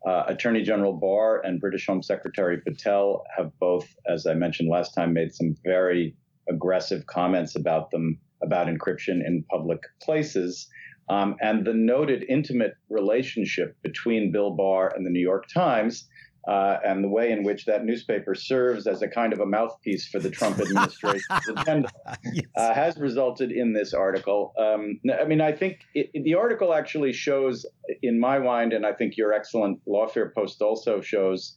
Uh, 0.07 0.25
Attorney 0.29 0.63
General 0.63 0.93
Barr 0.93 1.41
and 1.45 1.61
British 1.61 1.87
Home 1.87 2.03
Secretary 2.03 2.59
Patel 2.61 3.25
have 3.37 3.51
both, 3.59 3.95
as 4.07 4.27
I 4.27 4.35
mentioned 4.35 4.69
last 4.69 4.95
time, 4.95 5.13
made 5.13 5.35
some 5.35 5.55
very 5.65 6.17
aggressive 6.49 7.07
comments 7.07 7.55
about 7.55 7.91
them 7.91 8.19
about 8.43 8.67
encryption 8.67 9.25
in 9.27 9.45
public 9.51 9.81
places. 10.03 10.69
Um, 11.09 11.37
and 11.41 11.67
the 11.67 11.75
noted 11.75 12.25
intimate 12.29 12.75
relationship 12.89 13.77
between 13.83 14.31
Bill 14.31 14.53
Barr 14.53 14.93
and 14.95 15.05
the 15.05 15.11
New 15.11 15.21
York 15.21 15.47
Times, 15.53 16.09
uh, 16.49 16.79
and 16.85 17.05
the 17.05 17.09
way 17.09 17.33
in 17.33 17.43
which 17.43 17.67
that 17.67 17.85
newspaper 17.85 18.35
serves 18.35 18.87
as 18.87 19.03
a 19.03 19.09
kind 19.09 19.33
of 19.33 19.41
a 19.41 19.47
mouthpiece 19.47 20.09
for 20.09 20.19
the 20.19 20.31
Trump 20.31 20.59
administration's 20.61 21.49
agenda, 21.57 21.89
yes. 22.33 22.45
uh, 22.57 22.73
has 22.73 22.97
resulted 22.97 23.51
in 23.51 23.73
this 23.73 23.93
article. 23.93 24.55
Um, 24.59 25.01
I 25.21 25.25
mean, 25.25 25.41
I 25.41 25.53
think 25.53 25.81
it, 25.95 26.11
the 26.25 26.35
article 26.35 26.73
actually 26.73 27.13
shows, 27.13 27.67
in 28.03 28.19
my 28.19 28.39
mind, 28.39 28.73
and 28.73 28.87
I 28.87 28.93
think 28.93 29.17
your 29.17 29.33
excellent 29.33 29.81
lawfare 29.87 30.33
post 30.35 30.63
also 30.63 31.01
shows 31.01 31.55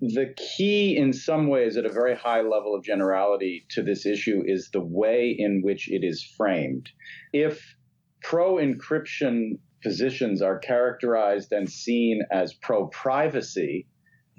the 0.00 0.32
key, 0.36 0.96
in 0.96 1.12
some 1.12 1.48
ways, 1.48 1.76
at 1.76 1.86
a 1.86 1.92
very 1.92 2.14
high 2.14 2.42
level 2.42 2.74
of 2.74 2.84
generality 2.84 3.66
to 3.70 3.82
this 3.82 4.06
issue 4.06 4.42
is 4.46 4.70
the 4.70 4.80
way 4.80 5.34
in 5.36 5.60
which 5.62 5.90
it 5.90 6.04
is 6.04 6.22
framed. 6.22 6.88
If 7.32 7.76
pro 8.22 8.56
encryption 8.56 9.58
positions 9.82 10.42
are 10.42 10.58
characterized 10.58 11.52
and 11.52 11.68
seen 11.68 12.22
as 12.30 12.54
pro 12.54 12.86
privacy, 12.88 13.86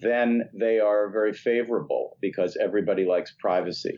then 0.02 0.50
they 0.58 0.80
are 0.80 1.10
very 1.12 1.34
favorable 1.34 2.18
because 2.22 2.58
everybody 2.62 3.06
likes 3.06 3.36
privacy. 3.40 3.98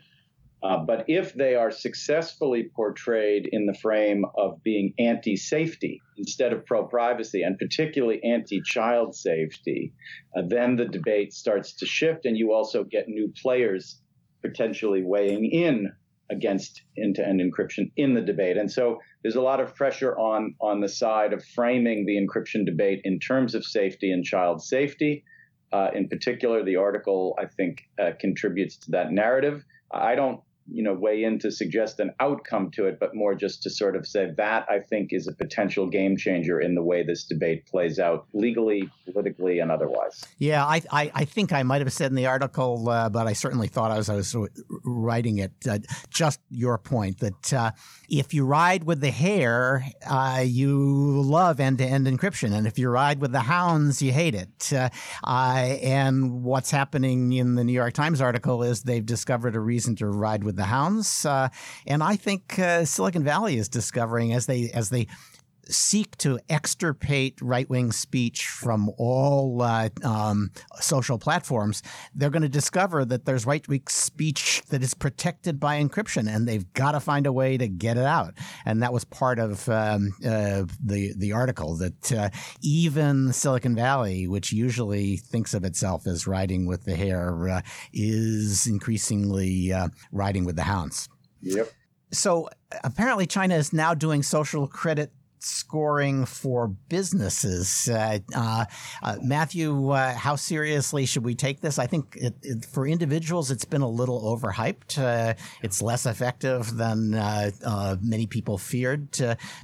Uh, 0.64 0.78
but 0.78 1.06
if 1.08 1.34
they 1.34 1.56
are 1.56 1.72
successfully 1.72 2.70
portrayed 2.76 3.50
in 3.52 3.66
the 3.66 3.74
frame 3.74 4.24
of 4.38 4.62
being 4.62 4.94
anti 5.00 5.36
safety 5.36 6.00
instead 6.18 6.54
of 6.54 6.66
pro 6.66 6.86
privacy, 6.86 7.42
and 7.42 7.58
particularly 7.58 8.24
anti 8.24 8.62
child 8.62 9.16
safety, 9.16 9.92
uh, 10.38 10.44
then 10.48 10.76
the 10.76 10.86
debate 10.86 11.34
starts 11.34 11.74
to 11.74 11.86
shift, 11.86 12.26
and 12.26 12.38
you 12.38 12.54
also 12.54 12.84
get 12.84 13.08
new 13.08 13.34
players 13.42 14.00
potentially 14.44 15.02
weighing 15.04 15.46
in 15.46 15.92
against 16.30 16.84
end 16.98 17.16
to 17.16 17.28
end 17.28 17.42
encryption 17.42 17.92
in 17.98 18.14
the 18.14 18.22
debate. 18.22 18.58
And 18.58 18.72
so 18.72 19.00
there's 19.22 19.36
a 19.36 19.42
lot 19.42 19.60
of 19.60 19.76
pressure 19.76 20.18
on, 20.18 20.56
on 20.62 20.80
the 20.80 20.88
side 20.88 21.34
of 21.34 21.44
framing 21.44 22.06
the 22.06 22.18
encryption 22.18 22.66
debate 22.66 23.02
in 23.04 23.20
terms 23.20 23.54
of 23.54 23.66
safety 23.66 24.12
and 24.12 24.24
child 24.24 24.64
safety. 24.64 25.24
Uh, 25.74 25.90
in 25.94 26.08
particular, 26.08 26.64
the 26.64 26.76
article, 26.76 27.36
I 27.40 27.46
think, 27.46 27.84
uh, 28.00 28.12
contributes 28.20 28.78
to 28.78 28.92
that 28.92 29.12
narrative. 29.12 29.64
I 29.94 30.16
don't 30.16 30.42
you 30.68 30.84
know 30.84 30.94
weigh 30.94 31.24
in 31.24 31.40
to 31.40 31.52
suggest 31.52 32.00
an 32.00 32.12
outcome 32.20 32.72
to 32.72 32.86
it, 32.86 33.00
but 33.00 33.16
more 33.16 33.36
just 33.36 33.64
to 33.64 33.70
sort 33.70 33.96
of 33.96 34.08
say 34.08 34.32
that 34.38 34.66
I 34.70 34.80
think 34.80 35.14
is 35.14 35.28
a 35.28 35.34
potential 35.34 35.88
game 35.88 36.18
changer 36.18 36.60
in 36.60 36.76
the 36.76 36.84
way 36.84 37.04
this 37.04 37.24
debate 37.24 37.66
plays 37.66 38.00
out 38.00 38.28
legally, 38.34 38.90
politically, 39.06 39.60
and 39.60 39.72
otherwise. 39.72 40.24
Yeah, 40.38 40.66
I 40.66 40.82
I, 40.92 41.12
I 41.14 41.26
think 41.26 41.52
I 41.54 41.64
might 41.64 41.82
have 41.82 41.92
said 41.94 42.12
in 42.12 42.16
the 42.16 42.28
article, 42.28 42.90
uh, 42.90 43.10
but 43.10 43.28
I 43.28 43.34
certainly 43.34 43.68
thought 43.68 43.92
as 43.92 44.10
I 44.10 44.16
was 44.16 44.36
writing 44.84 45.40
it, 45.40 45.54
uh, 45.70 45.80
just 46.10 46.40
your 46.50 46.78
point 46.78 47.20
that 47.20 47.54
uh, 47.54 47.72
if 48.10 48.34
you 48.34 48.46
ride 48.46 48.84
with 48.84 49.02
the 49.02 49.12
hare, 49.12 49.86
uh, 50.08 50.44
you 50.46 51.22
love 51.22 51.60
end-to-end 51.60 52.08
encryption, 52.08 52.54
and 52.54 52.68
if 52.68 52.78
you 52.78 52.90
ride 52.90 53.20
with 53.22 53.32
the 53.32 53.42
hounds, 53.42 54.02
you 54.02 54.12
hate 54.12 54.36
it. 54.36 54.72
Uh, 54.74 54.90
and 55.82 56.44
what's 56.44 56.72
happening 56.72 57.34
in 57.34 57.56
the 57.56 57.64
New 57.64 57.74
York 57.74 57.94
Times 57.94 58.22
article 58.22 58.64
is 58.64 58.84
they've 58.84 59.06
discovered 59.06 59.56
a 59.56 59.60
reason 59.60 59.96
to 59.98 60.08
ride 60.08 60.44
with 60.44 60.51
the 60.56 60.66
hounds. 60.66 61.26
Uh, 61.26 61.50
and 61.88 62.04
I 62.04 62.16
think 62.16 62.58
uh, 62.60 62.86
Silicon 62.86 63.24
Valley 63.24 63.58
is 63.58 63.70
discovering 63.70 64.34
as 64.34 64.46
they 64.46 64.70
as 64.72 64.90
they 64.90 65.08
seek 65.68 66.18
to 66.18 66.40
extirpate 66.50 67.40
right 67.42 67.70
wing 67.70 67.92
speech 67.92 68.48
from 68.48 68.92
all 68.98 69.62
uh, 69.62 69.90
um, 70.04 70.52
social 70.80 71.18
platforms, 71.18 71.84
they're 72.14 72.30
going 72.30 72.42
to 72.42 72.50
discover 72.50 73.06
that 73.06 73.26
there's 73.26 73.46
right 73.46 73.68
wing 73.68 73.84
speech 73.88 74.62
that 74.70 74.84
is 74.84 74.94
protected 74.94 75.60
by 75.60 75.82
encryption, 75.82 76.34
and 76.34 76.48
they've 76.48 76.72
got 76.74 76.92
to 76.94 77.00
find 77.00 77.26
a 77.26 77.34
way 77.34 77.58
to 77.58 77.68
get 77.68 77.98
it 77.98 78.06
out. 78.06 78.34
And 78.66 78.82
that 78.84 78.94
was 78.94 79.06
part 79.06 79.40
of 79.40 79.68
um, 79.70 80.14
uh, 80.26 80.64
the 80.84 81.14
the 81.18 81.34
article 81.34 81.78
that 81.78 82.12
uh, 82.12 82.30
even 82.62 83.34
Silicon 83.34 83.76
Valley, 83.76 84.28
which 84.28 84.52
usually 84.52 85.18
thinks 85.18 85.54
of 85.54 85.64
itself 85.64 86.08
as 86.08 86.28
riding 86.28 86.66
with 86.66 86.84
the 86.84 86.96
hare, 86.96 87.50
uh, 87.50 87.62
is 87.94 88.68
increasingly 88.68 89.72
uh, 89.72 89.90
riding 90.12 90.46
with 90.46 90.56
the 90.56 90.64
hounds. 90.64 91.10
Yep. 91.42 91.70
So 92.14 92.50
apparently, 92.84 93.26
China 93.26 93.56
is 93.56 93.72
now 93.72 93.94
doing 93.94 94.22
social 94.22 94.68
credit 94.68 95.12
scoring 95.44 96.26
for 96.26 96.68
businesses. 96.68 97.90
Uh, 97.92 98.20
uh, 98.36 98.66
uh, 99.02 99.18
Matthew, 99.22 99.90
uh, 99.90 100.14
how 100.14 100.36
seriously 100.36 101.06
should 101.06 101.24
we 101.24 101.36
take 101.36 101.62
this? 101.62 101.80
I 101.80 101.88
think 101.88 102.16
it, 102.16 102.36
it, 102.44 102.66
for 102.66 102.88
individuals, 102.88 103.52
it's 103.52 103.66
been 103.66 103.82
a 103.82 103.90
little 103.90 104.22
overhyped. 104.38 104.98
Uh, 104.98 105.34
it's 105.62 105.82
less 105.82 106.06
effective 106.06 106.76
than 106.78 107.12
many 108.02 108.28
people 108.28 108.58
feared. 108.58 109.10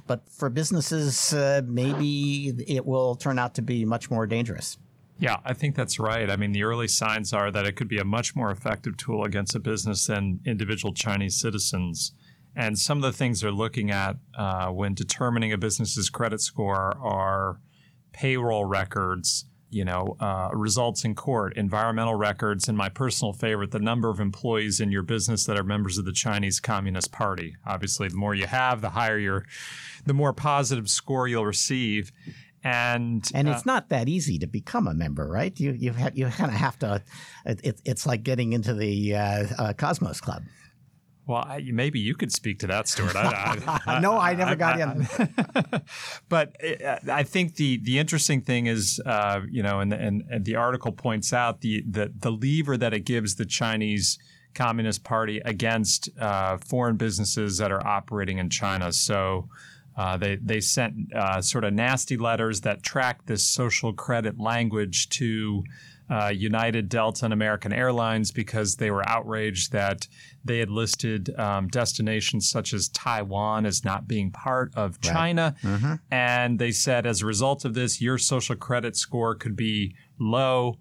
but 0.06 0.28
for 0.28 0.50
businesses, 0.50 1.34
maybe 1.66 2.54
it 2.66 2.84
will 2.84 3.16
turn 3.16 3.38
out 3.38 3.54
to 3.54 3.62
be 3.62 3.84
much 3.84 4.10
more 4.10 4.26
dangerous. 4.26 4.78
Yeah, 5.20 5.38
I 5.44 5.52
think 5.52 5.74
that's 5.74 5.98
right. 5.98 6.30
I 6.30 6.36
mean, 6.36 6.52
the 6.52 6.62
early 6.62 6.86
signs 6.86 7.32
are 7.32 7.50
that 7.50 7.66
it 7.66 7.72
could 7.72 7.88
be 7.88 7.98
a 7.98 8.04
much 8.04 8.36
more 8.36 8.52
effective 8.52 8.96
tool 8.96 9.24
against 9.24 9.54
a 9.56 9.58
business 9.58 10.06
than 10.06 10.40
individual 10.44 10.94
Chinese 10.94 11.40
citizens. 11.40 12.12
And 12.58 12.76
some 12.76 12.98
of 12.98 13.02
the 13.02 13.16
things 13.16 13.40
they're 13.40 13.52
looking 13.52 13.92
at 13.92 14.16
uh, 14.36 14.66
when 14.70 14.92
determining 14.92 15.52
a 15.52 15.56
business's 15.56 16.10
credit 16.10 16.40
score 16.40 16.98
are 17.00 17.60
payroll 18.12 18.64
records, 18.64 19.44
you 19.70 19.84
know, 19.84 20.16
uh, 20.18 20.48
results 20.52 21.04
in 21.04 21.14
court, 21.14 21.56
environmental 21.56 22.16
records, 22.16 22.66
and 22.66 22.76
my 22.76 22.88
personal 22.88 23.32
favorite, 23.32 23.70
the 23.70 23.78
number 23.78 24.10
of 24.10 24.18
employees 24.18 24.80
in 24.80 24.90
your 24.90 25.04
business 25.04 25.46
that 25.46 25.56
are 25.56 25.62
members 25.62 25.98
of 25.98 26.04
the 26.04 26.12
Chinese 26.12 26.58
Communist 26.58 27.12
Party. 27.12 27.54
Obviously, 27.64 28.08
the 28.08 28.16
more 28.16 28.34
you 28.34 28.48
have, 28.48 28.80
the 28.80 28.90
higher 28.90 29.18
your, 29.18 29.44
the 30.04 30.12
more 30.12 30.32
positive 30.32 30.88
score 30.88 31.28
you'll 31.28 31.46
receive. 31.46 32.10
And 32.64 33.24
and 33.34 33.48
it's 33.48 33.60
uh, 33.60 33.62
not 33.66 33.90
that 33.90 34.08
easy 34.08 34.36
to 34.40 34.48
become 34.48 34.88
a 34.88 34.94
member, 34.94 35.28
right? 35.28 35.58
You 35.60 35.76
you 35.78 35.92
ha- 35.92 36.10
you 36.12 36.26
kind 36.26 36.50
of 36.50 36.56
have 36.56 36.76
to. 36.80 37.04
It, 37.46 37.80
it's 37.84 38.04
like 38.04 38.24
getting 38.24 38.52
into 38.52 38.74
the 38.74 39.14
uh, 39.14 39.46
uh, 39.56 39.72
Cosmos 39.74 40.20
Club. 40.20 40.42
Well, 41.28 41.44
I, 41.46 41.62
maybe 41.70 42.00
you 42.00 42.14
could 42.14 42.32
speak 42.32 42.58
to 42.60 42.66
that, 42.68 42.88
Stewart. 42.88 43.14
I, 43.14 43.80
I, 43.86 44.00
no, 44.00 44.18
I 44.18 44.32
never 44.32 44.56
got 44.56 44.80
in. 44.80 45.06
but 46.30 46.56
uh, 46.82 46.96
I 47.12 47.22
think 47.22 47.56
the 47.56 47.76
the 47.76 47.98
interesting 47.98 48.40
thing 48.40 48.66
is, 48.66 48.98
uh, 49.04 49.42
you 49.50 49.62
know, 49.62 49.80
and, 49.80 49.92
and, 49.92 50.24
and 50.30 50.46
the 50.46 50.56
article 50.56 50.90
points 50.90 51.34
out 51.34 51.60
the, 51.60 51.84
the 51.86 52.10
the 52.18 52.32
lever 52.32 52.78
that 52.78 52.94
it 52.94 53.00
gives 53.00 53.34
the 53.34 53.44
Chinese 53.44 54.18
Communist 54.54 55.04
Party 55.04 55.42
against 55.44 56.08
uh, 56.18 56.56
foreign 56.66 56.96
businesses 56.96 57.58
that 57.58 57.70
are 57.70 57.86
operating 57.86 58.38
in 58.38 58.48
China. 58.50 58.90
So. 58.90 59.48
Uh, 59.96 60.16
they 60.16 60.36
they 60.36 60.60
sent 60.60 61.12
uh, 61.12 61.42
sort 61.42 61.64
of 61.64 61.72
nasty 61.72 62.16
letters 62.16 62.60
that 62.60 62.84
track 62.84 63.26
this 63.26 63.42
social 63.42 63.92
credit 63.92 64.38
language 64.38 65.08
to 65.08 65.64
uh, 66.10 66.32
United, 66.34 66.88
Delta, 66.88 67.26
and 67.26 67.34
American 67.34 67.72
Airlines 67.72 68.30
because 68.30 68.76
they 68.76 68.90
were 68.90 69.06
outraged 69.08 69.72
that 69.72 70.06
they 70.44 70.58
had 70.58 70.70
listed 70.70 71.38
um, 71.38 71.68
destinations 71.68 72.48
such 72.48 72.72
as 72.72 72.88
Taiwan 72.88 73.66
as 73.66 73.84
not 73.84 74.08
being 74.08 74.30
part 74.30 74.72
of 74.74 75.00
China. 75.00 75.54
Right. 75.62 75.72
Mm-hmm. 75.72 75.94
And 76.10 76.58
they 76.58 76.72
said, 76.72 77.06
as 77.06 77.22
a 77.22 77.26
result 77.26 77.64
of 77.64 77.74
this, 77.74 78.00
your 78.00 78.18
social 78.18 78.56
credit 78.56 78.96
score 78.96 79.34
could 79.34 79.56
be 79.56 79.94
low. 80.18 80.78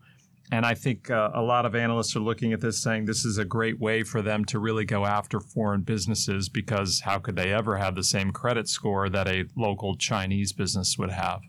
And 0.50 0.66
I 0.66 0.76
think 0.76 1.12
uh, 1.12 1.32
a 1.34 1.42
lot 1.42 1.66
of 1.66 1.76
analysts 1.76 2.16
are 2.16 2.22
looking 2.22 2.54
at 2.54 2.62
this 2.62 2.82
saying 2.82 3.04
this 3.04 3.26
is 3.26 3.38
a 3.38 3.44
great 3.44 3.80
way 3.80 4.04
for 4.04 4.22
them 4.22 4.46
to 4.46 4.60
really 4.60 4.86
go 4.86 5.06
after 5.06 5.42
foreign 5.42 5.82
businesses 5.82 6.48
because 6.48 7.02
how 7.02 7.20
could 7.20 7.36
they 7.36 7.52
ever 7.52 7.76
have 7.76 7.96
the 7.96 8.04
same 8.04 8.32
credit 8.32 8.70
score 8.70 9.10
that 9.10 9.28
a 9.28 9.44
local 9.58 9.98
Chinese 9.98 10.54
business 10.54 10.98
would 10.98 11.12
have? 11.12 11.42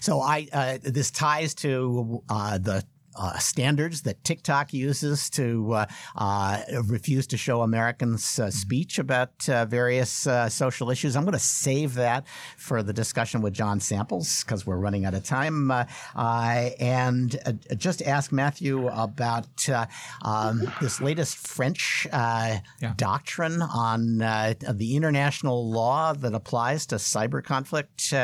So 0.00 0.20
I 0.20 0.48
uh, 0.52 0.78
this 0.82 1.10
ties 1.10 1.54
to 1.56 2.22
uh, 2.28 2.58
the 2.58 2.84
uh, 3.18 3.36
standards 3.38 4.02
that 4.02 4.22
TikTok 4.24 4.72
uses 4.72 5.28
to 5.30 5.72
uh, 5.72 5.86
uh, 6.16 6.62
refuse 6.86 7.26
to 7.28 7.36
show 7.36 7.62
Americans 7.62 8.38
uh, 8.38 8.50
speech 8.50 8.98
about 8.98 9.48
uh, 9.48 9.64
various 9.66 10.26
uh, 10.26 10.48
social 10.48 10.90
issues. 10.90 11.16
I'm 11.16 11.24
going 11.24 11.32
to 11.32 11.38
save 11.38 11.94
that 11.94 12.26
for 12.56 12.82
the 12.82 12.92
discussion 12.92 13.42
with 13.42 13.52
John 13.52 13.80
Samples 13.80 14.44
because 14.44 14.66
we're 14.66 14.78
running 14.78 15.04
out 15.04 15.14
of 15.14 15.24
time. 15.24 15.70
and 16.14 17.58
just 17.76 18.02
ask 18.02 18.32
Matthew 18.32 18.88
about 18.88 19.68
um, 20.22 20.72
this 20.80 21.00
latest 21.00 21.36
French 21.36 22.06
yeah. 22.12 22.60
doctrine 22.96 23.62
on 23.62 24.18
the 24.18 24.96
international 24.96 25.70
law 25.70 26.12
that 26.12 26.34
applies 26.34 26.86
to 26.86 26.96
cyber 26.96 27.42
conflict. 27.42 28.14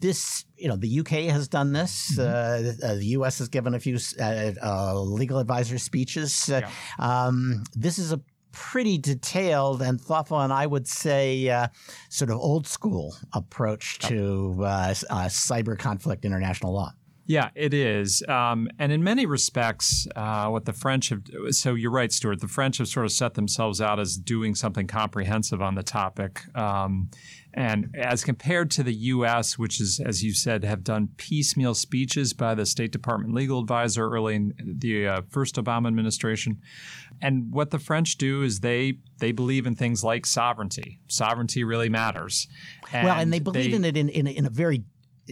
this 0.00 0.44
you 0.56 0.68
know, 0.68 0.76
the 0.76 1.00
UK 1.00 1.30
has 1.30 1.48
done 1.48 1.72
this. 1.72 2.16
Mm-hmm. 2.16 2.84
Uh, 2.84 2.88
uh, 2.88 2.94
the 2.94 3.06
US 3.06 3.38
has 3.38 3.48
given 3.48 3.74
a 3.74 3.80
few 3.80 3.98
uh, 4.20 4.52
uh, 4.62 5.00
legal 5.00 5.38
advisor 5.38 5.78
speeches. 5.78 6.50
Uh, 6.50 6.62
yeah. 6.62 6.70
Um, 6.98 7.64
this 7.74 7.98
is 7.98 8.12
a 8.12 8.20
pretty 8.52 8.96
detailed 8.96 9.82
and 9.82 10.00
thoughtful, 10.00 10.40
and 10.40 10.52
I 10.52 10.66
would 10.66 10.88
say 10.88 11.48
uh, 11.48 11.68
sort 12.08 12.30
of 12.30 12.38
old 12.38 12.66
school 12.66 13.14
approach 13.32 13.98
to 14.00 14.54
cyber 14.58 15.78
conflict 15.78 16.24
international 16.24 16.72
law. 16.72 16.92
Yeah, 17.28 17.50
it 17.56 17.74
is. 17.74 18.22
Um, 18.28 18.68
and 18.78 18.92
in 18.92 19.02
many 19.02 19.26
respects, 19.26 20.06
uh, 20.14 20.48
what 20.48 20.64
the 20.64 20.72
French 20.72 21.08
have, 21.08 21.22
so 21.50 21.74
you're 21.74 21.90
right, 21.90 22.12
Stewart, 22.12 22.40
the 22.40 22.46
French 22.46 22.78
have 22.78 22.86
sort 22.86 23.04
of 23.04 23.12
set 23.12 23.34
themselves 23.34 23.80
out 23.80 23.98
as 23.98 24.16
doing 24.16 24.54
something 24.54 24.86
comprehensive 24.86 25.60
on 25.60 25.74
the 25.74 25.82
topic. 25.82 26.42
Um, 26.56 27.10
and 27.56 27.96
as 27.98 28.22
compared 28.22 28.70
to 28.72 28.82
the 28.82 28.92
U.S., 28.92 29.58
which 29.58 29.80
is, 29.80 29.98
as 29.98 30.22
you 30.22 30.34
said, 30.34 30.62
have 30.62 30.84
done 30.84 31.08
piecemeal 31.16 31.74
speeches 31.74 32.34
by 32.34 32.54
the 32.54 32.66
State 32.66 32.92
Department 32.92 33.34
legal 33.34 33.60
advisor 33.60 34.06
early 34.06 34.34
in 34.34 34.76
the 34.78 35.08
uh, 35.08 35.22
first 35.30 35.56
Obama 35.56 35.88
administration, 35.88 36.60
and 37.22 37.50
what 37.50 37.70
the 37.70 37.78
French 37.78 38.18
do 38.18 38.42
is 38.42 38.60
they 38.60 38.98
they 39.18 39.32
believe 39.32 39.66
in 39.66 39.74
things 39.74 40.04
like 40.04 40.26
sovereignty. 40.26 41.00
Sovereignty 41.08 41.64
really 41.64 41.88
matters. 41.88 42.46
And 42.92 43.06
well, 43.06 43.18
and 43.18 43.32
they 43.32 43.40
believe 43.40 43.70
they, 43.70 43.76
in 43.76 43.84
it 43.86 43.96
in, 43.96 44.10
in, 44.10 44.26
in 44.26 44.44
a 44.44 44.50
very 44.50 44.84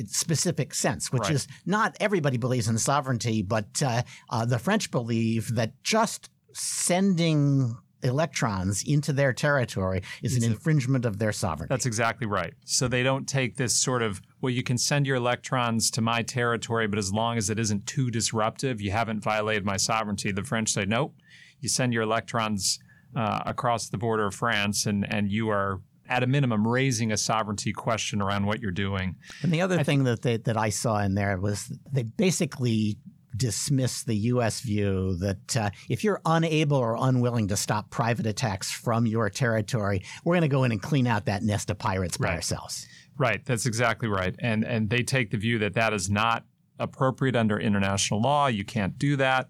specific 0.06 0.74
sense, 0.74 1.12
which 1.12 1.24
right. 1.24 1.32
is 1.32 1.46
not 1.66 1.94
everybody 2.00 2.38
believes 2.38 2.68
in 2.68 2.78
sovereignty, 2.78 3.42
but 3.42 3.82
uh, 3.82 4.02
uh, 4.30 4.46
the 4.46 4.58
French 4.58 4.90
believe 4.90 5.54
that 5.56 5.82
just 5.82 6.30
sending 6.54 7.76
electrons 8.04 8.84
into 8.84 9.12
their 9.12 9.32
territory 9.32 10.02
is 10.22 10.36
it's 10.36 10.44
an 10.44 10.52
infringement 10.52 11.04
of 11.04 11.18
their 11.18 11.32
sovereignty. 11.32 11.72
That's 11.72 11.86
exactly 11.86 12.26
right. 12.26 12.54
So 12.64 12.86
they 12.86 13.02
don't 13.02 13.26
take 13.26 13.56
this 13.56 13.74
sort 13.74 14.02
of, 14.02 14.20
well, 14.40 14.50
you 14.50 14.62
can 14.62 14.78
send 14.78 15.06
your 15.06 15.16
electrons 15.16 15.90
to 15.92 16.00
my 16.00 16.22
territory, 16.22 16.86
but 16.86 16.98
as 16.98 17.12
long 17.12 17.38
as 17.38 17.50
it 17.50 17.58
isn't 17.58 17.86
too 17.86 18.10
disruptive, 18.10 18.80
you 18.80 18.90
haven't 18.90 19.20
violated 19.24 19.64
my 19.64 19.76
sovereignty. 19.76 20.30
The 20.30 20.44
French 20.44 20.70
say, 20.70 20.84
nope, 20.84 21.14
you 21.60 21.68
send 21.68 21.92
your 21.92 22.02
electrons 22.02 22.78
uh, 23.16 23.40
across 23.46 23.88
the 23.88 23.98
border 23.98 24.26
of 24.26 24.34
France 24.34 24.86
and, 24.86 25.10
and 25.12 25.30
you 25.30 25.48
are 25.48 25.80
at 26.08 26.22
a 26.22 26.26
minimum 26.26 26.68
raising 26.68 27.12
a 27.12 27.16
sovereignty 27.16 27.72
question 27.72 28.20
around 28.20 28.44
what 28.44 28.60
you're 28.60 28.70
doing. 28.70 29.16
And 29.42 29.50
the 29.50 29.62
other 29.62 29.78
I 29.78 29.82
thing 29.82 30.04
th- 30.04 30.16
that 30.16 30.22
they, 30.22 30.36
that 30.36 30.56
I 30.56 30.68
saw 30.68 30.98
in 30.98 31.14
there 31.14 31.38
was 31.40 31.72
they 31.90 32.02
basically 32.02 32.98
dismiss 33.36 34.02
the 34.02 34.14
U.S. 34.14 34.60
view 34.60 35.16
that 35.16 35.56
uh, 35.56 35.70
if 35.88 36.04
you're 36.04 36.20
unable 36.24 36.76
or 36.76 36.96
unwilling 36.98 37.48
to 37.48 37.56
stop 37.56 37.90
private 37.90 38.26
attacks 38.26 38.70
from 38.70 39.06
your 39.06 39.30
territory, 39.30 40.02
we're 40.24 40.34
going 40.34 40.42
to 40.42 40.48
go 40.48 40.64
in 40.64 40.72
and 40.72 40.82
clean 40.82 41.06
out 41.06 41.26
that 41.26 41.42
nest 41.42 41.70
of 41.70 41.78
pirates 41.78 42.16
by 42.16 42.28
right. 42.28 42.34
ourselves. 42.34 42.86
Right. 43.16 43.44
That's 43.44 43.66
exactly 43.66 44.08
right. 44.08 44.34
And 44.40 44.64
and 44.64 44.90
they 44.90 45.02
take 45.02 45.30
the 45.30 45.36
view 45.36 45.58
that 45.60 45.74
that 45.74 45.92
is 45.92 46.10
not 46.10 46.44
appropriate 46.78 47.36
under 47.36 47.58
international 47.58 48.20
law. 48.20 48.48
You 48.48 48.64
can't 48.64 48.98
do 48.98 49.16
that. 49.16 49.48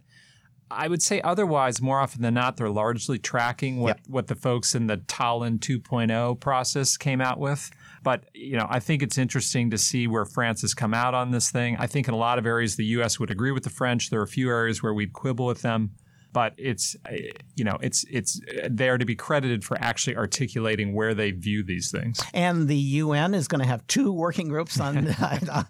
I 0.71 0.89
would 0.89 1.03
say 1.03 1.21
otherwise, 1.21 1.81
more 1.81 2.01
often 2.01 2.23
than 2.23 2.35
not, 2.35 2.57
they're 2.57 2.71
largely 2.71 3.19
tracking 3.19 3.81
what, 3.81 3.99
yep. 3.99 4.01
what 4.09 4.27
the 4.27 4.35
folks 4.35 4.75
in 4.75 4.87
the 4.87 4.97
Tallinn 4.97 5.59
2.0 5.59 6.41
process 6.41 6.97
came 6.97 7.21
out 7.21 7.39
with. 7.39 7.71
But 8.05 8.27
you 8.35 8.57
know, 8.57 8.67
I 8.71 8.79
think 8.79 9.03
it's 9.03 9.19
interesting 9.19 9.71
to 9.71 9.79
see 9.79 10.07
where 10.07 10.25
France 10.25 10.61
has 10.61 10.75
come 10.75 10.95
out 10.95 11.15
on 11.15 11.33
this 11.33 11.51
thing. 11.51 11.77
I 11.79 11.89
think 11.89 12.07
in 12.07 12.15
a 12.15 12.19
lot 12.19 12.39
of 12.39 12.47
areas 12.47 12.77
the 12.77 12.85
U.S. 12.85 13.19
would 13.19 13.31
agree 13.31 13.51
with 13.51 13.65
the 13.65 13.71
French. 13.71 14.11
There 14.11 14.21
are 14.21 14.25
a 14.25 14.29
few 14.29 14.51
areas 14.51 14.83
where 14.83 14.95
we'd 14.95 15.13
quibble 15.13 15.47
with 15.47 15.63
them. 15.63 15.93
But 16.35 16.53
it's 16.59 16.97
uh, 17.09 17.15
you 17.55 17.65
know 17.65 17.79
it's 17.81 18.05
it's 18.11 18.41
there 18.69 18.99
to 18.99 19.07
be 19.07 19.15
credited 19.15 19.65
for 19.65 19.79
actually 19.81 20.17
articulating 20.17 20.93
where 20.93 21.15
they 21.15 21.31
view 21.31 21.63
these 21.63 21.91
things. 21.91 22.21
And 22.35 22.69
the 22.69 22.77
UN 22.77 23.33
is 23.33 23.49
going 23.49 23.61
to 23.61 23.67
have 23.67 23.87
two 23.87 24.13
working 24.13 24.49
groups 24.49 24.79
on 24.81 25.09
uh, 25.21 25.65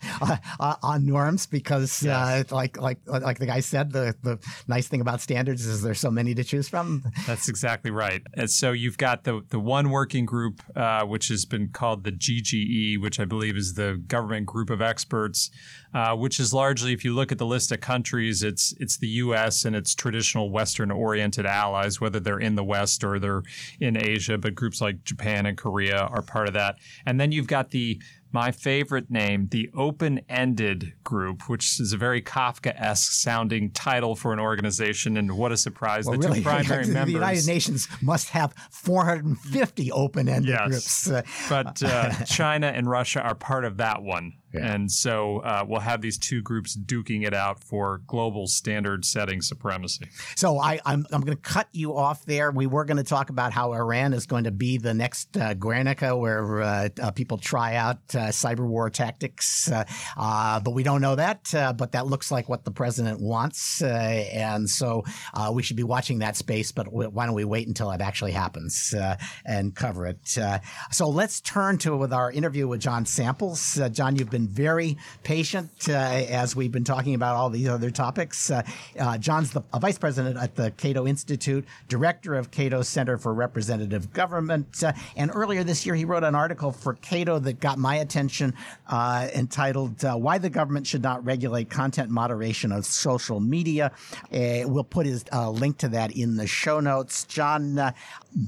uh, 0.58 0.76
on 0.82 1.06
norms 1.06 1.46
because, 1.46 2.04
uh, 2.06 2.42
like 2.50 2.80
like 2.80 2.98
like 3.06 3.38
the 3.38 3.46
guy 3.46 3.60
said, 3.60 3.92
the 3.92 4.16
the 4.22 4.40
nice 4.66 4.88
thing 4.88 5.00
about 5.00 5.20
standards 5.20 5.66
is 5.66 5.82
there's 5.82 6.00
so 6.00 6.10
many 6.10 6.34
to 6.34 6.42
choose 6.42 6.68
from. 6.68 7.04
That's 7.26 7.48
exactly 7.48 7.90
right. 7.90 8.22
And 8.34 8.50
so 8.50 8.72
you've 8.72 8.98
got 8.98 9.24
the 9.24 9.42
the 9.50 9.60
one 9.60 9.90
working 9.90 10.24
group, 10.24 10.62
uh, 10.74 11.04
which 11.04 11.28
has 11.28 11.44
been 11.44 11.68
called 11.68 12.04
the 12.04 12.12
GGE, 12.12 13.00
which 13.00 13.20
I 13.20 13.26
believe 13.26 13.56
is 13.56 13.74
the 13.74 14.02
government 14.06 14.46
group 14.46 14.70
of 14.70 14.80
experts, 14.80 15.50
uh, 15.94 16.14
which 16.16 16.40
is 16.40 16.52
largely, 16.52 16.92
if 16.92 17.04
you 17.04 17.14
look 17.14 17.30
at 17.32 17.38
the 17.38 17.46
list 17.46 17.70
of 17.72 17.80
countries, 17.80 18.42
it's 18.42 18.74
it's 18.80 18.96
the 18.96 19.08
U.S. 19.08 19.64
and 19.64 19.76
its 19.76 19.94
traditional 19.94 20.50
Western-oriented 20.50 21.46
allies, 21.46 22.00
whether 22.00 22.18
they're 22.20 22.40
in 22.40 22.56
the 22.56 22.64
West 22.64 23.04
or 23.04 23.18
they're 23.18 23.42
in 23.80 23.96
Asia. 23.96 24.36
But 24.36 24.54
groups 24.54 24.80
like 24.80 25.04
Japan 25.04 25.46
and 25.46 25.56
Korea 25.56 25.98
are 25.98 26.22
part 26.22 26.48
of 26.48 26.54
that. 26.54 26.76
And 27.06 27.20
then 27.20 27.30
you've 27.32 27.46
got 27.46 27.70
the 27.70 28.00
my 28.32 28.50
favorite 28.50 29.12
name, 29.12 29.46
the 29.52 29.70
Open 29.76 30.20
Ended 30.28 30.92
Group, 31.04 31.48
which 31.48 31.78
is 31.78 31.92
a 31.92 31.96
very 31.96 32.20
Kafka 32.20 32.74
esque 32.76 33.12
sounding 33.12 33.70
title 33.70 34.16
for 34.16 34.32
an 34.32 34.40
organization. 34.40 35.16
And 35.16 35.38
what 35.38 35.52
a 35.52 35.56
surprise. 35.56 36.06
Well, 36.06 36.18
the 36.18 36.26
really, 36.26 36.40
two 36.40 36.44
primary 36.44 36.84
the 36.84 36.92
members. 36.92 37.12
The 37.12 37.20
United 37.20 37.46
Nations 37.46 37.86
must 38.02 38.30
have 38.30 38.52
450 38.72 39.92
open 39.92 40.28
ended 40.28 40.48
Yes. 40.50 41.06
groups. 41.06 41.28
But 41.48 41.80
uh, 41.84 42.10
China 42.26 42.66
and 42.66 42.90
Russia 42.90 43.20
are 43.20 43.36
part 43.36 43.64
of 43.64 43.76
that 43.76 44.02
one. 44.02 44.32
And 44.54 44.90
so 44.90 45.38
uh, 45.38 45.64
we'll 45.66 45.80
have 45.80 46.00
these 46.00 46.18
two 46.18 46.42
groups 46.42 46.76
duking 46.76 47.26
it 47.26 47.34
out 47.34 47.62
for 47.62 48.02
global 48.06 48.46
standard 48.46 49.04
setting 49.04 49.42
supremacy. 49.42 50.08
So 50.36 50.58
I, 50.58 50.80
I'm, 50.84 51.06
I'm 51.12 51.20
going 51.20 51.36
to 51.36 51.42
cut 51.42 51.68
you 51.72 51.96
off 51.96 52.24
there. 52.24 52.50
We 52.50 52.66
were 52.66 52.84
going 52.84 52.96
to 52.96 53.04
talk 53.04 53.30
about 53.30 53.52
how 53.52 53.72
Iran 53.72 54.12
is 54.12 54.26
going 54.26 54.44
to 54.44 54.50
be 54.50 54.78
the 54.78 54.94
next 54.94 55.36
uh, 55.36 55.54
Guernica, 55.54 56.16
where 56.16 56.62
uh, 56.62 56.88
uh, 57.02 57.10
people 57.10 57.38
try 57.38 57.76
out 57.76 57.98
uh, 58.14 58.28
cyber 58.28 58.66
war 58.66 58.90
tactics, 58.90 59.70
uh, 59.70 59.84
uh, 60.16 60.60
but 60.60 60.72
we 60.72 60.82
don't 60.82 61.00
know 61.00 61.16
that. 61.16 61.54
Uh, 61.54 61.72
but 61.72 61.92
that 61.92 62.06
looks 62.06 62.30
like 62.30 62.48
what 62.48 62.64
the 62.64 62.70
president 62.70 63.20
wants, 63.20 63.82
uh, 63.82 63.86
and 63.86 64.68
so 64.68 65.04
uh, 65.34 65.50
we 65.52 65.62
should 65.62 65.76
be 65.76 65.82
watching 65.82 66.18
that 66.20 66.36
space. 66.36 66.72
But 66.72 66.86
w- 66.86 67.10
why 67.10 67.26
don't 67.26 67.34
we 67.34 67.44
wait 67.44 67.66
until 67.66 67.90
it 67.90 68.00
actually 68.00 68.32
happens 68.32 68.94
uh, 68.94 69.16
and 69.44 69.74
cover 69.74 70.06
it? 70.06 70.38
Uh, 70.38 70.58
so 70.90 71.08
let's 71.08 71.40
turn 71.40 71.78
to 71.78 71.96
with 71.96 72.12
our 72.12 72.30
interview 72.30 72.68
with 72.68 72.80
John 72.80 73.06
Samples. 73.06 73.78
Uh, 73.78 73.88
John, 73.88 74.16
you've 74.16 74.30
been 74.30 74.43
very 74.48 74.96
patient 75.22 75.88
uh, 75.88 75.92
as 75.92 76.54
we've 76.56 76.72
been 76.72 76.84
talking 76.84 77.14
about 77.14 77.36
all 77.36 77.50
these 77.50 77.68
other 77.68 77.90
topics. 77.90 78.50
Uh, 78.50 78.62
uh, 78.98 79.18
John's 79.18 79.50
the 79.50 79.62
a 79.72 79.80
vice 79.80 79.98
president 79.98 80.36
at 80.36 80.54
the 80.54 80.70
Cato 80.72 81.06
Institute, 81.06 81.64
director 81.88 82.34
of 82.34 82.50
Cato 82.50 82.82
Center 82.82 83.18
for 83.18 83.34
Representative 83.34 84.12
Government, 84.12 84.82
uh, 84.82 84.92
and 85.16 85.30
earlier 85.34 85.64
this 85.64 85.86
year 85.86 85.94
he 85.94 86.04
wrote 86.04 86.24
an 86.24 86.34
article 86.34 86.72
for 86.72 86.94
Cato 86.94 87.38
that 87.40 87.60
got 87.60 87.78
my 87.78 87.96
attention, 87.96 88.54
uh, 88.88 89.28
entitled 89.34 90.04
uh, 90.04 90.14
"Why 90.16 90.38
the 90.38 90.50
Government 90.50 90.86
Should 90.86 91.02
Not 91.02 91.24
Regulate 91.24 91.70
Content 91.70 92.10
Moderation 92.10 92.72
of 92.72 92.84
Social 92.84 93.40
Media." 93.40 93.92
Uh, 94.32 94.62
we'll 94.66 94.84
put 94.84 95.06
his 95.06 95.24
uh, 95.32 95.50
link 95.50 95.78
to 95.78 95.88
that 95.88 96.12
in 96.12 96.36
the 96.36 96.46
show 96.46 96.80
notes. 96.80 97.24
John, 97.24 97.78
uh, 97.78 97.92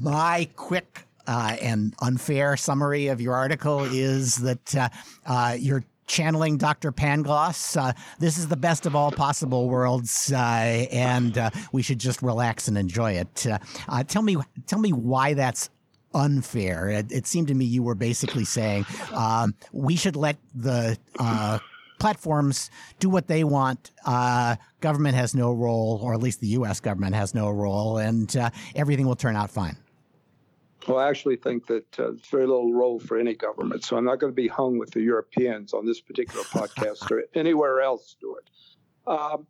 my 0.00 0.48
quick 0.56 1.05
uh, 1.26 1.56
and 1.60 1.94
unfair 2.00 2.56
summary 2.56 3.08
of 3.08 3.20
your 3.20 3.34
article 3.34 3.84
is 3.84 4.36
that 4.36 4.76
uh, 4.76 4.88
uh, 5.26 5.56
you're 5.58 5.84
channeling 6.06 6.56
Dr. 6.56 6.92
Pangloss. 6.92 7.76
Uh, 7.76 7.92
this 8.18 8.38
is 8.38 8.48
the 8.48 8.56
best 8.56 8.86
of 8.86 8.94
all 8.94 9.10
possible 9.10 9.68
worlds, 9.68 10.32
uh, 10.32 10.36
and 10.36 11.36
uh, 11.36 11.50
we 11.72 11.82
should 11.82 11.98
just 11.98 12.22
relax 12.22 12.68
and 12.68 12.78
enjoy 12.78 13.12
it. 13.12 13.46
Uh, 13.46 13.58
uh, 13.88 14.04
tell 14.04 14.22
me, 14.22 14.36
tell 14.66 14.78
me 14.78 14.92
why 14.92 15.34
that's 15.34 15.70
unfair. 16.14 16.88
It, 16.88 17.12
it 17.12 17.26
seemed 17.26 17.48
to 17.48 17.54
me 17.54 17.64
you 17.64 17.82
were 17.82 17.94
basically 17.94 18.44
saying 18.44 18.86
um, 19.12 19.54
we 19.72 19.96
should 19.96 20.16
let 20.16 20.36
the 20.54 20.98
platforms 21.98 22.70
do 22.98 23.08
what 23.08 23.26
they 23.26 23.44
want. 23.44 23.90
Government 24.80 25.16
has 25.16 25.34
no 25.34 25.52
role, 25.52 25.98
or 26.02 26.14
at 26.14 26.20
least 26.20 26.40
the 26.40 26.48
U.S. 26.48 26.80
government 26.80 27.14
has 27.14 27.34
no 27.34 27.50
role, 27.50 27.98
and 27.98 28.34
everything 28.74 29.06
will 29.06 29.16
turn 29.16 29.36
out 29.36 29.50
fine. 29.50 29.76
Well, 30.86 30.98
I 30.98 31.08
actually 31.08 31.36
think 31.36 31.66
that 31.66 31.98
uh, 31.98 32.10
there's 32.10 32.26
very 32.30 32.46
little 32.46 32.72
role 32.72 33.00
for 33.00 33.18
any 33.18 33.34
government. 33.34 33.84
So 33.84 33.96
I'm 33.96 34.04
not 34.04 34.20
going 34.20 34.32
to 34.32 34.36
be 34.36 34.48
hung 34.48 34.78
with 34.78 34.92
the 34.92 35.00
Europeans 35.00 35.74
on 35.74 35.84
this 35.84 36.00
particular 36.00 36.44
podcast 36.52 37.10
or 37.10 37.24
anywhere 37.34 37.80
else, 37.80 38.10
Stewart. 38.10 38.48
Um, 39.06 39.46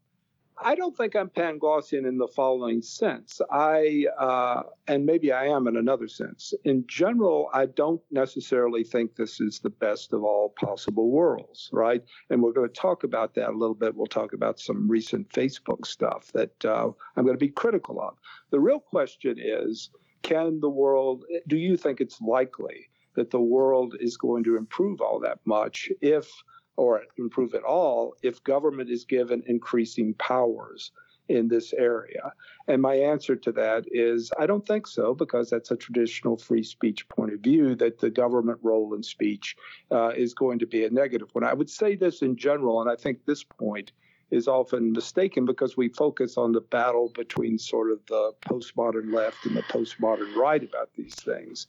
I 0.58 0.74
don't 0.74 0.96
think 0.96 1.14
I'm 1.14 1.28
Panglossian 1.28 2.08
in 2.08 2.16
the 2.16 2.28
following 2.28 2.80
sense. 2.80 3.42
I, 3.50 4.06
uh, 4.18 4.62
and 4.88 5.04
maybe 5.04 5.30
I 5.30 5.46
am 5.48 5.66
in 5.66 5.76
another 5.76 6.08
sense. 6.08 6.54
In 6.64 6.84
general, 6.86 7.50
I 7.52 7.66
don't 7.66 8.00
necessarily 8.10 8.82
think 8.82 9.14
this 9.14 9.38
is 9.38 9.58
the 9.58 9.68
best 9.68 10.14
of 10.14 10.24
all 10.24 10.54
possible 10.58 11.10
worlds, 11.10 11.68
right? 11.72 12.02
And 12.30 12.42
we're 12.42 12.52
going 12.52 12.68
to 12.68 12.74
talk 12.74 13.04
about 13.04 13.34
that 13.34 13.50
a 13.50 13.56
little 13.56 13.74
bit. 13.74 13.94
We'll 13.94 14.06
talk 14.06 14.32
about 14.32 14.58
some 14.58 14.88
recent 14.88 15.28
Facebook 15.28 15.86
stuff 15.86 16.32
that 16.32 16.64
uh, 16.64 16.90
I'm 17.16 17.24
going 17.24 17.36
to 17.36 17.44
be 17.44 17.50
critical 17.50 18.00
of. 18.00 18.16
The 18.50 18.60
real 18.60 18.80
question 18.80 19.36
is 19.38 19.90
can 20.22 20.60
the 20.60 20.70
world, 20.70 21.24
do 21.46 21.56
you 21.56 21.76
think 21.76 22.00
it's 22.00 22.20
likely 22.20 22.88
that 23.14 23.30
the 23.30 23.40
world 23.40 23.96
is 24.00 24.16
going 24.16 24.44
to 24.44 24.56
improve 24.56 25.00
all 25.00 25.20
that 25.20 25.38
much 25.44 25.90
if, 26.00 26.30
or 26.76 27.02
improve 27.18 27.54
at 27.54 27.62
all, 27.62 28.14
if 28.22 28.42
government 28.44 28.90
is 28.90 29.04
given 29.04 29.42
increasing 29.46 30.14
powers 30.14 30.92
in 31.28 31.48
this 31.48 31.72
area? 31.72 32.32
And 32.68 32.82
my 32.82 32.94
answer 32.94 33.36
to 33.36 33.52
that 33.52 33.84
is 33.90 34.30
I 34.38 34.46
don't 34.46 34.66
think 34.66 34.86
so, 34.86 35.14
because 35.14 35.48
that's 35.48 35.70
a 35.70 35.76
traditional 35.76 36.36
free 36.36 36.62
speech 36.62 37.08
point 37.08 37.32
of 37.32 37.40
view 37.40 37.74
that 37.76 37.98
the 37.98 38.10
government 38.10 38.58
role 38.62 38.94
in 38.94 39.02
speech 39.02 39.56
uh, 39.90 40.08
is 40.08 40.34
going 40.34 40.58
to 40.58 40.66
be 40.66 40.84
a 40.84 40.90
negative 40.90 41.28
one. 41.32 41.44
I 41.44 41.54
would 41.54 41.70
say 41.70 41.96
this 41.96 42.22
in 42.22 42.36
general, 42.36 42.80
and 42.82 42.90
I 42.90 42.96
think 42.96 43.24
this 43.24 43.44
point 43.44 43.92
is 44.30 44.48
often 44.48 44.92
mistaken 44.92 45.44
because 45.44 45.76
we 45.76 45.88
focus 45.88 46.36
on 46.36 46.52
the 46.52 46.60
battle 46.60 47.10
between 47.14 47.58
sort 47.58 47.90
of 47.90 48.04
the 48.06 48.32
postmodern 48.44 49.12
left 49.12 49.46
and 49.46 49.56
the 49.56 49.62
postmodern 49.62 50.34
right 50.34 50.62
about 50.62 50.90
these 50.96 51.14
things. 51.14 51.68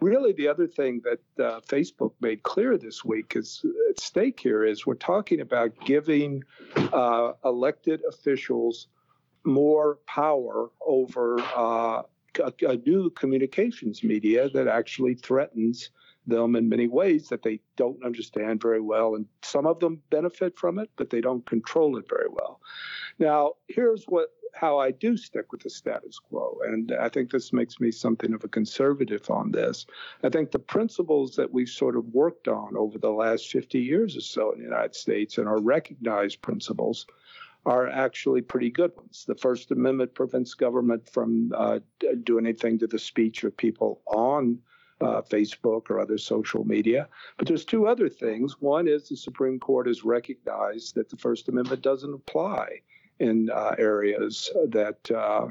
Really, 0.00 0.32
the 0.32 0.46
other 0.46 0.68
thing 0.68 1.02
that 1.04 1.44
uh, 1.44 1.60
Facebook 1.60 2.12
made 2.20 2.44
clear 2.44 2.78
this 2.78 3.04
week 3.04 3.34
is 3.34 3.64
at 3.90 3.98
stake 3.98 4.38
here 4.38 4.64
is 4.64 4.86
we're 4.86 4.94
talking 4.94 5.40
about 5.40 5.72
giving 5.84 6.44
uh, 6.76 7.32
elected 7.44 8.02
officials 8.08 8.86
more 9.44 9.98
power 10.06 10.70
over 10.86 11.40
uh, 11.40 12.02
a, 12.38 12.52
a 12.68 12.76
new 12.76 13.10
communications 13.10 14.04
media 14.04 14.48
that 14.50 14.68
actually 14.68 15.14
threatens 15.14 15.90
them 16.28 16.56
in 16.56 16.68
many 16.68 16.86
ways 16.86 17.28
that 17.28 17.42
they 17.42 17.60
don't 17.76 18.04
understand 18.04 18.62
very 18.62 18.80
well. 18.80 19.14
And 19.14 19.26
some 19.42 19.66
of 19.66 19.80
them 19.80 20.02
benefit 20.10 20.58
from 20.58 20.78
it, 20.78 20.90
but 20.96 21.10
they 21.10 21.20
don't 21.20 21.46
control 21.46 21.96
it 21.96 22.08
very 22.08 22.28
well. 22.30 22.60
Now, 23.18 23.54
here's 23.68 24.04
what 24.04 24.30
how 24.54 24.78
I 24.78 24.90
do 24.90 25.16
stick 25.16 25.52
with 25.52 25.62
the 25.62 25.70
status 25.70 26.18
quo. 26.18 26.58
And 26.64 26.92
I 27.00 27.08
think 27.08 27.30
this 27.30 27.52
makes 27.52 27.80
me 27.80 27.90
something 27.90 28.32
of 28.34 28.44
a 28.44 28.48
conservative 28.48 29.30
on 29.30 29.52
this. 29.52 29.86
I 30.22 30.28
think 30.28 30.50
the 30.50 30.58
principles 30.58 31.36
that 31.36 31.52
we've 31.52 31.68
sort 31.68 31.96
of 31.96 32.06
worked 32.06 32.48
on 32.48 32.76
over 32.76 32.98
the 32.98 33.10
last 33.10 33.50
50 33.50 33.78
years 33.78 34.16
or 34.16 34.20
so 34.20 34.52
in 34.52 34.58
the 34.58 34.64
United 34.64 34.94
States 34.94 35.38
and 35.38 35.46
are 35.46 35.60
recognized 35.60 36.42
principles 36.42 37.06
are 37.66 37.88
actually 37.88 38.40
pretty 38.40 38.70
good 38.70 38.92
ones. 38.96 39.24
The 39.26 39.34
First 39.34 39.70
Amendment 39.70 40.14
prevents 40.14 40.54
government 40.54 41.08
from 41.08 41.52
uh, 41.54 41.80
doing 42.24 42.46
anything 42.46 42.78
to 42.78 42.86
the 42.86 42.98
speech 42.98 43.44
of 43.44 43.56
people 43.56 44.00
on 44.06 44.58
uh, 45.00 45.22
Facebook 45.22 45.90
or 45.90 46.00
other 46.00 46.18
social 46.18 46.64
media. 46.64 47.08
But 47.36 47.48
there's 47.48 47.64
two 47.64 47.86
other 47.86 48.08
things. 48.08 48.56
One 48.60 48.88
is 48.88 49.08
the 49.08 49.16
Supreme 49.16 49.58
Court 49.58 49.86
has 49.86 50.04
recognized 50.04 50.94
that 50.94 51.08
the 51.08 51.16
First 51.16 51.48
Amendment 51.48 51.82
doesn't 51.82 52.12
apply 52.12 52.80
in 53.20 53.50
uh, 53.50 53.74
areas 53.78 54.50
that, 54.68 55.10
uh, 55.10 55.48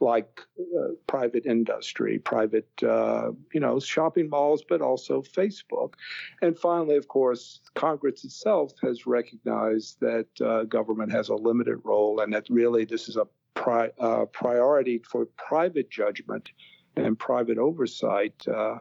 like 0.00 0.40
uh, 0.58 0.88
private 1.06 1.46
industry, 1.46 2.18
private, 2.18 2.68
uh, 2.82 3.30
you 3.52 3.60
know, 3.60 3.78
shopping 3.78 4.28
malls, 4.28 4.62
but 4.68 4.80
also 4.80 5.22
Facebook. 5.22 5.94
And 6.42 6.58
finally, 6.58 6.96
of 6.96 7.08
course, 7.08 7.60
Congress 7.74 8.24
itself 8.24 8.72
has 8.82 9.06
recognized 9.06 10.00
that 10.00 10.26
uh, 10.40 10.64
government 10.64 11.12
has 11.12 11.28
a 11.28 11.34
limited 11.34 11.78
role, 11.84 12.20
and 12.20 12.32
that 12.32 12.46
really 12.50 12.84
this 12.84 13.08
is 13.08 13.16
a 13.16 13.26
pri- 13.54 13.90
priority 14.32 14.98
for 14.98 15.26
private 15.36 15.90
judgment 15.90 16.50
and 16.96 17.18
private 17.18 17.58
oversight 17.58 18.46
uh, 18.48 18.78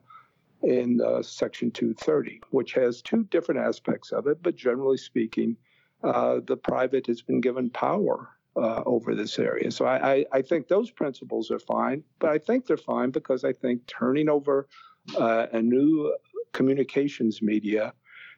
in 0.64 1.02
uh, 1.02 1.22
Section 1.22 1.72
230, 1.72 2.42
which 2.50 2.74
has 2.74 3.02
two 3.02 3.24
different 3.26 3.62
aspects 3.62 4.12
of 4.12 4.28
it, 4.28 4.42
but 4.42 4.56
generally 4.56 4.98
speaking, 4.98 5.58
uh, 6.04 6.40
the 6.46 6.58
private 6.58 7.08
has 7.08 7.22
been 7.22 7.42
given 7.42 7.70
power 7.70 8.30
uh, 8.56 8.82
over 8.86 9.16
this 9.16 9.38
area. 9.38 9.70
So 9.72 9.86
I, 9.86 10.14
I, 10.14 10.26
I, 10.32 10.42
think 10.42 10.68
those 10.68 10.90
principles 10.90 11.52
are 11.52 11.60
fine, 11.60 12.04
but 12.20 12.30
I 12.30 12.38
think 12.38 12.66
they're 12.66 12.78
fine 12.78 13.10
because 13.10 13.44
I 13.44 13.52
think 13.52 13.86
turning 13.86 14.30
over 14.30 14.68
uh, 15.18 15.48
a 15.52 15.62
new 15.62 16.16
communications 16.54 17.42
media 17.42 17.94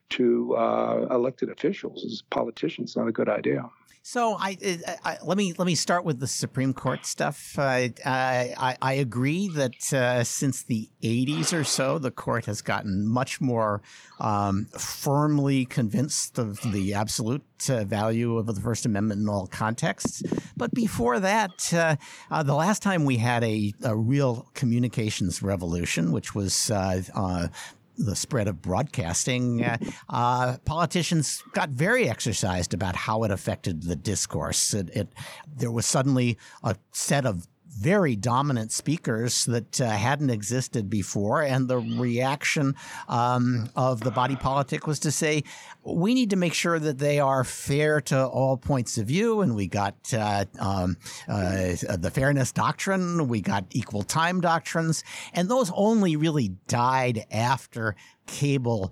to 0.09 0.55
uh, 0.55 1.07
elected 1.11 1.49
officials 1.49 2.03
as 2.03 2.23
politicians 2.29 2.91
is 2.91 2.95
not 2.97 3.07
a 3.07 3.11
good 3.11 3.29
idea. 3.29 3.69
So 4.09 4.37
I, 4.39 4.57
I, 5.03 5.17
let 5.25 5.37
me 5.37 5.53
let 5.57 5.65
me 5.65 5.75
start 5.75 6.05
with 6.05 6.21
the 6.21 6.27
Supreme 6.27 6.73
Court 6.73 7.05
stuff. 7.05 7.59
Uh, 7.59 7.89
I, 8.05 8.77
I 8.81 8.93
agree 8.93 9.49
that 9.49 9.91
uh, 9.91 10.23
since 10.23 10.63
the 10.63 10.89
80s 11.03 11.51
or 11.51 11.65
so, 11.65 11.99
the 11.99 12.09
court 12.09 12.45
has 12.45 12.61
gotten 12.61 13.05
much 13.05 13.41
more 13.41 13.81
um, 14.21 14.67
firmly 14.77 15.65
convinced 15.65 16.39
of 16.39 16.61
the 16.71 16.93
absolute 16.93 17.43
uh, 17.69 17.83
value 17.83 18.37
of 18.37 18.45
the 18.45 18.61
First 18.61 18.85
Amendment 18.85 19.19
in 19.19 19.27
all 19.27 19.45
contexts. 19.45 20.23
But 20.55 20.73
before 20.73 21.19
that, 21.19 21.73
uh, 21.73 21.97
uh, 22.31 22.43
the 22.43 22.55
last 22.55 22.81
time 22.81 23.03
we 23.03 23.17
had 23.17 23.43
a, 23.43 23.73
a, 23.83 23.93
real 23.95 24.47
communications 24.53 25.43
revolution, 25.43 26.13
which 26.13 26.33
was 26.33 26.71
uh, 26.71 27.49
the 27.97 28.15
spread 28.15 28.47
of 28.47 28.61
broadcasting, 28.61 29.63
uh, 29.63 29.77
uh, 30.09 30.57
politicians 30.65 31.43
got 31.53 31.69
very 31.69 32.09
exercised 32.09 32.73
about 32.73 32.95
how 32.95 33.23
it 33.23 33.31
affected 33.31 33.83
the 33.83 33.95
discourse. 33.95 34.73
It, 34.73 34.89
it, 34.95 35.07
there 35.55 35.71
was 35.71 35.85
suddenly 35.85 36.37
a 36.63 36.75
set 36.91 37.25
of 37.25 37.47
very 37.79 38.15
dominant 38.15 38.71
speakers 38.71 39.45
that 39.45 39.79
uh, 39.79 39.89
hadn't 39.89 40.29
existed 40.29 40.89
before. 40.89 41.43
And 41.43 41.67
the 41.67 41.77
reaction 41.77 42.75
um, 43.07 43.69
of 43.75 44.01
the 44.01 44.11
body 44.11 44.35
politic 44.35 44.87
was 44.87 44.99
to 44.99 45.11
say, 45.11 45.43
we 45.83 46.13
need 46.13 46.31
to 46.31 46.35
make 46.35 46.53
sure 46.53 46.79
that 46.79 46.97
they 46.97 47.19
are 47.19 47.43
fair 47.43 48.01
to 48.01 48.25
all 48.25 48.57
points 48.57 48.97
of 48.97 49.07
view. 49.07 49.41
And 49.41 49.55
we 49.55 49.67
got 49.67 49.95
uh, 50.13 50.45
um, 50.59 50.97
uh, 51.27 51.75
the 51.97 52.11
fairness 52.13 52.51
doctrine, 52.51 53.27
we 53.27 53.41
got 53.41 53.65
equal 53.71 54.03
time 54.03 54.41
doctrines, 54.41 55.03
and 55.33 55.49
those 55.49 55.71
only 55.75 56.15
really 56.15 56.49
died 56.67 57.25
after 57.31 57.95
cable 58.25 58.91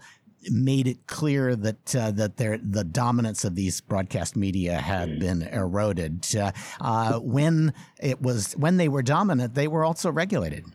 made 0.51 0.87
it 0.87 1.07
clear 1.07 1.55
that 1.55 1.95
uh, 1.95 2.11
that 2.11 2.37
the 2.37 2.83
dominance 2.83 3.43
of 3.43 3.55
these 3.55 3.81
broadcast 3.81 4.35
media 4.35 4.77
had 4.77 5.19
been 5.19 5.43
eroded. 5.43 6.25
Uh, 6.35 6.51
uh, 6.81 7.19
when 7.19 7.73
it 7.99 8.21
was 8.21 8.53
when 8.53 8.77
they 8.77 8.87
were 8.87 9.03
dominant, 9.03 9.53
they 9.55 9.67
were 9.67 9.83
also 9.83 10.11
regulated. 10.11 10.65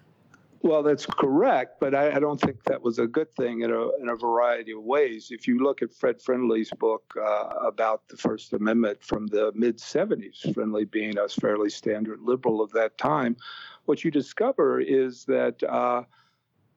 Well, 0.63 0.83
that's 0.83 1.07
correct, 1.07 1.81
but 1.81 1.95
I, 1.95 2.17
I, 2.17 2.19
don't 2.19 2.39
think 2.39 2.65
that 2.65 2.83
was 2.83 2.99
a 2.99 3.07
good 3.07 3.35
thing 3.35 3.63
in 3.63 3.71
a, 3.71 3.97
in 3.97 4.11
a 4.11 4.15
variety 4.15 4.73
of 4.73 4.83
ways. 4.83 5.29
If 5.31 5.49
you 5.49 5.59
look 5.59 5.81
at 5.81 5.91
Fred 5.91 6.21
Friendly's 6.21 6.69
book 6.79 7.15
uh, 7.19 7.49
about 7.67 8.07
the 8.09 8.19
First 8.19 8.53
Amendment 8.53 9.03
from 9.03 9.27
the 9.27 9.53
mid 9.55 9.79
70s, 9.79 10.53
Friendly 10.53 10.85
being 10.85 11.17
a 11.17 11.29
fairly 11.31 11.71
standard 11.71 12.21
liberal 12.21 12.61
of 12.61 12.71
that 12.73 12.99
time, 12.99 13.39
what 13.87 14.05
you 14.05 14.11
discover 14.11 14.81
is 14.81 15.25
that 15.25 15.63
uh, 15.63 16.03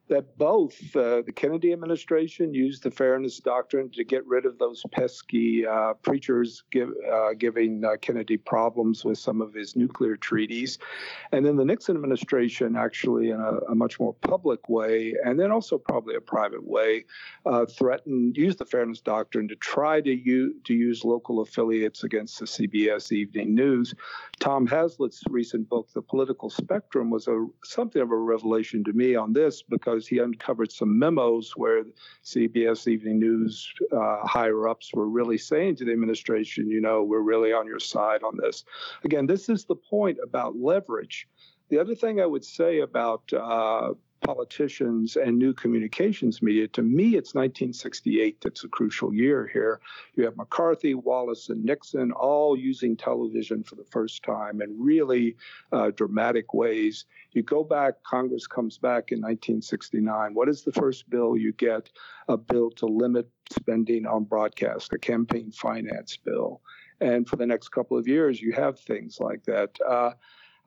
that 0.09 0.37
both 0.37 0.95
uh, 0.95 1.21
the 1.21 1.31
Kennedy 1.33 1.71
administration 1.71 2.53
used 2.53 2.83
the 2.83 2.91
fairness 2.91 3.39
doctrine 3.39 3.89
to 3.91 4.03
get 4.03 4.25
rid 4.27 4.45
of 4.45 4.57
those 4.57 4.83
pesky 4.91 5.65
uh, 5.65 5.93
preachers 5.93 6.63
give, 6.71 6.89
uh, 7.11 7.33
giving 7.37 7.85
uh, 7.85 7.95
Kennedy 8.01 8.35
problems 8.35 9.05
with 9.05 9.17
some 9.17 9.41
of 9.41 9.53
his 9.53 9.77
nuclear 9.77 10.17
treaties. 10.17 10.77
And 11.31 11.45
then 11.45 11.55
the 11.55 11.63
Nixon 11.63 11.95
administration, 11.95 12.75
actually, 12.75 13.29
in 13.29 13.39
a, 13.39 13.71
a 13.71 13.75
much 13.75 13.97
more 13.99 14.13
public 14.13 14.67
way, 14.67 15.15
and 15.23 15.39
then 15.39 15.51
also 15.51 15.77
probably 15.77 16.15
a 16.15 16.21
private 16.21 16.67
way, 16.67 17.05
uh, 17.45 17.65
threatened, 17.65 18.35
used 18.35 18.57
the 18.57 18.65
fairness 18.65 18.99
doctrine 18.99 19.47
to 19.47 19.55
try 19.55 20.01
to, 20.01 20.13
u- 20.13 20.55
to 20.65 20.73
use 20.73 21.05
local 21.05 21.39
affiliates 21.39 22.03
against 22.03 22.39
the 22.39 22.45
CBS 22.45 23.13
Evening 23.13 23.55
News. 23.55 23.93
Tom 24.39 24.67
Hazlett's 24.67 25.23
recent 25.29 25.69
book, 25.69 25.87
The 25.93 26.01
Political 26.01 26.49
Spectrum, 26.49 27.09
was 27.09 27.29
a, 27.29 27.47
something 27.63 28.01
of 28.01 28.11
a 28.11 28.17
revelation 28.17 28.83
to 28.83 28.91
me 28.91 29.15
on 29.15 29.31
this 29.31 29.63
because 29.63 29.92
because 29.93 30.07
he 30.07 30.19
uncovered 30.19 30.71
some 30.71 30.97
memos 30.97 31.55
where 31.55 31.83
CBS 32.23 32.87
Evening 32.87 33.19
News 33.19 33.71
uh, 33.91 34.25
higher 34.25 34.67
ups 34.67 34.91
were 34.93 35.07
really 35.07 35.37
saying 35.37 35.75
to 35.77 35.85
the 35.85 35.91
administration, 35.91 36.67
you 36.67 36.81
know, 36.81 37.03
we're 37.03 37.19
really 37.19 37.53
on 37.53 37.67
your 37.67 37.79
side 37.79 38.23
on 38.23 38.37
this. 38.37 38.65
Again, 39.03 39.27
this 39.27 39.49
is 39.49 39.65
the 39.65 39.75
point 39.75 40.17
about 40.23 40.55
leverage. 40.57 41.27
The 41.69 41.79
other 41.79 41.95
thing 41.95 42.19
I 42.19 42.25
would 42.25 42.43
say 42.43 42.79
about 42.79 43.31
uh, 43.33 43.93
politicians 44.23 45.15
and 45.15 45.37
new 45.37 45.53
communications 45.53 46.41
media. 46.41 46.67
To 46.69 46.81
me, 46.81 47.15
it's 47.15 47.35
1968 47.35 48.41
that's 48.41 48.63
a 48.63 48.67
crucial 48.67 49.13
year 49.13 49.49
here. 49.51 49.81
You 50.15 50.25
have 50.25 50.37
McCarthy, 50.37 50.95
Wallace, 50.95 51.49
and 51.49 51.63
Nixon 51.63 52.11
all 52.11 52.57
using 52.57 52.95
television 52.95 53.63
for 53.63 53.75
the 53.75 53.83
first 53.83 54.23
time 54.23 54.61
in 54.61 54.75
really 54.79 55.35
uh, 55.71 55.91
dramatic 55.91 56.53
ways. 56.53 57.05
You 57.31 57.43
go 57.43 57.63
back, 57.63 58.03
Congress 58.03 58.47
comes 58.47 58.77
back 58.77 59.11
in 59.11 59.19
1969. 59.19 60.33
What 60.33 60.49
is 60.49 60.63
the 60.63 60.71
first 60.71 61.09
bill 61.09 61.37
you 61.37 61.51
get? 61.53 61.89
A 62.27 62.37
bill 62.37 62.71
to 62.71 62.85
limit 62.85 63.29
spending 63.49 64.05
on 64.05 64.23
broadcast, 64.23 64.93
a 64.93 64.97
campaign 64.97 65.51
finance 65.51 66.17
bill. 66.17 66.61
And 67.01 67.27
for 67.27 67.35
the 67.35 67.45
next 67.45 67.69
couple 67.69 67.97
of 67.97 68.07
years, 68.07 68.41
you 68.41 68.53
have 68.53 68.79
things 68.79 69.19
like 69.19 69.43
that. 69.45 69.77
Uh, 69.85 70.11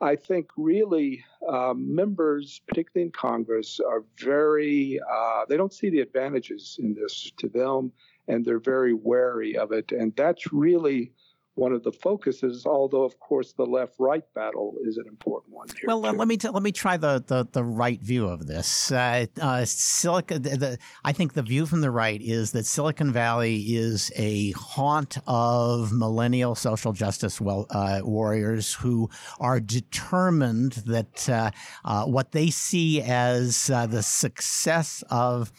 I 0.00 0.16
think 0.16 0.50
really 0.56 1.24
uh, 1.48 1.72
members, 1.74 2.60
particularly 2.68 3.06
in 3.06 3.12
Congress, 3.12 3.80
are 3.80 4.04
very, 4.18 5.00
uh, 5.10 5.46
they 5.48 5.56
don't 5.56 5.72
see 5.72 5.88
the 5.88 6.00
advantages 6.00 6.78
in 6.80 6.94
this 6.94 7.32
to 7.38 7.48
them, 7.48 7.92
and 8.28 8.44
they're 8.44 8.58
very 8.58 8.92
wary 8.92 9.56
of 9.56 9.72
it. 9.72 9.92
And 9.92 10.14
that's 10.14 10.52
really 10.52 11.12
one 11.56 11.72
of 11.72 11.82
the 11.82 11.92
focuses, 11.92 12.66
although 12.66 13.02
of 13.02 13.18
course 13.18 13.54
the 13.54 13.64
left-right 13.64 14.24
battle 14.34 14.76
is 14.84 14.98
an 14.98 15.06
important 15.08 15.54
one. 15.54 15.66
Here 15.68 15.86
well, 15.86 16.00
let 16.00 16.28
me 16.28 16.36
t- 16.36 16.50
let 16.50 16.62
me 16.62 16.70
try 16.70 16.96
the, 16.98 17.24
the, 17.26 17.48
the 17.50 17.64
right 17.64 18.00
view 18.00 18.28
of 18.28 18.46
this. 18.46 18.92
Uh, 18.92 19.26
uh, 19.40 19.64
Silicon, 19.64 20.42
the, 20.42 20.56
the, 20.56 20.78
I 21.02 21.12
think 21.12 21.32
the 21.32 21.42
view 21.42 21.64
from 21.64 21.80
the 21.80 21.90
right 21.90 22.20
is 22.20 22.52
that 22.52 22.66
Silicon 22.66 23.10
Valley 23.10 23.56
is 23.56 24.12
a 24.16 24.50
haunt 24.52 25.16
of 25.26 25.92
millennial 25.92 26.54
social 26.54 26.92
justice 26.92 27.40
well, 27.40 27.66
uh, 27.70 28.00
warriors 28.04 28.74
who 28.74 29.08
are 29.40 29.58
determined 29.58 30.72
that 30.86 31.28
uh, 31.28 31.50
uh, 31.86 32.04
what 32.04 32.32
they 32.32 32.50
see 32.50 33.00
as 33.00 33.70
uh, 33.70 33.86
the 33.86 34.02
success 34.02 35.02
of 35.10 35.52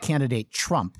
candidate 0.00 0.50
Trump 0.50 0.98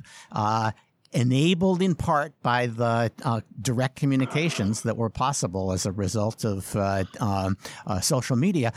enabled 1.12 1.82
in 1.82 1.94
part 1.94 2.32
by 2.42 2.66
the 2.66 3.10
uh, 3.24 3.40
direct 3.60 3.96
communications 3.96 4.82
that 4.82 4.96
were 4.96 5.10
possible 5.10 5.72
as 5.72 5.84
a 5.86 5.92
result 5.92 6.44
of 6.44 6.74
uh, 6.76 7.04
um, 7.18 7.56
uh, 7.86 8.00
social 8.00 8.36
media, 8.36 8.72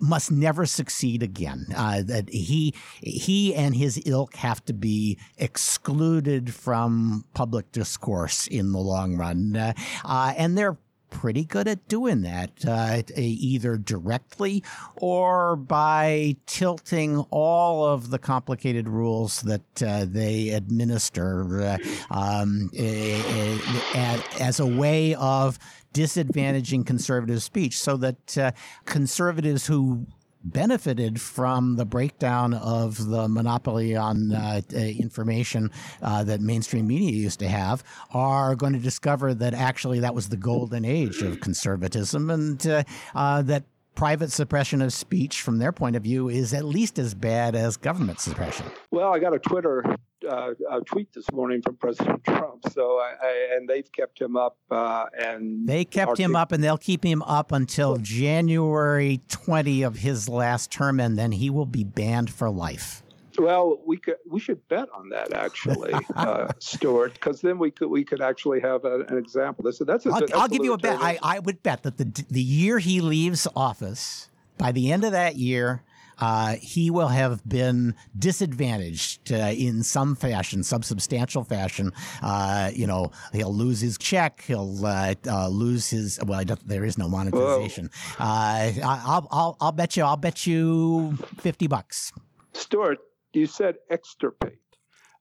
must 0.00 0.32
never 0.32 0.66
succeed 0.66 1.22
again. 1.22 1.66
Uh, 1.76 2.02
that 2.02 2.28
he 2.28 2.74
he 3.00 3.54
and 3.54 3.76
his 3.76 4.00
ilk 4.04 4.34
have 4.36 4.64
to 4.64 4.72
be 4.72 5.18
excluded 5.36 6.52
from 6.52 7.24
public 7.34 7.70
discourse 7.72 8.46
in 8.48 8.72
the 8.72 8.78
long 8.78 9.16
run, 9.16 9.56
uh, 9.56 9.72
uh, 10.04 10.34
and 10.36 10.58
they're 10.58 10.76
pretty 11.16 11.46
good 11.46 11.66
at 11.66 11.88
doing 11.88 12.20
that, 12.20 12.50
uh, 12.68 13.00
either 13.16 13.78
directly 13.78 14.62
or 14.96 15.56
by 15.56 16.36
tilting 16.44 17.20
all 17.30 17.86
of 17.86 18.10
the 18.10 18.18
complicated 18.18 18.86
rules 18.86 19.40
that 19.40 19.82
uh, 19.82 20.04
they 20.06 20.50
administer 20.50 21.62
uh, 21.62 21.78
um, 22.10 22.68
as 22.74 24.60
a 24.60 24.66
way 24.66 25.14
of 25.14 25.58
disadvantaging 25.94 26.84
conservative 26.84 27.42
speech 27.42 27.78
so 27.78 27.96
that 27.96 28.36
uh, 28.36 28.50
conservatives 28.84 29.66
who 29.66 30.06
benefited 30.52 31.20
from 31.20 31.76
the 31.76 31.84
breakdown 31.84 32.54
of 32.54 33.08
the 33.08 33.28
monopoly 33.28 33.96
on 33.96 34.32
uh, 34.32 34.60
uh, 34.72 34.76
information 34.78 35.70
uh, 36.02 36.22
that 36.24 36.40
mainstream 36.40 36.86
media 36.86 37.10
used 37.10 37.40
to 37.40 37.48
have 37.48 37.82
are 38.12 38.54
going 38.54 38.72
to 38.72 38.78
discover 38.78 39.34
that 39.34 39.54
actually 39.54 40.00
that 40.00 40.14
was 40.14 40.28
the 40.28 40.36
golden 40.36 40.84
age 40.84 41.22
of 41.22 41.40
conservatism 41.40 42.30
and 42.30 42.66
uh, 42.66 42.82
uh, 43.14 43.42
that 43.42 43.64
private 43.96 44.30
suppression 44.30 44.80
of 44.82 44.92
speech 44.92 45.40
from 45.40 45.58
their 45.58 45.72
point 45.72 45.96
of 45.96 46.02
view 46.04 46.28
is 46.28 46.54
at 46.54 46.64
least 46.64 46.98
as 46.98 47.14
bad 47.14 47.56
as 47.56 47.76
government 47.76 48.20
suppression. 48.20 48.66
Well, 48.92 49.12
I 49.12 49.18
got 49.18 49.34
a 49.34 49.38
Twitter 49.38 49.82
uh, 50.28 50.52
a 50.70 50.80
tweet 50.80 51.12
this 51.12 51.30
morning 51.32 51.62
from 51.62 51.76
President 51.76 52.24
Trump. 52.24 52.62
So, 52.72 52.98
I, 52.98 53.14
I, 53.22 53.56
and 53.56 53.68
they've 53.68 53.90
kept 53.90 54.20
him 54.20 54.36
up, 54.36 54.56
uh, 54.70 55.06
and 55.16 55.66
they 55.66 55.84
kept 55.84 56.18
him 56.18 56.34
up, 56.34 56.52
and 56.52 56.62
they'll 56.62 56.78
keep 56.78 57.04
him 57.04 57.22
up 57.22 57.52
until 57.52 57.96
January 57.96 59.20
20 59.28 59.82
of 59.82 59.98
his 59.98 60.28
last 60.28 60.70
term, 60.70 61.00
and 61.00 61.18
then 61.18 61.32
he 61.32 61.50
will 61.50 61.66
be 61.66 61.84
banned 61.84 62.30
for 62.30 62.50
life. 62.50 63.02
Well, 63.38 63.80
we 63.86 63.96
could 63.96 64.16
we 64.28 64.40
should 64.40 64.66
bet 64.68 64.88
on 64.94 65.08
that 65.10 65.32
actually, 65.32 65.92
uh, 66.14 66.52
Stewart, 66.58 67.14
because 67.14 67.40
then 67.40 67.58
we 67.58 67.70
could 67.70 67.88
we 67.88 68.04
could 68.04 68.20
actually 68.20 68.60
have 68.60 68.84
a, 68.84 69.00
an 69.08 69.18
example. 69.18 69.64
This 69.64 69.78
that's 69.78 70.06
a, 70.06 70.10
I'll, 70.10 70.20
that's 70.20 70.32
I'll 70.32 70.48
give 70.48 70.64
you 70.64 70.72
a 70.72 70.78
bet. 70.78 70.98
I, 71.00 71.18
I 71.22 71.38
would 71.38 71.62
bet 71.62 71.82
that 71.82 71.98
the 71.98 72.24
the 72.30 72.42
year 72.42 72.78
he 72.78 73.00
leaves 73.00 73.46
office, 73.54 74.28
by 74.58 74.72
the 74.72 74.92
end 74.92 75.04
of 75.04 75.12
that 75.12 75.36
year, 75.36 75.82
uh, 76.18 76.56
he 76.56 76.90
will 76.90 77.08
have 77.08 77.46
been 77.48 77.94
disadvantaged 78.18 79.32
uh, 79.32 79.52
in 79.56 79.82
some 79.82 80.16
fashion, 80.16 80.62
some 80.62 80.82
substantial 80.82 81.44
fashion. 81.44 81.92
Uh, 82.22 82.70
you 82.74 82.86
know, 82.86 83.10
he'll 83.32 83.54
lose 83.54 83.80
his 83.80 83.98
check. 83.98 84.42
He'll 84.46 84.84
uh, 84.84 85.14
uh, 85.26 85.48
lose 85.48 85.90
his. 85.90 86.18
Well, 86.24 86.42
there 86.64 86.84
is 86.84 86.96
no 86.98 87.08
monetization. 87.08 87.90
Uh, 88.18 88.72
I'll, 88.82 89.28
I'll, 89.30 89.56
I'll 89.60 89.72
bet 89.72 89.96
you. 89.96 90.04
I'll 90.04 90.16
bet 90.16 90.46
you 90.46 91.16
fifty 91.38 91.66
bucks. 91.66 92.12
Stewart, 92.54 92.98
you 93.36 93.46
said 93.46 93.76
extirpate. 93.90 94.58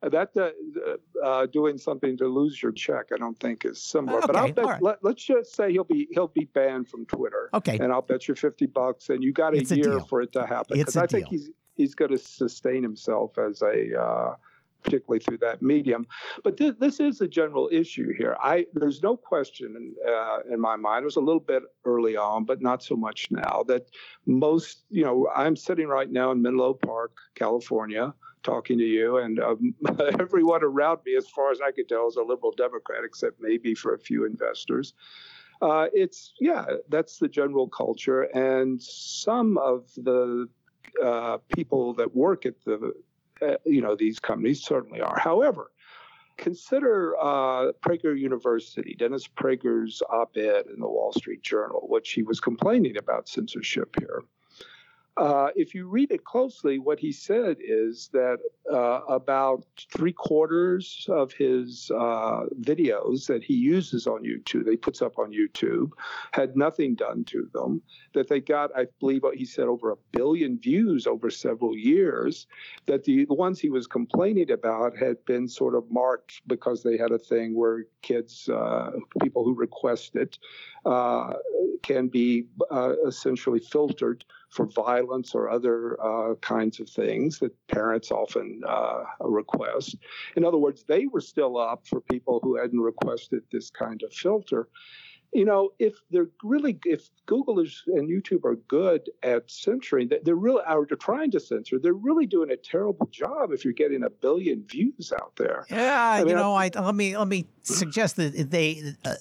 that 0.02 0.30
uh, 0.38 1.26
uh, 1.26 1.46
doing 1.48 1.78
something 1.78 2.18
to 2.18 2.28
lose 2.28 2.62
your 2.62 2.72
check, 2.72 3.08
I 3.14 3.18
don't 3.18 3.40
think 3.40 3.66
is 3.66 3.82
similar. 3.82 4.20
Okay, 4.20 4.28
but 4.28 4.36
I'll 4.36 4.52
bet, 4.52 4.66
right. 4.66 4.82
let, 4.82 5.06
us 5.06 5.16
just 5.16 5.56
say 5.56 5.72
he'll 5.72 5.84
be 5.84 6.08
he'll 6.12 6.28
be 6.28 6.46
banned 6.46 6.88
from 6.88 7.06
Twitter. 7.06 7.50
Okay. 7.54 7.78
And 7.80 7.92
I'll 7.92 8.02
bet 8.02 8.28
you 8.28 8.36
fifty 8.36 8.66
bucks, 8.66 9.10
and 9.10 9.24
you 9.24 9.34
got 9.34 9.54
a 9.54 9.58
It's 9.58 9.72
year 9.72 9.84
deal. 9.84 10.06
for 10.06 10.22
it 10.22 10.32
to 10.34 10.46
happen. 10.46 10.78
Because 10.78 10.96
a 10.96 11.04
I 11.04 11.08
think 11.08 11.30
deal. 11.30 11.32
he's 11.32 11.50
he's 11.76 11.96
going 11.96 12.12
to 12.12 12.18
sustain 12.18 12.84
himself 12.84 13.38
as 13.38 13.62
a. 13.62 14.00
Uh, 14.00 14.36
particularly 14.86 15.20
through 15.20 15.40
that 15.40 15.62
medium, 15.62 16.08
but 16.44 16.58
this, 16.58 16.74
this 16.80 17.00
is 17.00 17.22
a 17.22 17.28
general 17.28 17.70
issue 17.72 18.14
here. 18.18 18.38
I 18.42 18.66
there's 18.74 19.02
no 19.02 19.18
question 19.18 19.76
in, 19.76 19.96
uh, 20.08 20.40
in 20.54 20.60
my 20.60 20.76
mind. 20.76 21.04
It 21.04 21.06
was 21.06 21.16
a 21.16 21.22
little 21.22 21.40
bit 21.40 21.64
early 21.84 22.16
on, 22.16 22.46
but 22.46 22.62
not 22.62 22.84
so 22.84 22.96
much 22.96 23.28
now. 23.32 23.64
That 23.68 23.90
most, 24.26 24.84
you 24.90 25.04
know, 25.04 25.28
I'm 25.36 25.56
sitting 25.56 25.88
right 25.88 26.10
now 26.10 26.32
in 26.32 26.42
Menlo 26.42 26.74
Park, 26.74 27.12
California, 27.36 28.14
talking 28.44 28.78
to 28.78 28.86
you, 28.86 29.18
and 29.18 29.40
um, 29.40 29.74
everyone 30.20 30.64
around 30.64 31.00
me, 31.06 31.16
as 31.16 31.28
far 31.28 31.52
as 31.52 31.60
I 31.62 31.72
could 31.72 31.90
tell, 31.90 32.08
is 32.08 32.16
a 32.16 32.22
liberal 32.22 32.54
Democrat, 32.56 33.02
except 33.04 33.38
maybe 33.42 33.74
for 33.74 33.94
a 33.94 34.00
few 34.00 34.26
investors. 34.26 34.94
Uh, 35.62 35.88
it's 35.94 36.34
yeah, 36.40 36.66
that's 36.90 37.18
the 37.18 37.28
general 37.28 37.68
culture, 37.68 38.24
and 38.24 38.82
some 38.82 39.58
of 39.58 39.90
the 39.98 40.48
uh, 41.04 41.38
people 41.54 41.94
that 41.94 42.16
work 42.16 42.46
at 42.46 42.56
the 42.66 42.94
uh, 43.42 43.56
you 43.66 43.82
know 43.82 43.96
these 43.96 44.20
companies 44.20 44.64
certainly 44.64 45.02
are. 45.02 45.18
However, 45.20 45.72
consider 46.38 47.16
uh, 47.18 47.72
Prager 47.82 48.18
University, 48.18 48.96
Dennis 48.98 49.28
Prager's 49.28 50.02
op-ed 50.10 50.66
in 50.74 50.80
the 50.80 50.88
Wall 50.88 51.14
Street 51.14 51.42
Journal, 51.42 51.86
which 51.90 52.12
he 52.12 52.24
was 52.24 52.40
complaining 52.40 52.98
about 52.98 53.28
censorship 53.28 53.96
here. 54.00 54.24
Uh, 55.18 55.48
if 55.56 55.74
you 55.74 55.88
read 55.88 56.12
it 56.12 56.26
closely, 56.26 56.78
what 56.78 57.00
he 57.00 57.12
said 57.12 57.56
is 57.62 58.10
that 58.12 58.38
uh, 58.72 59.00
about 59.08 59.66
three 59.96 60.12
quarters 60.12 61.06
of 61.10 61.32
his 61.32 61.90
uh, 61.96 62.44
videos 62.60 63.26
that 63.28 63.42
he 63.42 63.54
uses 63.54 64.08
on 64.08 64.24
YouTube, 64.24 64.70
he 64.70 64.76
puts 64.76 65.02
up 65.02 65.18
on 65.18 65.32
YouTube, 65.32 65.92
had 66.34 66.58
nothing 66.58 66.96
done 66.96 67.24
to 67.24 67.50
them. 67.54 67.82
That 68.14 68.28
they 68.28 68.42
got, 68.42 68.72
I 68.76 68.88
believe, 69.00 69.22
he 69.36 69.46
said, 69.46 69.66
over 69.66 69.92
a 69.92 69.98
billion 70.12 70.60
views 70.60 71.08
over 71.08 71.30
several 71.30 71.78
years. 71.78 72.46
That 72.86 73.06
the, 73.06 73.24
the 73.26 73.34
ones 73.34 73.60
he 73.60 73.70
was 73.70 73.88
complaining 73.88 74.52
about 74.52 74.98
had 74.98 75.24
been 75.26 75.48
sort 75.48 75.76
of 75.76 75.90
marked 75.90 76.42
because 76.48 76.84
they 76.84 76.98
had 76.98 77.12
a 77.12 77.20
thing 77.20 77.56
where 77.56 77.86
kids, 78.02 78.50
uh, 78.50 78.92
people 79.22 79.46
who 79.46 79.54
request 79.54 80.18
it, 80.18 80.38
uh, 80.86 81.34
can 81.84 82.08
be 82.10 82.48
essentially 83.08 83.60
filtered 83.60 84.26
for 84.56 84.66
violence 84.68 85.36
or 85.36 85.50
other 85.50 86.02
uh, 86.02 86.36
kinds 86.36 86.80
of 86.80 86.90
things 86.90 87.40
that 87.40 87.52
parents 87.68 88.10
often 88.10 88.62
uh, 88.68 89.04
request. 89.20 89.98
In 90.38 90.46
other 90.46 90.58
words, 90.58 90.84
they 90.88 91.08
were 91.08 91.22
still 91.22 91.58
up 91.58 91.86
for 91.86 92.00
people 92.00 92.40
who 92.42 92.56
hadn't 92.56 92.80
requested 92.80 93.44
this 93.52 93.70
kind 93.70 94.02
of 94.02 94.14
filter. 94.14 94.70
You 95.36 95.44
know, 95.44 95.72
if 95.80 95.96
they're 96.12 96.30
really, 96.44 96.80
if 96.86 97.10
Google 97.26 97.60
is 97.60 97.84
and 97.88 98.08
YouTube 98.10 98.46
are 98.46 98.56
good 98.70 99.02
at 99.22 99.52
censoring, 99.52 100.08
they- 100.08 100.20
they're 100.24 100.36
really, 100.36 100.64
they're 100.88 100.96
trying 100.98 101.30
to 101.32 101.40
censor, 101.42 101.78
they're 101.78 101.94
really 101.94 102.26
doing 102.26 102.52
a 102.52 102.56
terrible 102.56 103.08
job 103.12 103.52
if 103.52 103.66
you're 103.66 103.74
getting 103.74 104.04
a 104.04 104.10
billion 104.10 104.64
views 104.66 105.12
out 105.22 105.34
there. 105.36 105.66
Yeah, 105.70 106.20
mean, 106.20 106.30
you 106.30 106.36
I- 106.36 106.40
know, 106.40 106.54
I, 106.54 106.70
let 106.82 106.96
me 106.96 107.18
let 107.18 107.28
me 107.28 107.48
suggest 107.64 108.16
that 108.16 108.50
they 108.50 108.94
uh, 109.04 109.16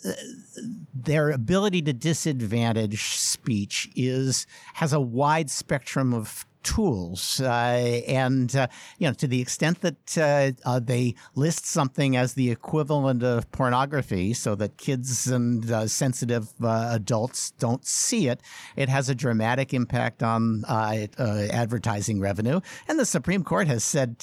their 0.95 1.31
ability 1.31 1.83
to 1.83 1.93
disadvantage 1.93 3.03
speech 3.17 3.91
is 3.97 4.47
has 4.75 4.93
a 4.93 5.01
wide 5.01 5.51
spectrum 5.51 6.15
of 6.15 6.47
tools 6.65 7.41
uh, 7.41 8.03
and 8.09 8.57
uh, 8.57 8.67
you 8.99 9.07
know 9.07 9.13
to 9.13 9.29
the 9.29 9.41
extent 9.41 9.81
that 9.83 10.19
uh, 10.19 10.51
uh, 10.69 10.81
they 10.81 11.15
list 11.35 11.67
something 11.67 12.17
as 12.17 12.35
the 12.35 12.51
equivalent 12.51 13.23
of 13.23 13.51
pornography 13.53 14.33
so 14.33 14.55
that 14.55 14.77
kids 14.77 15.29
and 15.29 15.71
uh, 15.71 15.87
sensitive 15.87 16.49
uh, 16.63 16.89
adults 16.91 17.53
don't 17.53 17.87
see 17.87 18.29
it 18.29 18.41
it 18.77 18.89
has 18.89 19.09
a 19.09 19.15
dramatic 19.15 19.73
impact 19.73 20.23
on 20.23 20.65
advertising 20.69 22.21
revenue. 22.21 22.61
And 22.89 22.99
the 22.99 23.07
supreme 23.07 23.45
court 23.45 23.69
has 23.69 23.85
said 23.85 24.17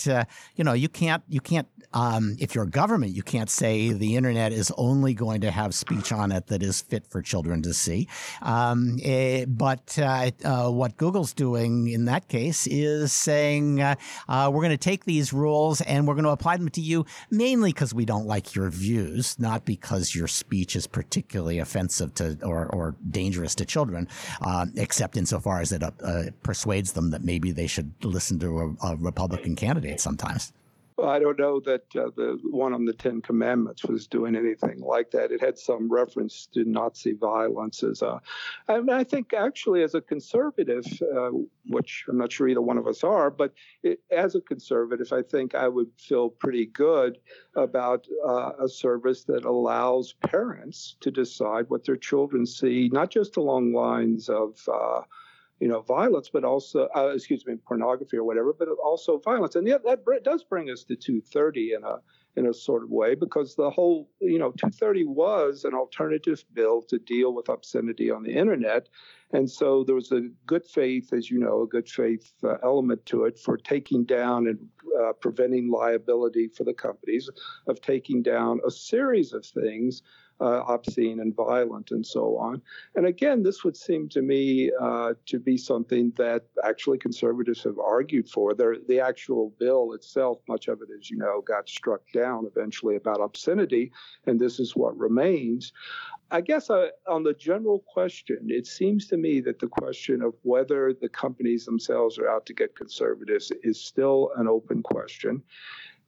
you 0.56 0.64
know 0.64 0.74
you 0.74 0.89
can't 0.89 1.24
you 1.30 1.39
can't 1.39 1.68
um, 1.94 2.36
if 2.39 2.56
you're 2.56 2.64
a 2.66 2.70
government, 2.70 3.14
you 3.14 3.24
can't 3.24 3.50
say 3.50 3.92
the 3.92 4.16
internet 4.16 4.54
is 4.54 4.72
only 4.78 5.14
going 5.14 5.42
to 5.42 5.52
have 5.52 5.74
speech 5.74 6.12
on 6.12 6.32
it 6.32 6.48
that 6.48 6.64
is 6.64 6.82
fit 6.82 7.06
for 7.08 7.22
children 7.22 7.62
to 7.64 7.74
see. 7.74 8.08
Um, 8.42 8.98
eh, 9.04 9.46
but 9.48 9.98
uh, 10.00 10.32
uh, 10.44 10.70
what 10.70 10.98
Google's 10.98 11.34
doing 11.34 11.88
in 11.88 12.06
that 12.06 12.28
case 12.28 12.68
is 12.68 13.12
saying 13.12 13.82
uh, 13.82 13.96
uh, 14.28 14.50
we're 14.54 14.62
going 14.62 14.72
to 14.72 14.78
take 14.78 15.06
these 15.06 15.34
rules 15.34 15.82
and 15.82 16.08
we're 16.08 16.14
going 16.14 16.26
to 16.26 16.32
apply 16.32 16.58
them 16.58 16.70
to 16.70 16.82
you 16.82 17.06
mainly 17.30 17.72
because 17.72 17.94
we 17.94 18.06
don't 18.06 18.26
like 18.26 18.56
your 18.56 18.70
views, 18.70 19.38
not 19.39 19.66
because 19.66 20.16
your 20.16 20.28
speech 20.28 20.76
is 20.76 20.88
particularly 20.88 21.60
offensive 21.60 22.14
to 22.16 22.38
or, 22.44 22.68
or 22.68 22.96
dangerous 23.10 23.56
to 23.56 23.66
children, 23.66 24.08
uh, 24.42 24.66
except 24.76 25.18
insofar 25.18 25.62
as 25.62 25.72
it 25.72 25.84
uh, 25.84 26.24
persuades 26.44 26.94
them 26.94 27.12
that 27.12 27.24
maybe 27.24 27.52
they 27.52 27.68
should 27.68 27.94
listen 28.04 28.39
to 28.39 28.76
a, 28.82 28.88
a 28.88 28.96
Republican 28.98 29.56
candidate 29.56 30.00
sometimes. 30.00 30.54
I 31.04 31.20
don't 31.20 31.39
know 31.39 31.60
that 31.62 31.84
uh, 31.95 32.10
the 32.16 32.39
one 32.43 32.74
on 32.74 32.86
the 32.86 32.93
Ten 32.93 33.22
Commandments 33.22 33.84
was 33.86 34.08
doing 34.08 34.36
anything 34.36 34.80
like 34.80 35.12
that. 35.12 35.32
It 35.32 35.41
had 35.41 35.58
some 35.58 35.91
reference 35.91 36.47
to 36.54 36.64
Nazi 36.64 37.14
violence 37.14 37.84
as 37.84 38.02
a. 38.02 38.22
I, 38.68 38.80
mean, 38.80 38.89
I 38.89 39.04
think 39.04 39.34
actually, 39.34 39.84
as 39.84 39.95
a 39.95 40.02
conservative, 40.02 40.86
uh, 41.16 41.30
which 41.68 42.06
I'm 42.08 42.18
not 42.18 42.32
sure 42.32 42.47
either 42.47 42.62
one 42.62 42.78
of 42.78 42.88
us 42.88 43.04
are, 43.04 43.30
but 43.30 43.54
it, 43.84 43.99
as 44.12 44.36
a 44.36 44.41
conservative, 44.41 45.12
I 45.12 45.22
think 45.22 45.56
I 45.56 45.68
would 45.68 45.89
feel 45.97 46.30
pretty 46.30 46.66
good 46.66 47.18
about 47.56 48.08
uh, 48.26 48.52
a 48.60 48.70
service 48.70 49.24
that 49.26 49.45
allows 49.45 50.14
parents 50.14 50.95
to 51.02 51.12
decide 51.12 51.70
what 51.70 51.86
their 51.86 51.97
children 51.97 52.45
see, 52.45 52.89
not 52.91 53.12
just 53.12 53.38
along 53.38 53.74
lines 53.74 54.30
of. 54.30 54.58
You 55.62 55.68
know, 55.68 55.82
violence, 55.82 56.30
but 56.34 56.43
also, 56.43 56.89
uh, 56.95 57.12
excuse 57.16 57.45
me, 57.45 57.55
pornography 57.55 58.18
or 58.18 58.24
whatever, 58.24 58.51
but 58.51 58.68
also 58.84 59.20
violence. 59.20 59.55
And 59.55 59.68
yeah, 59.68 59.78
that 59.86 60.03
does 60.24 60.43
bring 60.43 60.70
us 60.72 60.84
to 60.86 60.95
230 60.95 61.74
in 61.74 61.84
a 61.84 61.97
in 62.36 62.47
a 62.47 62.53
sort 62.53 62.84
of 62.84 62.89
way, 62.89 63.14
because 63.14 63.55
the 63.55 63.70
whole, 63.70 64.09
you 64.22 64.39
know, 64.39 64.51
230 64.51 65.05
was 65.05 65.66
an 65.66 65.74
alternative 65.74 66.43
bill 66.53 66.82
to 66.84 66.97
deal 66.97 67.34
with 67.34 67.49
obscenity 67.49 68.09
on 68.09 68.24
the 68.24 68.32
internet. 68.32 68.88
And 69.34 69.49
so 69.49 69.84
there 69.84 69.95
was 69.95 70.12
a 70.12 70.30
good 70.45 70.66
faith, 70.66 71.14
as 71.14 71.30
you 71.30 71.39
know, 71.39 71.64
a 71.64 71.68
good 71.68 71.89
faith 71.89 72.34
uh, 72.43 72.55
element 72.64 73.05
to 73.07 73.26
it 73.26 73.38
for 73.38 73.57
taking 73.57 74.05
down 74.05 74.47
and 74.47 74.59
uh, 75.01 75.14
preventing 75.14 75.70
liability 75.70 76.47
for 76.47 76.64
the 76.64 76.74
companies 76.74 77.30
of 77.68 77.82
taking 77.82 78.22
down 78.22 78.59
a 78.66 78.72
series 78.72 79.34
of 79.34 79.45
things 79.45 80.01
uh, 80.42 80.64
obscene 80.68 81.20
and 81.20 81.36
violent 81.36 81.92
and 81.92 82.06
so 82.06 82.38
on. 82.38 82.62
And 82.96 83.06
again, 83.06 83.44
this 83.44 83.64
would 83.64 83.78
seem 83.78 84.10
to 84.10 84.22
me 84.22 84.72
uh, 84.80 85.14
to 85.28 85.39
be 85.39 85.58
something 85.58 86.12
that 86.18 86.46
actually 86.64 86.98
conservatives 86.98 87.64
have 87.64 87.80
argued 87.80 88.28
for. 88.28 88.54
There, 88.54 88.78
the 88.88 89.00
actual 89.00 89.54
bill 89.60 89.94
itself, 89.94 90.39
much 90.48 90.68
of 90.68 90.82
it, 90.82 90.89
as 90.98 91.10
you 91.10 91.18
know, 91.18 91.42
got 91.42 91.70
struck 91.70 92.02
down 92.14 92.46
eventually 92.46 92.96
about 92.96 93.22
obscenity, 93.22 93.92
and 94.26 94.39
this 94.39 94.60
is 94.60 94.76
what 94.76 94.98
remains. 94.98 95.72
I 96.34 96.39
guess 96.39 96.70
uh, 96.70 96.88
on 97.08 97.24
the 97.24 97.34
general 97.34 97.84
question, 97.86 98.48
it 98.48 98.66
seems 98.66 99.08
to 99.08 99.18
me 99.18 99.42
that 99.42 99.60
the 99.60 99.68
question 99.68 100.22
of 100.22 100.34
whether 100.44 100.94
the 100.94 101.10
companies 101.10 101.66
themselves 101.66 102.18
are 102.18 102.30
out 102.30 102.46
to 102.46 102.54
get 102.54 102.76
conservatives 102.76 103.52
is 103.64 103.84
still 103.84 104.32
an 104.38 104.48
open 104.48 104.82
question. 104.82 105.44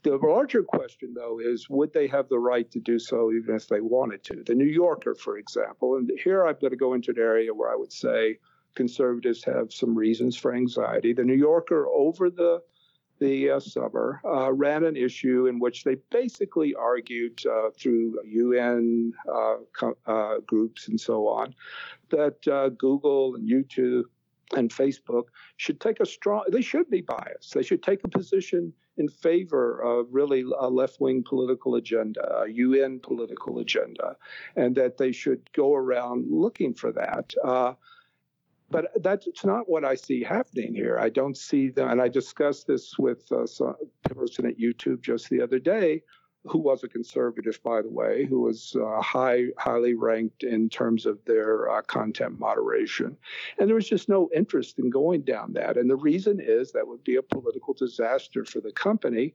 The 0.03 0.17
larger 0.17 0.63
question, 0.63 1.13
though, 1.13 1.39
is 1.39 1.69
would 1.69 1.93
they 1.93 2.07
have 2.07 2.27
the 2.27 2.39
right 2.39 2.69
to 2.71 2.79
do 2.79 2.99
so 2.99 3.31
even 3.31 3.55
if 3.55 3.67
they 3.67 3.79
wanted 3.79 4.23
to? 4.25 4.43
The 4.43 4.53
New 4.53 4.65
Yorker, 4.65 5.15
for 5.15 5.37
example, 5.37 5.95
and 5.95 6.11
here 6.21 6.45
I've 6.45 6.59
got 6.59 6.69
to 6.69 6.75
go 6.75 6.93
into 6.93 7.11
an 7.11 7.19
area 7.19 7.53
where 7.53 7.71
I 7.71 7.75
would 7.75 7.93
say 7.93 8.39
conservatives 8.75 9.43
have 9.45 9.71
some 9.71 9.95
reasons 9.95 10.35
for 10.35 10.53
anxiety. 10.53 11.13
The 11.13 11.23
New 11.23 11.35
Yorker, 11.35 11.87
over 11.87 12.29
the 12.29 12.61
the 13.19 13.51
uh, 13.51 13.59
summer, 13.59 14.19
uh, 14.25 14.51
ran 14.51 14.83
an 14.83 14.97
issue 14.97 15.45
in 15.45 15.59
which 15.59 15.85
they 15.85 15.95
basically 16.09 16.75
argued 16.75 17.41
uh, 17.45 17.69
through 17.79 18.19
UN 18.25 19.13
uh, 19.31 19.57
co- 19.71 19.97
uh, 20.05 20.39
groups 20.45 20.89
and 20.89 20.99
so 20.99 21.27
on 21.27 21.55
that 22.09 22.45
uh, 22.47 22.69
Google 22.69 23.35
and 23.35 23.47
YouTube 23.47 24.05
and 24.55 24.69
Facebook 24.69 25.25
should 25.57 25.79
take 25.79 25.99
a 25.99 26.05
strong, 26.05 26.43
they 26.51 26.61
should 26.61 26.89
be 26.89 27.01
biased. 27.01 27.53
They 27.53 27.63
should 27.63 27.83
take 27.83 28.03
a 28.03 28.09
position 28.09 28.73
in 28.97 29.07
favor 29.07 29.79
of 29.81 30.07
really 30.11 30.43
a 30.59 30.69
left 30.69 30.99
wing 30.99 31.23
political 31.27 31.75
agenda, 31.75 32.43
a 32.43 32.49
UN 32.49 32.99
political 32.99 33.59
agenda, 33.59 34.15
and 34.55 34.75
that 34.75 34.97
they 34.97 35.11
should 35.11 35.51
go 35.53 35.73
around 35.73 36.27
looking 36.29 36.73
for 36.73 36.91
that. 36.91 37.33
Uh, 37.43 37.73
but 38.69 38.91
that's 39.03 39.45
not 39.45 39.69
what 39.69 39.85
I 39.85 39.95
see 39.95 40.23
happening 40.23 40.73
here. 40.73 40.97
I 40.99 41.09
don't 41.09 41.37
see 41.37 41.69
them, 41.69 41.89
and 41.89 42.01
I 42.01 42.07
discussed 42.07 42.67
this 42.67 42.97
with 42.97 43.31
uh, 43.31 43.45
some 43.45 43.75
person 44.03 44.45
at 44.45 44.57
YouTube 44.57 45.01
just 45.01 45.29
the 45.29 45.41
other 45.41 45.59
day, 45.59 46.01
who 46.45 46.57
was 46.57 46.83
a 46.83 46.87
conservative, 46.87 47.61
by 47.63 47.81
the 47.81 47.89
way, 47.89 48.25
who 48.25 48.41
was 48.41 48.75
uh, 48.75 49.01
high, 49.01 49.45
highly 49.57 49.93
ranked 49.93 50.43
in 50.43 50.69
terms 50.69 51.05
of 51.05 51.23
their 51.25 51.69
uh, 51.69 51.81
content 51.83 52.39
moderation, 52.39 53.15
and 53.57 53.67
there 53.67 53.75
was 53.75 53.87
just 53.87 54.09
no 54.09 54.29
interest 54.35 54.79
in 54.79 54.89
going 54.89 55.21
down 55.21 55.53
that. 55.53 55.77
And 55.77 55.89
the 55.89 55.95
reason 55.95 56.39
is 56.41 56.71
that 56.71 56.87
would 56.87 57.03
be 57.03 57.15
a 57.15 57.21
political 57.21 57.73
disaster 57.73 58.43
for 58.43 58.59
the 58.59 58.71
company. 58.71 59.33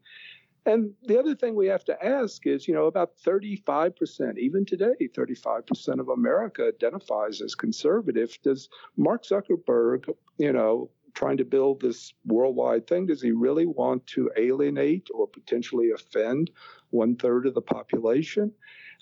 And 0.66 0.92
the 1.06 1.18
other 1.18 1.34
thing 1.34 1.54
we 1.54 1.68
have 1.68 1.84
to 1.84 2.04
ask 2.04 2.46
is, 2.46 2.68
you 2.68 2.74
know, 2.74 2.86
about 2.86 3.16
35%, 3.24 4.36
even 4.36 4.66
today, 4.66 4.92
35% 5.00 5.98
of 5.98 6.11
America 6.11 6.68
identifies 6.68 7.40
as 7.40 7.54
conservative. 7.54 8.38
Does 8.42 8.68
Mark 8.96 9.24
Zuckerberg, 9.24 10.12
you 10.36 10.52
know, 10.52 10.90
trying 11.18 11.36
to 11.36 11.44
build 11.44 11.80
this 11.80 12.14
worldwide 12.26 12.86
thing, 12.86 13.04
does 13.04 13.20
he 13.20 13.32
really 13.32 13.66
want 13.66 14.06
to 14.06 14.30
alienate 14.36 15.08
or 15.12 15.26
potentially 15.26 15.90
offend 15.90 16.48
one 16.90 17.16
third 17.16 17.44
of 17.44 17.54
the 17.54 17.60
population? 17.60 18.52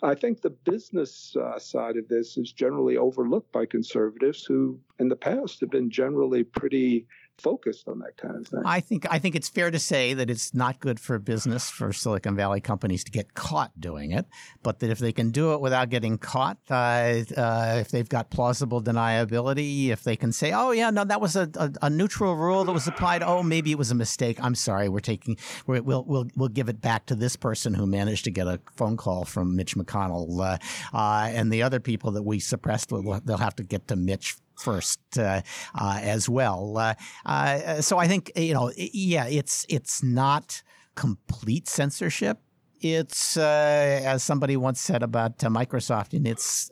I 0.03 0.15
think 0.15 0.41
the 0.41 0.49
business 0.49 1.37
uh, 1.37 1.59
side 1.59 1.99
of 1.99 2.09
this 2.09 2.39
is 2.39 2.53
generally 2.53 2.97
overlooked 2.97 3.53
by 3.53 3.67
conservatives 3.67 4.45
who, 4.45 4.81
in 4.99 5.09
the 5.11 5.17
past, 5.17 5.61
have 5.61 5.71
been 5.71 5.91
generally 5.91 6.43
pretty 6.43 7.07
focused 7.39 7.89
on 7.89 7.99
that 8.01 8.17
kind 8.17 8.37
of 8.37 8.47
thing. 8.47 8.63
I 8.65 8.81
think 8.81 9.07
I 9.11 9.19
think 9.19 9.35
it's 9.35 9.49
fair 9.49 9.71
to 9.71 9.79
say 9.79 10.15
that 10.15 10.31
it's 10.31 10.55
not 10.55 10.81
good 10.81 10.99
for 10.99 11.19
business 11.19 11.71
for 11.71 11.93
Silicon 11.93 12.37
Valley 12.37 12.61
companies 12.61 13.05
to 13.05 13.11
get 13.11 13.35
caught 13.35 13.79
doing 13.79 14.13
it, 14.13 14.27
but 14.63 14.81
that 14.81 14.91
if 14.91 14.99
they 14.99 15.13
can 15.13 15.31
do 15.31 15.53
it 15.55 15.61
without 15.61 15.91
getting 15.91 16.19
caught, 16.19 16.59
uh, 16.71 17.23
uh, 17.37 17.77
if 17.81 17.91
they've 17.91 18.09
got 18.09 18.31
plausible 18.31 18.83
deniability, 18.83 19.89
if 19.89 20.03
they 20.03 20.17
can 20.17 20.33
say, 20.33 20.53
"Oh 20.53 20.71
yeah, 20.71 20.91
no, 20.91 21.05
that 21.05 21.21
was 21.21 21.37
a, 21.37 21.51
a, 21.57 21.73
a, 21.83 21.91
neutral 21.91 22.37
rule 22.37 22.65
that 22.65 22.73
was 22.73 22.87
applied. 22.87 23.23
Oh, 23.23 23.43
maybe 23.43 23.71
it 23.71 23.79
was 23.79 23.91
a 23.91 23.95
mistake. 23.95 24.39
I'm 24.43 24.55
sorry. 24.55 24.89
We're 24.89 25.01
taking 25.01 25.37
we 25.67 25.81
will 25.81 26.05
we'll 26.05 26.29
we'll 26.37 26.49
give 26.49 26.69
it 26.69 26.81
back 26.81 27.07
to 27.07 27.15
this 27.15 27.37
person 27.37 27.75
who 27.75 27.87
managed 27.87 28.25
to 28.25 28.31
get 28.31 28.47
a 28.47 28.61
phone 28.77 28.97
call 28.97 29.25
from 29.25 29.57
Mitch 29.57 29.77
McConnell, 29.77 30.41
uh, 30.41 30.59
uh 30.97 31.29
and 31.31 31.53
the 31.53 31.63
other 31.63 31.81
people 31.81 32.13
that 32.13 32.23
we 32.23 32.41
suppressed, 32.41 32.91
they'll 32.91 33.37
have 33.37 33.57
to 33.57 33.63
get 33.63 33.89
to 33.89 33.97
Mitch 33.97 34.37
first 34.59 35.01
uh, 35.19 35.43
uh, 35.75 35.99
as 36.03 36.29
well. 36.29 36.77
Uh, 36.77 36.95
uh, 37.25 37.81
so 37.81 37.99
I 37.99 38.09
think 38.09 38.33
you 38.37 38.55
know, 38.55 38.73
yeah, 38.77 39.27
it's 39.27 39.67
it's 39.69 40.03
not 40.03 40.63
complete 40.95 41.69
censorship. 41.69 42.39
It's 42.81 43.37
uh, 43.37 44.03
as 44.05 44.23
somebody 44.23 44.57
once 44.57 44.81
said 44.81 45.03
about 45.03 45.39
Microsoft 45.39 46.15
in 46.15 46.27
its 46.27 46.71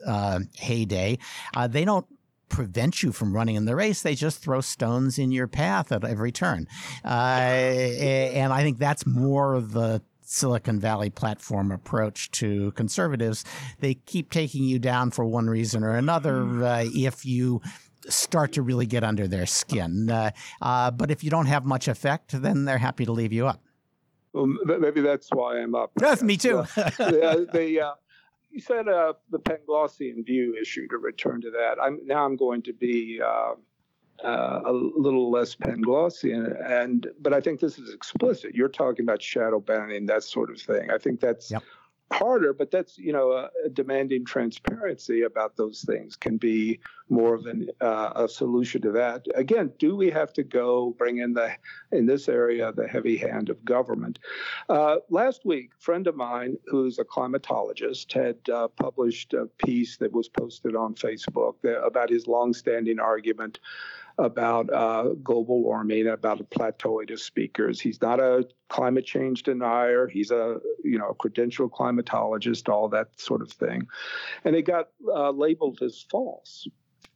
heyday, 0.55 1.17
they 1.69 1.85
don't 1.85 2.05
prevent 2.49 3.03
you 3.03 3.11
from 3.11 3.33
running 3.33 3.55
in 3.55 3.65
the 3.65 3.75
race. 3.75 4.01
They 4.01 4.15
just 4.15 4.39
throw 4.39 4.61
stones 4.61 5.17
in 5.17 5.31
your 5.31 5.47
path 5.47 5.91
at 5.91 6.03
every 6.03 6.31
turn. 6.31 6.67
Uh, 7.03 7.07
and 7.07 8.53
I 8.53 8.61
think 8.61 8.77
that's 8.77 9.05
more 9.05 9.59
the 9.59 10.01
Silicon 10.25 10.79
Valley 10.79 11.09
platform 11.09 11.71
approach 11.71 12.31
to 12.31 12.71
conservatives. 12.71 13.45
They 13.79 13.95
keep 13.95 14.31
taking 14.31 14.63
you 14.63 14.79
down 14.79 15.11
for 15.11 15.25
one 15.25 15.47
reason 15.47 15.83
or 15.83 15.95
another 15.95 16.41
hmm. 16.41 16.63
uh, 16.63 16.83
if 16.93 17.25
you 17.25 17.61
start 18.07 18.53
to 18.53 18.61
really 18.61 18.85
get 18.85 19.03
under 19.03 19.27
their 19.27 19.45
skin. 19.45 20.09
Uh, 20.09 20.31
uh, 20.61 20.91
but 20.91 21.11
if 21.11 21.23
you 21.23 21.29
don't 21.29 21.47
have 21.47 21.65
much 21.65 21.87
effect, 21.87 22.39
then 22.41 22.65
they're 22.65 22.77
happy 22.77 23.05
to 23.05 23.11
leave 23.11 23.33
you 23.33 23.47
up. 23.47 23.61
Well, 24.33 24.47
maybe 24.47 25.01
that's 25.01 25.29
why 25.29 25.59
I'm 25.59 25.75
up. 25.75 25.91
That's 25.95 26.21
me 26.21 26.35
too. 26.35 26.65
the, 26.75 27.47
the, 27.53 27.79
uh, 27.79 27.93
you 28.51 28.59
said 28.59 28.89
uh, 28.89 29.13
the 29.29 29.39
Panglossian 29.39 30.25
view 30.25 30.57
issue. 30.61 30.89
To 30.89 30.97
return 30.97 31.39
to 31.39 31.51
that, 31.51 31.75
I'm 31.81 31.99
now 32.03 32.25
I'm 32.25 32.35
going 32.35 32.61
to 32.63 32.73
be 32.73 33.21
uh, 34.23 34.61
a 34.65 34.71
little 34.71 35.29
less 35.29 35.55
Panglossian. 35.55 36.55
And 36.69 37.07
but 37.21 37.33
I 37.33 37.41
think 37.41 37.59
this 37.59 37.77
is 37.77 37.93
explicit. 37.93 38.55
You're 38.55 38.69
talking 38.69 39.05
about 39.05 39.21
shadow 39.21 39.59
banning, 39.59 40.05
that 40.07 40.23
sort 40.23 40.49
of 40.49 40.61
thing. 40.61 40.89
I 40.89 40.97
think 40.97 41.19
that's 41.19 41.51
yep. 41.51 41.63
harder, 42.11 42.53
but 42.53 42.71
that's 42.71 42.97
you 42.97 43.11
know 43.11 43.31
uh, 43.31 43.49
demanding 43.73 44.25
transparency 44.25 45.23
about 45.23 45.57
those 45.57 45.81
things 45.81 46.15
can 46.15 46.37
be 46.37 46.79
more 47.09 47.35
of 47.35 47.45
an, 47.45 47.69
uh, 47.81 48.11
a 48.15 48.27
solution 48.27 48.81
to 48.81 48.91
that. 48.91 49.25
Again, 49.35 49.71
do 49.77 49.95
we 49.95 50.09
have 50.09 50.33
to 50.33 50.43
go 50.43 50.95
bring 50.97 51.19
in 51.19 51.33
the 51.33 51.51
in 51.91 52.05
this 52.05 52.27
area 52.27 52.71
the 52.71 52.87
heavy 52.87 53.17
hand 53.17 53.49
of 53.49 53.63
government? 53.65 54.19
Uh, 54.69 54.97
last 55.09 55.45
week, 55.45 55.71
a 55.77 55.81
friend 55.81 56.07
of 56.07 56.15
mine 56.15 56.57
who's 56.67 56.99
a 56.99 57.05
climatologist 57.05 58.13
had 58.13 58.37
uh, 58.49 58.67
published 58.69 59.33
a 59.33 59.45
piece 59.57 59.97
that 59.97 60.11
was 60.11 60.29
posted 60.29 60.75
on 60.75 60.95
Facebook 60.95 61.55
about 61.85 62.09
his 62.09 62.27
longstanding 62.27 62.99
argument 62.99 63.59
about 64.17 64.71
uh, 64.73 65.09
global 65.23 65.61
warming, 65.61 66.07
about 66.07 66.39
a 66.39 66.43
plateauing 66.43 67.11
of 67.11 67.19
speakers. 67.19 67.79
He's 67.79 68.01
not 68.01 68.19
a 68.19 68.47
climate 68.69 69.05
change 69.05 69.43
denier. 69.43 70.07
He's 70.07 70.31
a 70.31 70.57
you 70.83 70.97
know 70.97 71.09
a 71.09 71.15
credentialed 71.15 71.71
climatologist, 71.71 72.69
all 72.69 72.89
that 72.89 73.19
sort 73.19 73.41
of 73.41 73.51
thing, 73.51 73.87
and 74.43 74.55
it 74.55 74.63
got 74.63 74.89
uh, 75.07 75.31
labeled 75.31 75.81
as 75.81 76.05
false. 76.09 76.67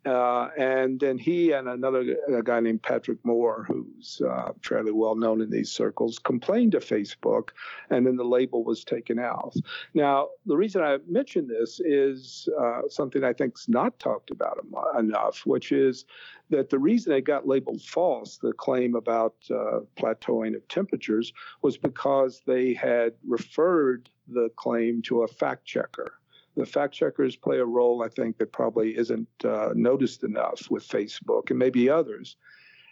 Uh, 0.06 0.48
and 0.58 1.00
then 1.00 1.18
he 1.18 1.52
and 1.52 1.68
another 1.68 2.16
guy 2.44 2.60
named 2.62 2.82
Patrick 2.82 3.18
Moore, 3.26 3.66
who's 3.68 4.22
uh, 4.26 4.54
fairly 4.62 4.94
well 4.94 5.16
known 5.16 5.42
in 5.42 5.50
these 5.50 5.72
circles, 5.72 6.20
complained 6.20 6.72
to 6.72 6.80
Facebook, 6.80 7.50
and 7.90 8.08
then 8.08 8.16
the 8.16 8.24
label 8.24 8.64
was 8.64 8.86
taken 8.86 9.20
out. 9.20 9.54
Now, 9.94 10.30
the 10.46 10.56
reason 10.56 10.82
I 10.82 11.00
mention 11.08 11.48
this 11.48 11.82
is 11.82 12.48
uh, 12.60 12.84
something 12.88 13.26
I 13.26 13.34
think 13.34 13.56
is 13.58 13.68
not 13.68 14.00
talked 14.00 14.32
about 14.32 14.66
enough, 14.98 15.46
which 15.46 15.74
is 15.74 16.06
that 16.50 16.70
the 16.70 16.80
reason 16.80 17.12
it 17.12 17.26
got 17.26 17.46
labeled 17.46 17.82
false, 17.82 18.38
the 18.38 18.54
claim 18.54 18.96
about 18.96 19.36
uh, 19.52 19.82
plateauing 19.98 20.56
of 20.56 20.66
temperatures, 20.70 21.34
was 21.62 21.78
because 21.78 22.42
they 22.48 22.74
had 22.74 23.14
referred 23.28 24.10
the 24.30 24.50
claim 24.56 25.02
to 25.02 25.24
a 25.24 25.28
fact 25.28 25.66
checker 25.66 26.19
the 26.60 26.66
fact 26.66 26.94
checkers 26.94 27.36
play 27.36 27.60
a 27.60 27.66
role, 27.66 28.04
I 28.04 28.10
think, 28.10 28.38
that 28.38 28.52
probably 28.52 28.98
isn't 28.98 29.28
uh, 29.44 29.70
noticed 29.74 30.24
enough 30.24 30.70
with 30.70 30.88
Facebook 30.88 31.50
and 31.50 31.60
maybe 31.60 31.90
others. 31.90 32.36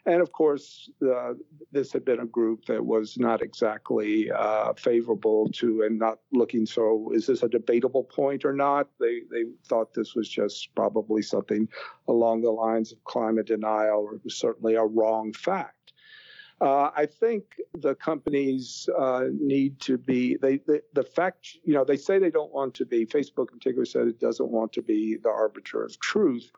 And 0.06 0.22
of 0.22 0.32
course, 0.32 0.90
uh, 1.06 1.34
this 1.74 1.92
had 1.92 2.06
been 2.06 2.22
a 2.22 2.26
group 2.26 2.64
that 2.68 2.86
was 2.86 3.18
not 3.18 3.42
exactly 3.42 4.32
uh, 4.32 4.72
favorable 4.74 5.50
to 5.56 5.82
and 5.82 6.00
not 6.00 6.20
looking 6.32 6.66
so, 6.66 7.12
is 7.14 7.28
this 7.28 7.44
a 7.44 7.50
debatable 7.50 8.06
point 8.06 8.46
or 8.46 8.54
not? 8.54 8.88
They, 9.02 9.24
they 9.30 9.44
thought 9.68 9.94
this 9.94 10.16
was 10.16 10.30
just 10.30 10.74
probably 10.76 11.22
something 11.22 11.68
along 12.08 12.42
the 12.42 12.52
lines 12.52 12.94
of 12.94 13.04
climate 13.04 13.48
denial, 13.48 14.00
or 14.00 14.16
it 14.16 14.24
was 14.24 14.38
certainly 14.38 14.76
a 14.76 14.86
wrong 14.86 15.34
fact. 15.34 15.77
Uh, 16.60 16.90
I 16.96 17.06
think 17.06 17.62
the 17.74 17.94
companies 17.94 18.90
uh, 18.98 19.26
need 19.32 19.80
to 19.82 19.98
be 19.98 20.38
they, 20.38 20.58
they, 20.68 20.82
the 20.94 21.04
fact 21.04 21.58
you 21.64 21.74
know 21.74 21.84
they 21.84 21.98
say 21.98 22.18
they 22.18 22.32
don't 22.32 22.52
want 22.52 22.74
to 22.76 22.86
be 22.86 23.06
Facebook 23.06 23.52
in 23.52 23.60
particular 23.60 23.86
said 23.86 24.08
it 24.08 24.20
doesn't 24.20 24.50
want 24.50 24.74
to 24.74 24.82
be 24.82 25.18
the 25.18 25.30
arbiter 25.30 25.84
of 25.84 26.00
truth, 26.00 26.52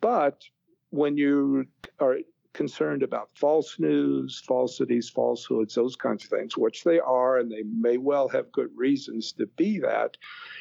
but 0.00 0.42
when 0.90 1.18
you 1.18 1.66
are 2.00 2.18
concerned 2.56 3.02
about 3.02 3.28
false 3.34 3.78
news, 3.78 4.42
falsities, 4.46 5.10
falsehoods, 5.10 5.74
those 5.74 5.94
kinds 5.94 6.24
of 6.24 6.30
things, 6.30 6.56
which 6.56 6.82
they 6.82 6.98
are, 6.98 7.38
and 7.38 7.52
they 7.52 7.62
may 7.62 7.98
well 7.98 8.28
have 8.28 8.50
good 8.50 8.70
reasons 8.74 9.32
to 9.32 9.46
be 9.56 9.78
that. 9.78 10.16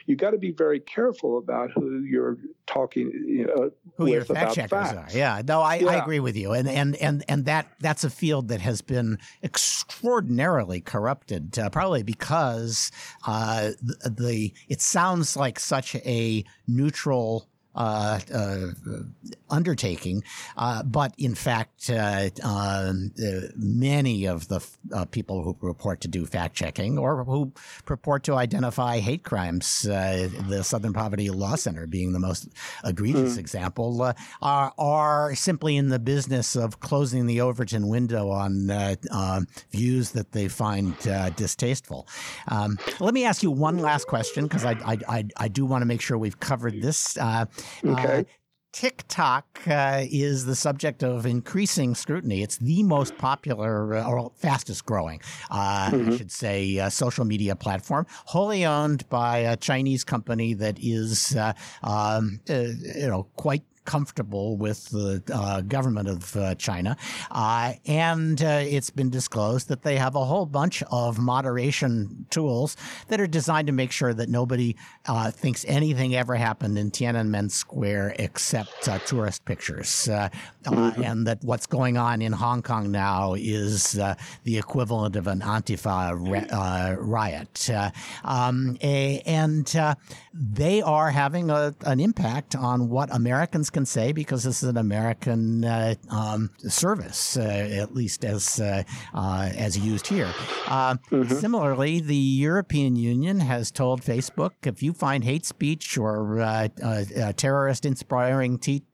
You 0.05 0.15
got 0.15 0.31
to 0.31 0.37
be 0.37 0.51
very 0.51 0.81
careful 0.81 1.37
about 1.37 1.71
who 1.71 2.03
you're 2.03 2.37
talking 2.67 3.11
you 3.25 3.47
know, 3.47 3.71
who 3.97 4.07
your 4.07 4.25
fact 4.25 4.55
checkers 4.55 4.91
facts. 4.91 5.15
are. 5.15 5.17
Yeah, 5.17 5.41
no, 5.47 5.61
I, 5.61 5.75
yeah. 5.75 5.87
I 5.87 5.95
agree 5.95 6.19
with 6.19 6.35
you, 6.35 6.51
and 6.51 6.67
and 6.67 6.95
and 6.97 7.23
and 7.29 7.45
that 7.45 7.67
that's 7.79 8.03
a 8.03 8.09
field 8.09 8.49
that 8.49 8.61
has 8.61 8.81
been 8.81 9.17
extraordinarily 9.41 10.81
corrupted, 10.81 11.57
uh, 11.57 11.69
probably 11.69 12.03
because 12.03 12.91
uh, 13.25 13.71
the, 13.81 14.09
the 14.09 14.53
it 14.67 14.81
sounds 14.81 15.37
like 15.37 15.59
such 15.59 15.95
a 15.95 16.43
neutral 16.67 17.47
uh, 17.75 18.19
uh, 18.33 18.67
undertaking. 19.49 20.23
Uh, 20.57 20.83
but 20.83 21.13
in 21.17 21.35
fact, 21.35 21.89
uh, 21.89 22.29
um, 22.43 23.11
many 23.55 24.25
of 24.25 24.47
the 24.47 24.65
uh, 24.93 25.05
people 25.05 25.43
who 25.43 25.53
purport 25.53 26.01
to 26.01 26.07
do 26.07 26.25
fact 26.25 26.55
checking 26.55 26.97
or 26.97 27.23
who 27.23 27.51
purport 27.85 28.23
to 28.23 28.35
identify 28.35 28.99
hate 28.99 29.23
crimes, 29.23 29.87
uh, 29.87 30.29
the 30.47 30.63
Southern 30.63 30.93
Poverty 30.93 31.29
Law 31.29 31.55
Center 31.55 31.85
being 31.85 32.13
the 32.13 32.19
most 32.19 32.49
egregious 32.83 33.35
mm. 33.35 33.39
example, 33.39 34.13
are, 34.41 34.73
are 34.77 35.35
simply 35.35 35.75
in 35.75 35.89
the 35.89 35.99
business 35.99 36.55
of 36.55 36.79
closing 36.79 37.25
the 37.27 37.41
Overton 37.41 37.87
window 37.87 38.29
on 38.29 38.71
um, 39.11 39.47
views 39.71 40.11
that 40.11 40.31
they 40.31 40.47
find 40.47 40.97
distasteful. 41.35 42.07
Um, 42.47 42.77
let 42.99 43.13
me 43.13 43.25
ask 43.25 43.43
you 43.43 43.51
one 43.51 43.79
last 43.79 44.07
question 44.07 44.45
because 44.45 44.65
I, 44.65 44.71
I, 44.85 44.97
I, 45.07 45.25
I, 45.37 45.47
do 45.47 45.65
want 45.65 45.81
to 45.81 45.85
make 45.85 46.01
sure 46.01 46.17
we've 46.17 46.39
covered 46.39 46.81
this. 46.81 47.17
Okay. 47.85 48.19
Uh, 48.19 48.23
TikTok 48.75 49.61
uh, 49.67 50.01
is 50.03 50.45
the 50.45 50.55
subject 50.55 51.01
of 51.01 51.25
increasing 51.25 51.95
scrutiny. 51.95 52.43
It's 52.43 52.57
the 52.57 52.83
most 52.83 53.17
popular 53.17 53.95
uh, 53.95 54.05
or 54.05 54.33
fastest 54.35 54.85
growing, 54.85 55.21
uh, 55.49 55.91
mm-hmm. 55.91 56.11
I 56.11 56.17
should 56.17 56.31
say, 56.31 56.79
uh, 56.79 56.89
social 56.89 57.23
media 57.23 57.55
platform, 57.55 58.05
wholly 58.25 58.65
owned 58.65 59.07
by 59.07 59.37
a 59.37 59.55
Chinese 59.55 60.03
company 60.03 60.53
that 60.55 60.77
is, 60.81 61.37
uh, 61.37 61.53
um, 61.83 62.41
uh, 62.49 62.53
you 62.53 63.07
know, 63.07 63.29
quite 63.37 63.63
comfortable 63.85 64.57
with 64.57 64.89
the 64.89 65.21
uh, 65.33 65.61
government 65.61 66.07
of 66.07 66.35
uh, 66.35 66.55
China. 66.55 66.97
Uh, 67.31 67.73
and 67.85 68.41
uh, 68.41 68.61
it's 68.63 68.89
been 68.89 69.09
disclosed 69.09 69.67
that 69.69 69.83
they 69.83 69.97
have 69.97 70.15
a 70.15 70.25
whole 70.25 70.45
bunch 70.45 70.83
of 70.91 71.19
moderation 71.19 72.25
tools 72.29 72.75
that 73.07 73.21
are 73.21 73.27
designed 73.27 73.67
to 73.67 73.73
make 73.73 73.91
sure 73.91 74.13
that 74.13 74.29
nobody 74.29 74.75
uh, 75.05 75.31
thinks 75.31 75.63
anything 75.67 76.15
ever 76.15 76.35
happened 76.35 76.77
in 76.77 76.91
Tiananmen 76.91 77.49
Square 77.49 78.15
except 78.19 78.87
uh, 78.87 78.99
tourist 78.99 79.45
pictures. 79.45 79.87
Mm-hmm. 79.87 81.03
And 81.03 81.27
that 81.27 81.43
what's 81.43 81.67
going 81.67 81.97
on 81.97 82.21
in 82.21 82.31
Hong 82.33 82.61
Kong 82.61 82.91
now 82.91 83.35
is 83.37 83.93
the 83.93 84.57
equivalent 84.57 85.15
of 85.15 85.27
an 85.27 85.41
Antifa 85.41 86.15
riot. 86.99 87.69
Um, 88.23 88.77
a, 88.81 89.21
and 89.25 89.73
they 90.33 90.81
are 90.81 91.11
having 91.11 91.49
a, 91.49 91.75
an 91.85 91.99
impact 91.99 92.55
on 92.55 92.89
what 92.89 93.13
Americans 93.13 93.69
can 93.75 93.85
say 93.85 94.13
because 94.13 94.45
this 94.45 94.63
is 94.63 94.69
an 94.69 94.77
American 94.77 95.65
uh, 95.65 95.95
um, 96.09 96.49
service, 96.59 97.35
uh, 97.35 97.41
at 97.41 97.93
least 97.93 98.23
as 98.23 98.61
uh, 98.61 98.83
uh 99.13 99.49
as 99.53 99.77
used 99.77 100.07
here. 100.07 100.31
Uh, 100.67 100.95
mm-hmm. 101.11 101.33
Similarly, 101.35 101.99
the 101.99 102.15
European 102.15 102.95
Union 102.95 103.41
has 103.41 103.71
told 103.71 104.01
Facebook 104.01 104.51
if 104.63 104.81
you 104.81 104.93
find 104.93 105.25
hate 105.25 105.45
speech 105.45 105.97
or 105.97 106.39
uh, 106.39 106.69
terrorist 107.35 107.85
inspiring 107.85 108.57
te- 108.59 108.85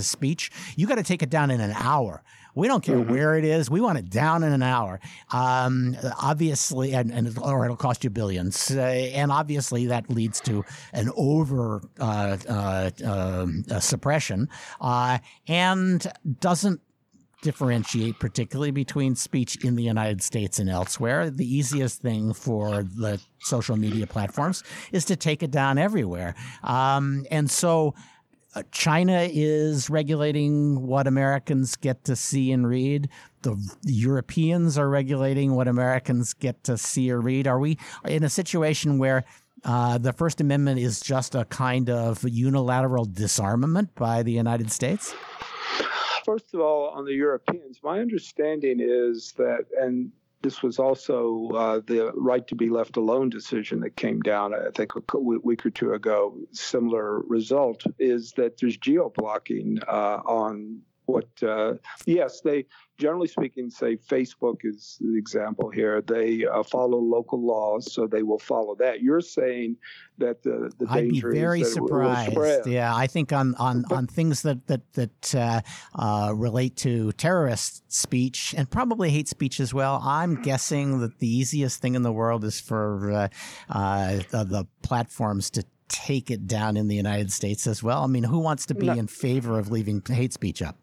speech, 0.00 0.50
you 0.74 0.86
got 0.86 0.94
to 0.94 1.02
take 1.02 1.22
it 1.22 1.28
down 1.28 1.50
in 1.50 1.60
an 1.60 1.72
hour. 1.72 2.22
We 2.54 2.68
don't 2.68 2.82
care 2.82 2.96
mm-hmm. 2.96 3.10
where 3.10 3.36
it 3.36 3.44
is. 3.44 3.70
We 3.70 3.80
want 3.80 3.98
it 3.98 4.10
down 4.10 4.42
in 4.42 4.52
an 4.52 4.62
hour. 4.62 5.00
Um, 5.32 5.96
obviously, 6.20 6.94
and, 6.94 7.10
and, 7.10 7.38
or 7.38 7.64
it'll 7.64 7.76
cost 7.76 8.04
you 8.04 8.10
billions. 8.10 8.70
Uh, 8.70 8.80
and 8.80 9.30
obviously, 9.30 9.86
that 9.86 10.10
leads 10.10 10.40
to 10.42 10.64
an 10.92 11.10
over 11.16 11.82
uh, 11.98 12.36
uh, 12.48 12.90
um, 13.04 13.64
suppression 13.80 14.48
uh, 14.80 15.18
and 15.46 16.06
doesn't 16.40 16.80
differentiate 17.42 18.18
particularly 18.18 18.70
between 18.70 19.14
speech 19.14 19.64
in 19.64 19.74
the 19.74 19.82
United 19.82 20.22
States 20.22 20.58
and 20.58 20.68
elsewhere. 20.68 21.30
The 21.30 21.46
easiest 21.46 22.02
thing 22.02 22.32
for 22.32 22.82
the 22.82 23.20
social 23.40 23.76
media 23.76 24.06
platforms 24.06 24.62
is 24.92 25.04
to 25.06 25.16
take 25.16 25.42
it 25.42 25.50
down 25.50 25.78
everywhere. 25.78 26.34
Um, 26.62 27.26
and 27.30 27.50
so 27.50 27.94
China 28.72 29.28
is 29.30 29.88
regulating 29.88 30.86
what 30.86 31.06
Americans 31.06 31.76
get 31.76 32.04
to 32.04 32.16
see 32.16 32.50
and 32.50 32.66
read. 32.66 33.08
The 33.42 33.56
Europeans 33.84 34.76
are 34.76 34.88
regulating 34.88 35.54
what 35.54 35.68
Americans 35.68 36.34
get 36.34 36.64
to 36.64 36.76
see 36.76 37.10
or 37.10 37.20
read. 37.20 37.46
Are 37.46 37.60
we 37.60 37.78
in 38.04 38.24
a 38.24 38.28
situation 38.28 38.98
where 38.98 39.24
uh, 39.64 39.98
the 39.98 40.12
First 40.12 40.40
Amendment 40.40 40.80
is 40.80 41.00
just 41.00 41.34
a 41.34 41.44
kind 41.44 41.90
of 41.90 42.24
unilateral 42.24 43.04
disarmament 43.04 43.94
by 43.94 44.22
the 44.22 44.32
United 44.32 44.72
States? 44.72 45.14
First 46.24 46.52
of 46.52 46.60
all, 46.60 46.88
on 46.90 47.04
the 47.04 47.14
Europeans, 47.14 47.80
my 47.82 48.00
understanding 48.00 48.78
is 48.80 49.32
that, 49.36 49.66
and 49.80 50.10
this 50.42 50.62
was 50.62 50.78
also 50.78 51.48
uh, 51.54 51.80
the 51.86 52.12
right 52.14 52.46
to 52.48 52.54
be 52.54 52.68
left 52.68 52.96
alone 52.96 53.28
decision 53.28 53.80
that 53.80 53.96
came 53.96 54.20
down, 54.20 54.54
I 54.54 54.70
think, 54.74 54.92
a 54.96 55.18
week 55.18 55.66
or 55.66 55.70
two 55.70 55.92
ago. 55.92 56.36
Similar 56.52 57.20
result 57.20 57.84
is 57.98 58.32
that 58.32 58.58
there's 58.58 58.76
geo 58.76 59.10
blocking 59.10 59.78
uh, 59.86 60.20
on 60.24 60.80
what, 61.06 61.28
uh, 61.42 61.74
yes, 62.06 62.40
they 62.40 62.66
generally 63.00 63.26
speaking, 63.26 63.70
say 63.70 63.96
Facebook 63.96 64.58
is 64.62 64.98
the 65.00 65.16
example 65.16 65.70
here. 65.70 66.02
They 66.02 66.44
uh, 66.44 66.62
follow 66.62 66.98
local 66.98 67.44
laws, 67.44 67.92
so 67.92 68.06
they 68.06 68.22
will 68.22 68.38
follow 68.38 68.76
that. 68.76 69.02
You're 69.02 69.22
saying 69.22 69.76
that 70.18 70.42
the, 70.42 70.70
the 70.78 70.86
I'd 70.90 71.08
danger 71.08 71.32
be 71.32 71.38
very 71.38 71.62
is 71.62 71.72
surprised. 71.72 72.66
Yeah, 72.66 72.94
I 72.94 73.06
think 73.06 73.32
on 73.32 73.54
on, 73.56 73.84
but, 73.88 73.96
on 73.96 74.06
things 74.06 74.42
that 74.42 74.66
that 74.66 74.92
that 74.92 75.34
uh, 75.34 75.60
uh, 75.94 76.34
relate 76.34 76.76
to 76.78 77.12
terrorist 77.12 77.90
speech 77.90 78.54
and 78.56 78.70
probably 78.70 79.10
hate 79.10 79.28
speech 79.28 79.58
as 79.58 79.72
well. 79.72 80.00
I'm 80.04 80.42
guessing 80.42 81.00
that 81.00 81.18
the 81.18 81.28
easiest 81.28 81.80
thing 81.80 81.94
in 81.94 82.02
the 82.02 82.12
world 82.12 82.44
is 82.44 82.60
for 82.60 83.10
uh, 83.10 83.28
uh, 83.70 84.16
the, 84.30 84.44
the 84.44 84.66
platforms 84.82 85.50
to 85.50 85.64
take 85.88 86.30
it 86.30 86.46
down 86.46 86.76
in 86.76 86.86
the 86.86 86.94
United 86.94 87.32
States 87.32 87.66
as 87.66 87.82
well. 87.82 88.04
I 88.04 88.06
mean, 88.06 88.22
who 88.22 88.38
wants 88.38 88.66
to 88.66 88.74
be 88.74 88.86
no. 88.86 88.92
in 88.92 89.06
favor 89.06 89.58
of 89.58 89.70
leaving 89.70 90.02
hate 90.06 90.32
speech 90.32 90.62
up? 90.62 90.76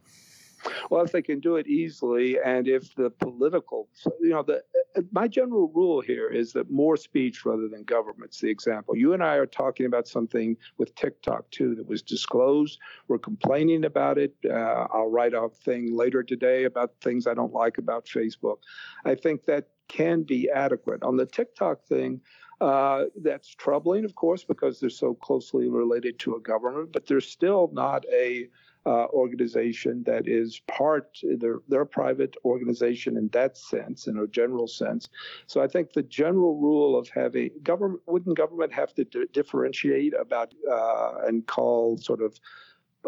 Well, 0.89 1.03
if 1.03 1.11
they 1.11 1.22
can 1.22 1.39
do 1.39 1.55
it 1.55 1.68
easily, 1.68 2.38
and 2.43 2.68
if 2.68 2.95
the 2.95 3.09
political, 3.09 3.89
you 4.22 4.30
know, 4.30 4.43
the 4.43 4.63
my 5.11 5.28
general 5.28 5.72
rule 5.74 6.01
here 6.01 6.28
is 6.28 6.53
that 6.53 6.72
more 6.72 6.97
speech 6.97 7.45
rather 7.45 7.68
than 7.68 7.84
government's 7.84 8.39
the 8.39 8.49
example. 8.49 8.95
You 8.95 9.13
and 9.13 9.24
I 9.24 9.36
are 9.36 9.45
talking 9.45 9.86
about 9.86 10.07
something 10.07 10.57
with 10.78 10.95
TikTok 10.95 11.49
too 11.51 11.76
that 11.76 11.88
was 11.88 12.01
disclosed. 12.01 12.80
We're 13.07 13.20
complaining 13.20 13.86
about 13.86 14.18
it. 14.18 14.34
Uh, 14.49 14.88
I'll 14.91 15.09
write 15.09 15.34
a 15.34 15.49
thing 15.49 15.95
later 15.95 16.24
today 16.24 16.63
about 16.63 16.93
things 17.01 17.28
I 17.28 17.34
don't 17.34 17.53
like 17.53 17.78
about 17.78 18.05
Facebook. 18.05 18.57
I 19.05 19.15
think 19.15 19.45
that 19.45 19.68
can 19.88 20.24
be 20.24 20.49
adequate. 20.49 21.03
On 21.03 21.15
the 21.15 21.26
TikTok 21.26 21.84
thing, 21.86 22.22
uh, 22.59 23.05
that's 23.22 23.49
troubling, 23.49 24.03
of 24.03 24.15
course, 24.15 24.43
because 24.43 24.80
they're 24.80 24.89
so 24.89 25.13
closely 25.13 25.70
related 25.70 26.18
to 26.20 26.36
a 26.36 26.39
government, 26.39 26.91
but 26.91 27.05
they're 27.05 27.22
still 27.22 27.70
not 27.72 28.03
a 28.11 28.47
uh, 28.88 29.07
organization 29.23 29.93
that 30.05 30.23
is 30.41 30.61
part, 30.67 31.07
they're, 31.39 31.59
they're 31.67 31.81
a 31.81 31.85
private 32.01 32.33
organization 32.45 33.17
in 33.17 33.27
that 33.39 33.57
sense, 33.57 34.07
in 34.07 34.17
a 34.17 34.27
general 34.27 34.67
sense. 34.67 35.09
So 35.51 35.61
I 35.65 35.67
think 35.67 35.85
the 35.91 36.03
general 36.03 36.53
rule 36.67 36.97
of 36.97 37.05
having 37.09 37.49
government, 37.63 38.01
wouldn't 38.05 38.38
government 38.38 38.71
have 38.81 38.91
to 38.93 39.03
d- 39.03 39.27
differentiate 39.33 40.13
about 40.25 40.53
uh, 40.77 41.27
and 41.27 41.45
call 41.45 41.97
sort 41.97 42.21
of 42.21 42.39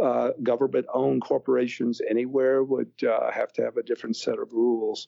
uh, 0.02 0.32
government 0.44 0.86
owned 0.94 1.22
corporations 1.22 2.02
anywhere 2.10 2.64
would 2.64 2.92
uh, 3.04 3.32
have 3.32 3.52
to 3.54 3.62
have 3.62 3.78
a 3.78 3.84
different 3.84 4.16
set 4.16 4.38
of 4.44 4.52
rules. 4.52 5.08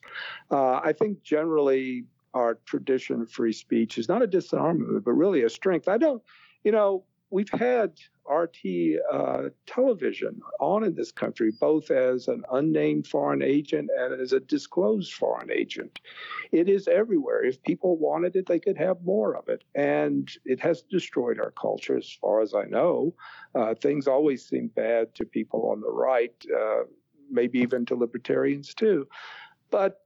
Uh, 0.50 0.80
I 0.82 0.92
think 0.98 1.22
generally 1.22 2.04
our 2.34 2.58
tradition 2.64 3.20
of 3.20 3.30
free 3.30 3.52
speech 3.52 3.98
is 3.98 4.08
not 4.08 4.22
a 4.22 4.26
disarmament, 4.26 5.04
but 5.04 5.12
really 5.12 5.42
a 5.42 5.50
strength. 5.50 5.86
I 5.88 5.98
don't, 5.98 6.22
you 6.64 6.72
know, 6.72 7.04
we've 7.32 7.50
had 7.50 7.92
RT 8.30 8.58
uh, 9.10 9.48
television 9.66 10.40
on 10.60 10.84
in 10.84 10.94
this 10.94 11.10
country, 11.10 11.50
both 11.58 11.90
as 11.90 12.28
an 12.28 12.44
unnamed 12.52 13.06
foreign 13.06 13.42
agent 13.42 13.90
and 13.98 14.20
as 14.20 14.32
a 14.32 14.40
disclosed 14.40 15.14
foreign 15.14 15.50
agent. 15.50 15.98
It 16.52 16.68
is 16.68 16.86
everywhere. 16.86 17.42
If 17.42 17.62
people 17.62 17.96
wanted 17.96 18.36
it, 18.36 18.46
they 18.46 18.60
could 18.60 18.76
have 18.76 19.02
more 19.02 19.34
of 19.34 19.48
it. 19.48 19.64
And 19.74 20.30
it 20.44 20.60
has 20.60 20.82
destroyed 20.82 21.40
our 21.40 21.50
culture, 21.50 21.96
as 21.96 22.10
far 22.20 22.42
as 22.42 22.54
I 22.54 22.64
know. 22.64 23.14
Uh, 23.54 23.74
things 23.74 24.06
always 24.06 24.46
seem 24.46 24.68
bad 24.68 25.14
to 25.16 25.24
people 25.24 25.70
on 25.70 25.80
the 25.80 25.90
right, 25.90 26.34
uh, 26.54 26.82
maybe 27.30 27.58
even 27.60 27.86
to 27.86 27.96
libertarians 27.96 28.74
too. 28.74 29.08
But 29.70 30.00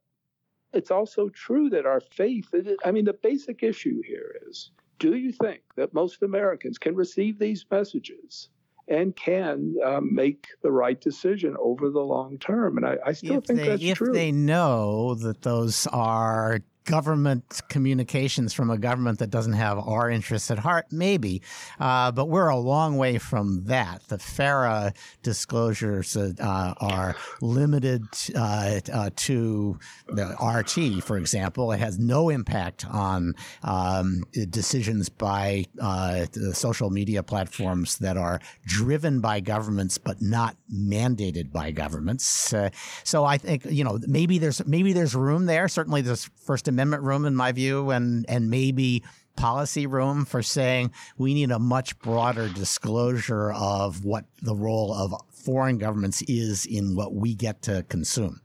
it's 0.72 0.92
also 0.92 1.28
true 1.28 1.70
that 1.70 1.86
our 1.86 2.00
faith, 2.00 2.54
I 2.84 2.92
mean, 2.92 3.04
the 3.04 3.14
basic 3.14 3.62
issue 3.62 4.00
here 4.06 4.36
is 4.48 4.70
do 4.98 5.14
you 5.16 5.32
think 5.32 5.60
that 5.76 5.94
most 5.94 6.22
Americans 6.22 6.78
can 6.78 6.94
receive 6.94 7.38
these 7.38 7.64
messages 7.70 8.48
and 8.88 9.14
can 9.16 9.74
um, 9.84 10.14
make 10.14 10.46
the 10.62 10.70
right 10.70 11.00
decision 11.00 11.56
over 11.60 11.90
the 11.90 12.00
long 12.00 12.38
term? 12.38 12.76
And 12.76 12.86
I, 12.86 12.96
I 13.04 13.12
still 13.12 13.38
if 13.38 13.44
think 13.44 13.60
they, 13.60 13.68
that's 13.68 13.82
if 13.82 13.98
true. 13.98 14.08
If 14.08 14.14
they 14.14 14.32
know 14.32 15.14
that 15.16 15.42
those 15.42 15.86
are 15.88 16.60
government 16.86 17.60
communications 17.68 18.52
from 18.54 18.70
a 18.70 18.78
government 18.78 19.18
that 19.18 19.30
doesn't 19.30 19.52
have 19.52 19.78
our 19.78 20.08
interests 20.08 20.50
at 20.50 20.58
heart? 20.58 20.86
Maybe. 20.90 21.42
Uh, 21.78 22.12
but 22.12 22.26
we're 22.26 22.48
a 22.48 22.56
long 22.56 22.96
way 22.96 23.18
from 23.18 23.64
that. 23.64 24.02
The 24.08 24.18
FARA 24.18 24.94
disclosures 25.22 26.16
uh, 26.16 26.74
are 26.78 27.16
limited 27.42 28.04
uh, 28.34 28.80
uh 28.92 29.10
to 29.16 29.78
the 30.08 30.26
RT, 30.40 31.04
for 31.04 31.18
example. 31.18 31.72
It 31.72 31.80
has 31.80 31.98
no 31.98 32.28
impact 32.28 32.86
on 32.86 33.34
um, 33.62 34.22
decisions 34.50 35.08
by 35.08 35.66
uh, 35.80 36.26
the 36.32 36.54
social 36.54 36.90
media 36.90 37.22
platforms 37.22 37.98
that 37.98 38.16
are 38.16 38.40
driven 38.64 39.20
by 39.20 39.40
governments 39.40 39.98
but 39.98 40.22
not 40.22 40.56
mandated 40.72 41.52
by 41.52 41.72
governments. 41.72 42.52
Uh, 42.52 42.70
so 43.02 43.24
I 43.24 43.38
think, 43.38 43.64
you 43.66 43.82
know, 43.82 43.98
maybe 44.06 44.38
there's 44.38 44.64
maybe 44.66 44.92
there's 44.92 45.14
room 45.14 45.46
there. 45.46 45.66
Certainly 45.68 46.02
there's 46.02 46.30
First 46.36 46.68
Amendment 46.68 46.75
room, 46.76 47.24
in 47.24 47.34
my 47.34 47.52
view, 47.52 47.90
and 47.90 48.24
and 48.28 48.50
maybe 48.50 49.02
policy 49.36 49.86
room 49.86 50.24
for 50.24 50.42
saying 50.42 50.90
we 51.18 51.34
need 51.34 51.50
a 51.50 51.58
much 51.58 51.98
broader 51.98 52.48
disclosure 52.48 53.52
of 53.52 54.04
what 54.04 54.24
the 54.42 54.54
role 54.54 54.92
of 54.94 55.14
foreign 55.30 55.78
governments 55.78 56.22
is 56.22 56.66
in 56.66 56.96
what 56.96 57.14
we 57.14 57.34
get 57.34 57.62
to 57.62 57.84
consume. 57.88 58.40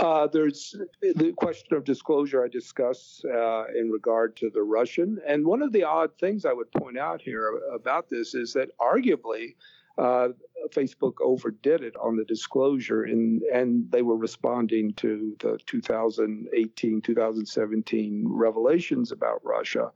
Uh, 0.00 0.28
there's 0.28 0.76
the 1.02 1.32
question 1.32 1.76
of 1.76 1.84
disclosure 1.84 2.44
I 2.44 2.48
discuss 2.48 3.20
uh, 3.24 3.64
in 3.76 3.90
regard 3.90 4.36
to 4.36 4.48
the 4.48 4.62
Russian. 4.62 5.18
And 5.26 5.44
one 5.44 5.60
of 5.60 5.72
the 5.72 5.82
odd 5.82 6.16
things 6.20 6.44
I 6.44 6.52
would 6.52 6.70
point 6.70 6.96
out 6.96 7.20
here 7.20 7.60
about 7.74 8.08
this 8.08 8.32
is 8.34 8.52
that 8.52 8.70
arguably 8.78 9.56
uh, 9.98 10.28
Facebook 10.70 11.14
overdid 11.20 11.82
it 11.82 11.94
on 11.96 12.16
the 12.16 12.24
disclosure, 12.24 13.04
and 13.04 13.42
and 13.42 13.90
they 13.90 14.02
were 14.02 14.16
responding 14.16 14.92
to 14.94 15.36
the 15.40 15.58
2018, 15.66 17.00
2017 17.00 18.24
revelations 18.28 19.12
about 19.12 19.44
Russia. 19.44 19.90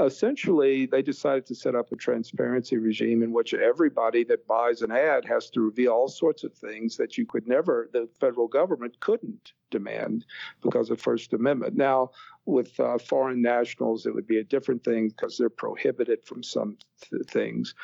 Essentially, 0.00 0.86
they 0.86 1.02
decided 1.02 1.46
to 1.46 1.54
set 1.54 1.74
up 1.74 1.92
a 1.92 1.96
transparency 1.96 2.78
regime 2.78 3.22
in 3.22 3.32
which 3.32 3.54
everybody 3.54 4.24
that 4.24 4.46
buys 4.46 4.82
an 4.82 4.90
ad 4.90 5.24
has 5.24 5.50
to 5.50 5.60
reveal 5.60 5.92
all 5.92 6.08
sorts 6.08 6.44
of 6.44 6.52
things 6.52 6.96
that 6.96 7.16
you 7.16 7.26
could 7.26 7.46
never, 7.46 7.88
the 7.92 8.08
federal 8.20 8.48
government 8.48 8.98
couldn't 9.00 9.52
demand 9.70 10.24
because 10.62 10.90
of 10.90 11.00
First 11.00 11.32
Amendment. 11.32 11.76
Now, 11.76 12.10
with 12.46 12.78
uh, 12.78 12.98
foreign 12.98 13.40
nationals, 13.40 14.06
it 14.06 14.14
would 14.14 14.26
be 14.26 14.38
a 14.38 14.44
different 14.44 14.84
thing 14.84 15.08
because 15.08 15.38
they're 15.38 15.48
prohibited 15.48 16.24
from 16.24 16.42
some 16.42 16.76
th- 17.00 17.22
things. 17.26 17.74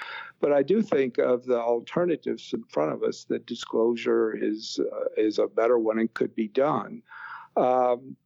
But 0.40 0.52
I 0.52 0.62
do 0.62 0.82
think 0.82 1.18
of 1.18 1.44
the 1.44 1.58
alternatives 1.58 2.52
in 2.52 2.62
front 2.64 2.92
of 2.92 3.02
us 3.02 3.24
that 3.24 3.46
disclosure 3.46 4.36
is 4.36 4.78
uh, 4.80 5.04
is 5.16 5.38
a 5.38 5.46
better 5.46 5.78
one 5.78 5.98
and 5.98 6.12
could 6.12 6.34
be 6.34 6.48
done. 6.48 7.02
Um, 7.56 8.16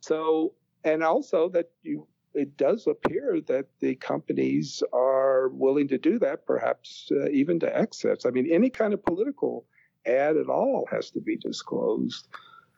so, 0.00 0.52
and 0.84 1.02
also 1.02 1.48
that 1.50 1.70
you 1.82 2.06
it 2.36 2.56
does 2.56 2.86
appear 2.86 3.40
that 3.46 3.66
the 3.80 3.94
companies 3.96 4.82
are 4.92 5.48
willing 5.48 5.88
to 5.88 5.98
do 5.98 6.18
that, 6.20 6.46
perhaps 6.46 7.08
uh, 7.10 7.28
even 7.30 7.58
to 7.60 7.78
excess. 7.78 8.26
I 8.26 8.30
mean, 8.30 8.48
any 8.50 8.70
kind 8.70 8.94
of 8.94 9.04
political 9.04 9.64
ad 10.06 10.36
at 10.36 10.48
all 10.48 10.86
has 10.90 11.10
to 11.12 11.20
be 11.20 11.36
disclosed 11.36 12.28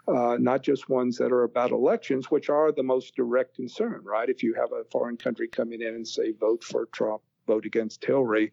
uh, 0.09 0.37
not 0.39 0.63
just 0.63 0.89
ones 0.89 1.19
that 1.19 1.33
are 1.33 1.45
about 1.45 1.71
elections, 1.71 2.31
which 2.31 2.49
are 2.49 2.73
the 2.73 2.83
most 2.83 3.15
direct 3.15 3.55
concern, 3.57 4.01
right? 4.03 4.31
If 4.31 4.43
you 4.43 4.55
have 4.55 4.73
a 4.73 4.85
foreign 4.91 5.19
country 5.19 5.49
coming 5.49 5.83
in 5.83 5.89
and 5.89 6.09
say, 6.09 6.33
vote 6.33 6.65
for 6.65 6.87
Trump, 6.87 7.21
vote 7.47 7.67
against 7.67 8.05
Hillary, 8.05 8.53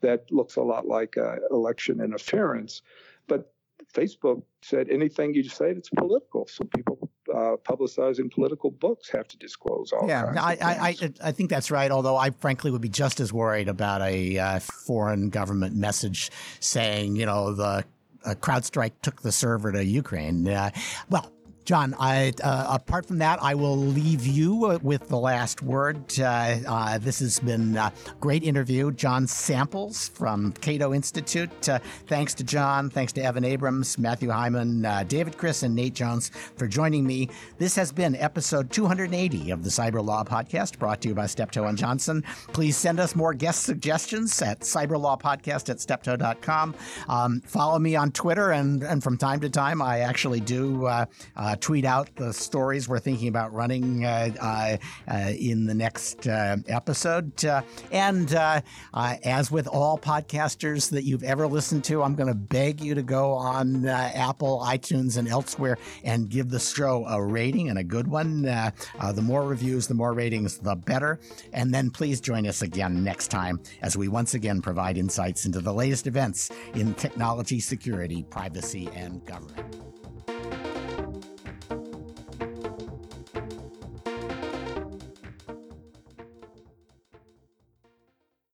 that 0.00 0.30
looks 0.32 0.56
a 0.56 0.62
lot 0.62 0.86
like 0.86 1.16
uh, 1.16 1.36
election 1.50 2.00
interference. 2.00 2.82
But 3.28 3.52
Facebook 3.92 4.42
said 4.62 4.88
anything 4.90 5.34
you 5.34 5.44
say 5.44 5.72
that's 5.72 5.90
political. 5.90 6.48
So 6.48 6.64
people 6.64 7.10
uh, 7.38 7.56
publicizing 7.56 8.32
political 8.32 8.70
books 8.70 9.08
have 9.10 9.28
to 9.28 9.36
disclose 9.36 9.92
all. 9.92 10.08
Yeah, 10.08 10.32
I, 10.36 10.56
I, 10.60 10.88
I, 10.88 11.12
I, 11.28 11.32
think 11.32 11.50
that's 11.50 11.70
right. 11.70 11.90
Although 11.90 12.16
I 12.16 12.30
frankly 12.30 12.70
would 12.70 12.80
be 12.80 12.88
just 12.88 13.20
as 13.20 13.32
worried 13.32 13.68
about 13.68 14.02
a 14.02 14.38
uh, 14.38 14.58
foreign 14.58 15.30
government 15.30 15.76
message 15.76 16.30
saying, 16.58 17.14
you 17.14 17.26
know, 17.26 17.52
the 17.52 17.84
uh, 18.24 18.34
CrowdStrike 18.34 18.92
took 19.02 19.22
the 19.22 19.30
server 19.30 19.70
to 19.70 19.84
Ukraine. 19.84 20.48
Uh, 20.48 20.70
well, 21.10 21.30
John, 21.68 21.94
I, 22.00 22.32
uh, 22.42 22.78
apart 22.80 23.04
from 23.04 23.18
that, 23.18 23.42
I 23.42 23.54
will 23.54 23.76
leave 23.76 24.26
you 24.26 24.64
uh, 24.64 24.78
with 24.82 25.06
the 25.08 25.18
last 25.18 25.60
word. 25.60 25.98
Uh, 26.18 26.56
uh, 26.66 26.96
this 26.96 27.18
has 27.18 27.38
been 27.40 27.76
a 27.76 27.92
great 28.20 28.42
interview. 28.42 28.90
John 28.90 29.26
Samples 29.26 30.08
from 30.08 30.52
Cato 30.62 30.94
Institute. 30.94 31.68
Uh, 31.68 31.78
thanks 32.06 32.32
to 32.36 32.42
John. 32.42 32.88
Thanks 32.88 33.12
to 33.12 33.22
Evan 33.22 33.44
Abrams, 33.44 33.98
Matthew 33.98 34.30
Heiman, 34.30 34.86
uh, 34.86 35.02
David 35.02 35.36
Kris, 35.36 35.62
and 35.62 35.74
Nate 35.74 35.92
Jones 35.92 36.30
for 36.56 36.66
joining 36.66 37.06
me. 37.06 37.28
This 37.58 37.76
has 37.76 37.92
been 37.92 38.16
episode 38.16 38.70
280 38.70 39.50
of 39.50 39.62
the 39.62 39.68
Cyberlaw 39.68 40.26
Podcast, 40.26 40.78
brought 40.78 41.02
to 41.02 41.08
you 41.08 41.14
by 41.14 41.26
Steptoe 41.26 41.66
and 41.66 41.76
Johnson. 41.76 42.24
Please 42.54 42.78
send 42.78 42.98
us 42.98 43.14
more 43.14 43.34
guest 43.34 43.64
suggestions 43.64 44.40
at 44.40 44.60
cyberlawpodcast 44.60 45.68
at 45.68 45.80
steptoe.com. 45.82 46.74
Um, 47.10 47.42
follow 47.42 47.78
me 47.78 47.94
on 47.94 48.10
Twitter, 48.10 48.52
and, 48.52 48.82
and 48.82 49.02
from 49.02 49.18
time 49.18 49.40
to 49.40 49.50
time, 49.50 49.82
I 49.82 49.98
actually 49.98 50.40
do 50.40 50.88
tweet 51.60 51.84
out 51.84 52.14
the 52.16 52.32
stories 52.32 52.88
we're 52.88 52.98
thinking 52.98 53.28
about 53.28 53.52
running 53.52 54.04
uh, 54.04 54.30
uh, 54.40 54.76
uh 55.10 55.32
in 55.38 55.66
the 55.66 55.74
next 55.74 56.26
uh, 56.26 56.56
episode. 56.66 57.44
Uh, 57.44 57.62
and 57.92 58.34
uh, 58.34 58.60
as 58.94 59.50
with 59.50 59.66
all 59.66 59.98
podcasters 59.98 60.90
that 60.90 61.04
you've 61.04 61.22
ever 61.22 61.46
listened 61.46 61.84
to, 61.84 62.02
I'm 62.02 62.14
going 62.14 62.28
to 62.28 62.34
beg 62.34 62.80
you 62.80 62.94
to 62.94 63.02
go 63.02 63.32
on 63.32 63.86
Apple, 63.86 64.60
iTunes, 64.64 65.16
and 65.16 65.28
elsewhere 65.28 65.78
and 66.04 66.28
give 66.28 66.50
the 66.50 66.60
show 66.60 67.04
a 67.06 67.22
rating 67.22 67.68
and 67.68 67.78
a 67.78 67.84
good 67.84 68.08
one. 68.08 68.42
the 68.42 69.22
more 69.22 69.44
reviews, 69.44 69.86
the 69.86 69.94
more 69.94 70.12
ratings, 70.12 70.58
the 70.58 70.74
better. 70.74 71.20
And 71.52 71.72
then 71.72 71.90
please 71.90 72.20
join 72.20 72.46
us 72.46 72.62
again 72.62 73.02
next 73.04 73.28
time 73.28 73.60
as 73.82 73.96
we 73.96 74.08
once 74.08 74.34
again 74.34 74.62
provide 74.62 74.96
insights 74.98 75.46
into 75.46 75.60
the 75.60 75.72
latest 75.72 76.06
events 76.06 76.50
in 76.74 76.94
technology, 76.94 77.60
security, 77.60 78.22
privacy, 78.24 78.88
and 78.94 79.24
government. 79.24 80.67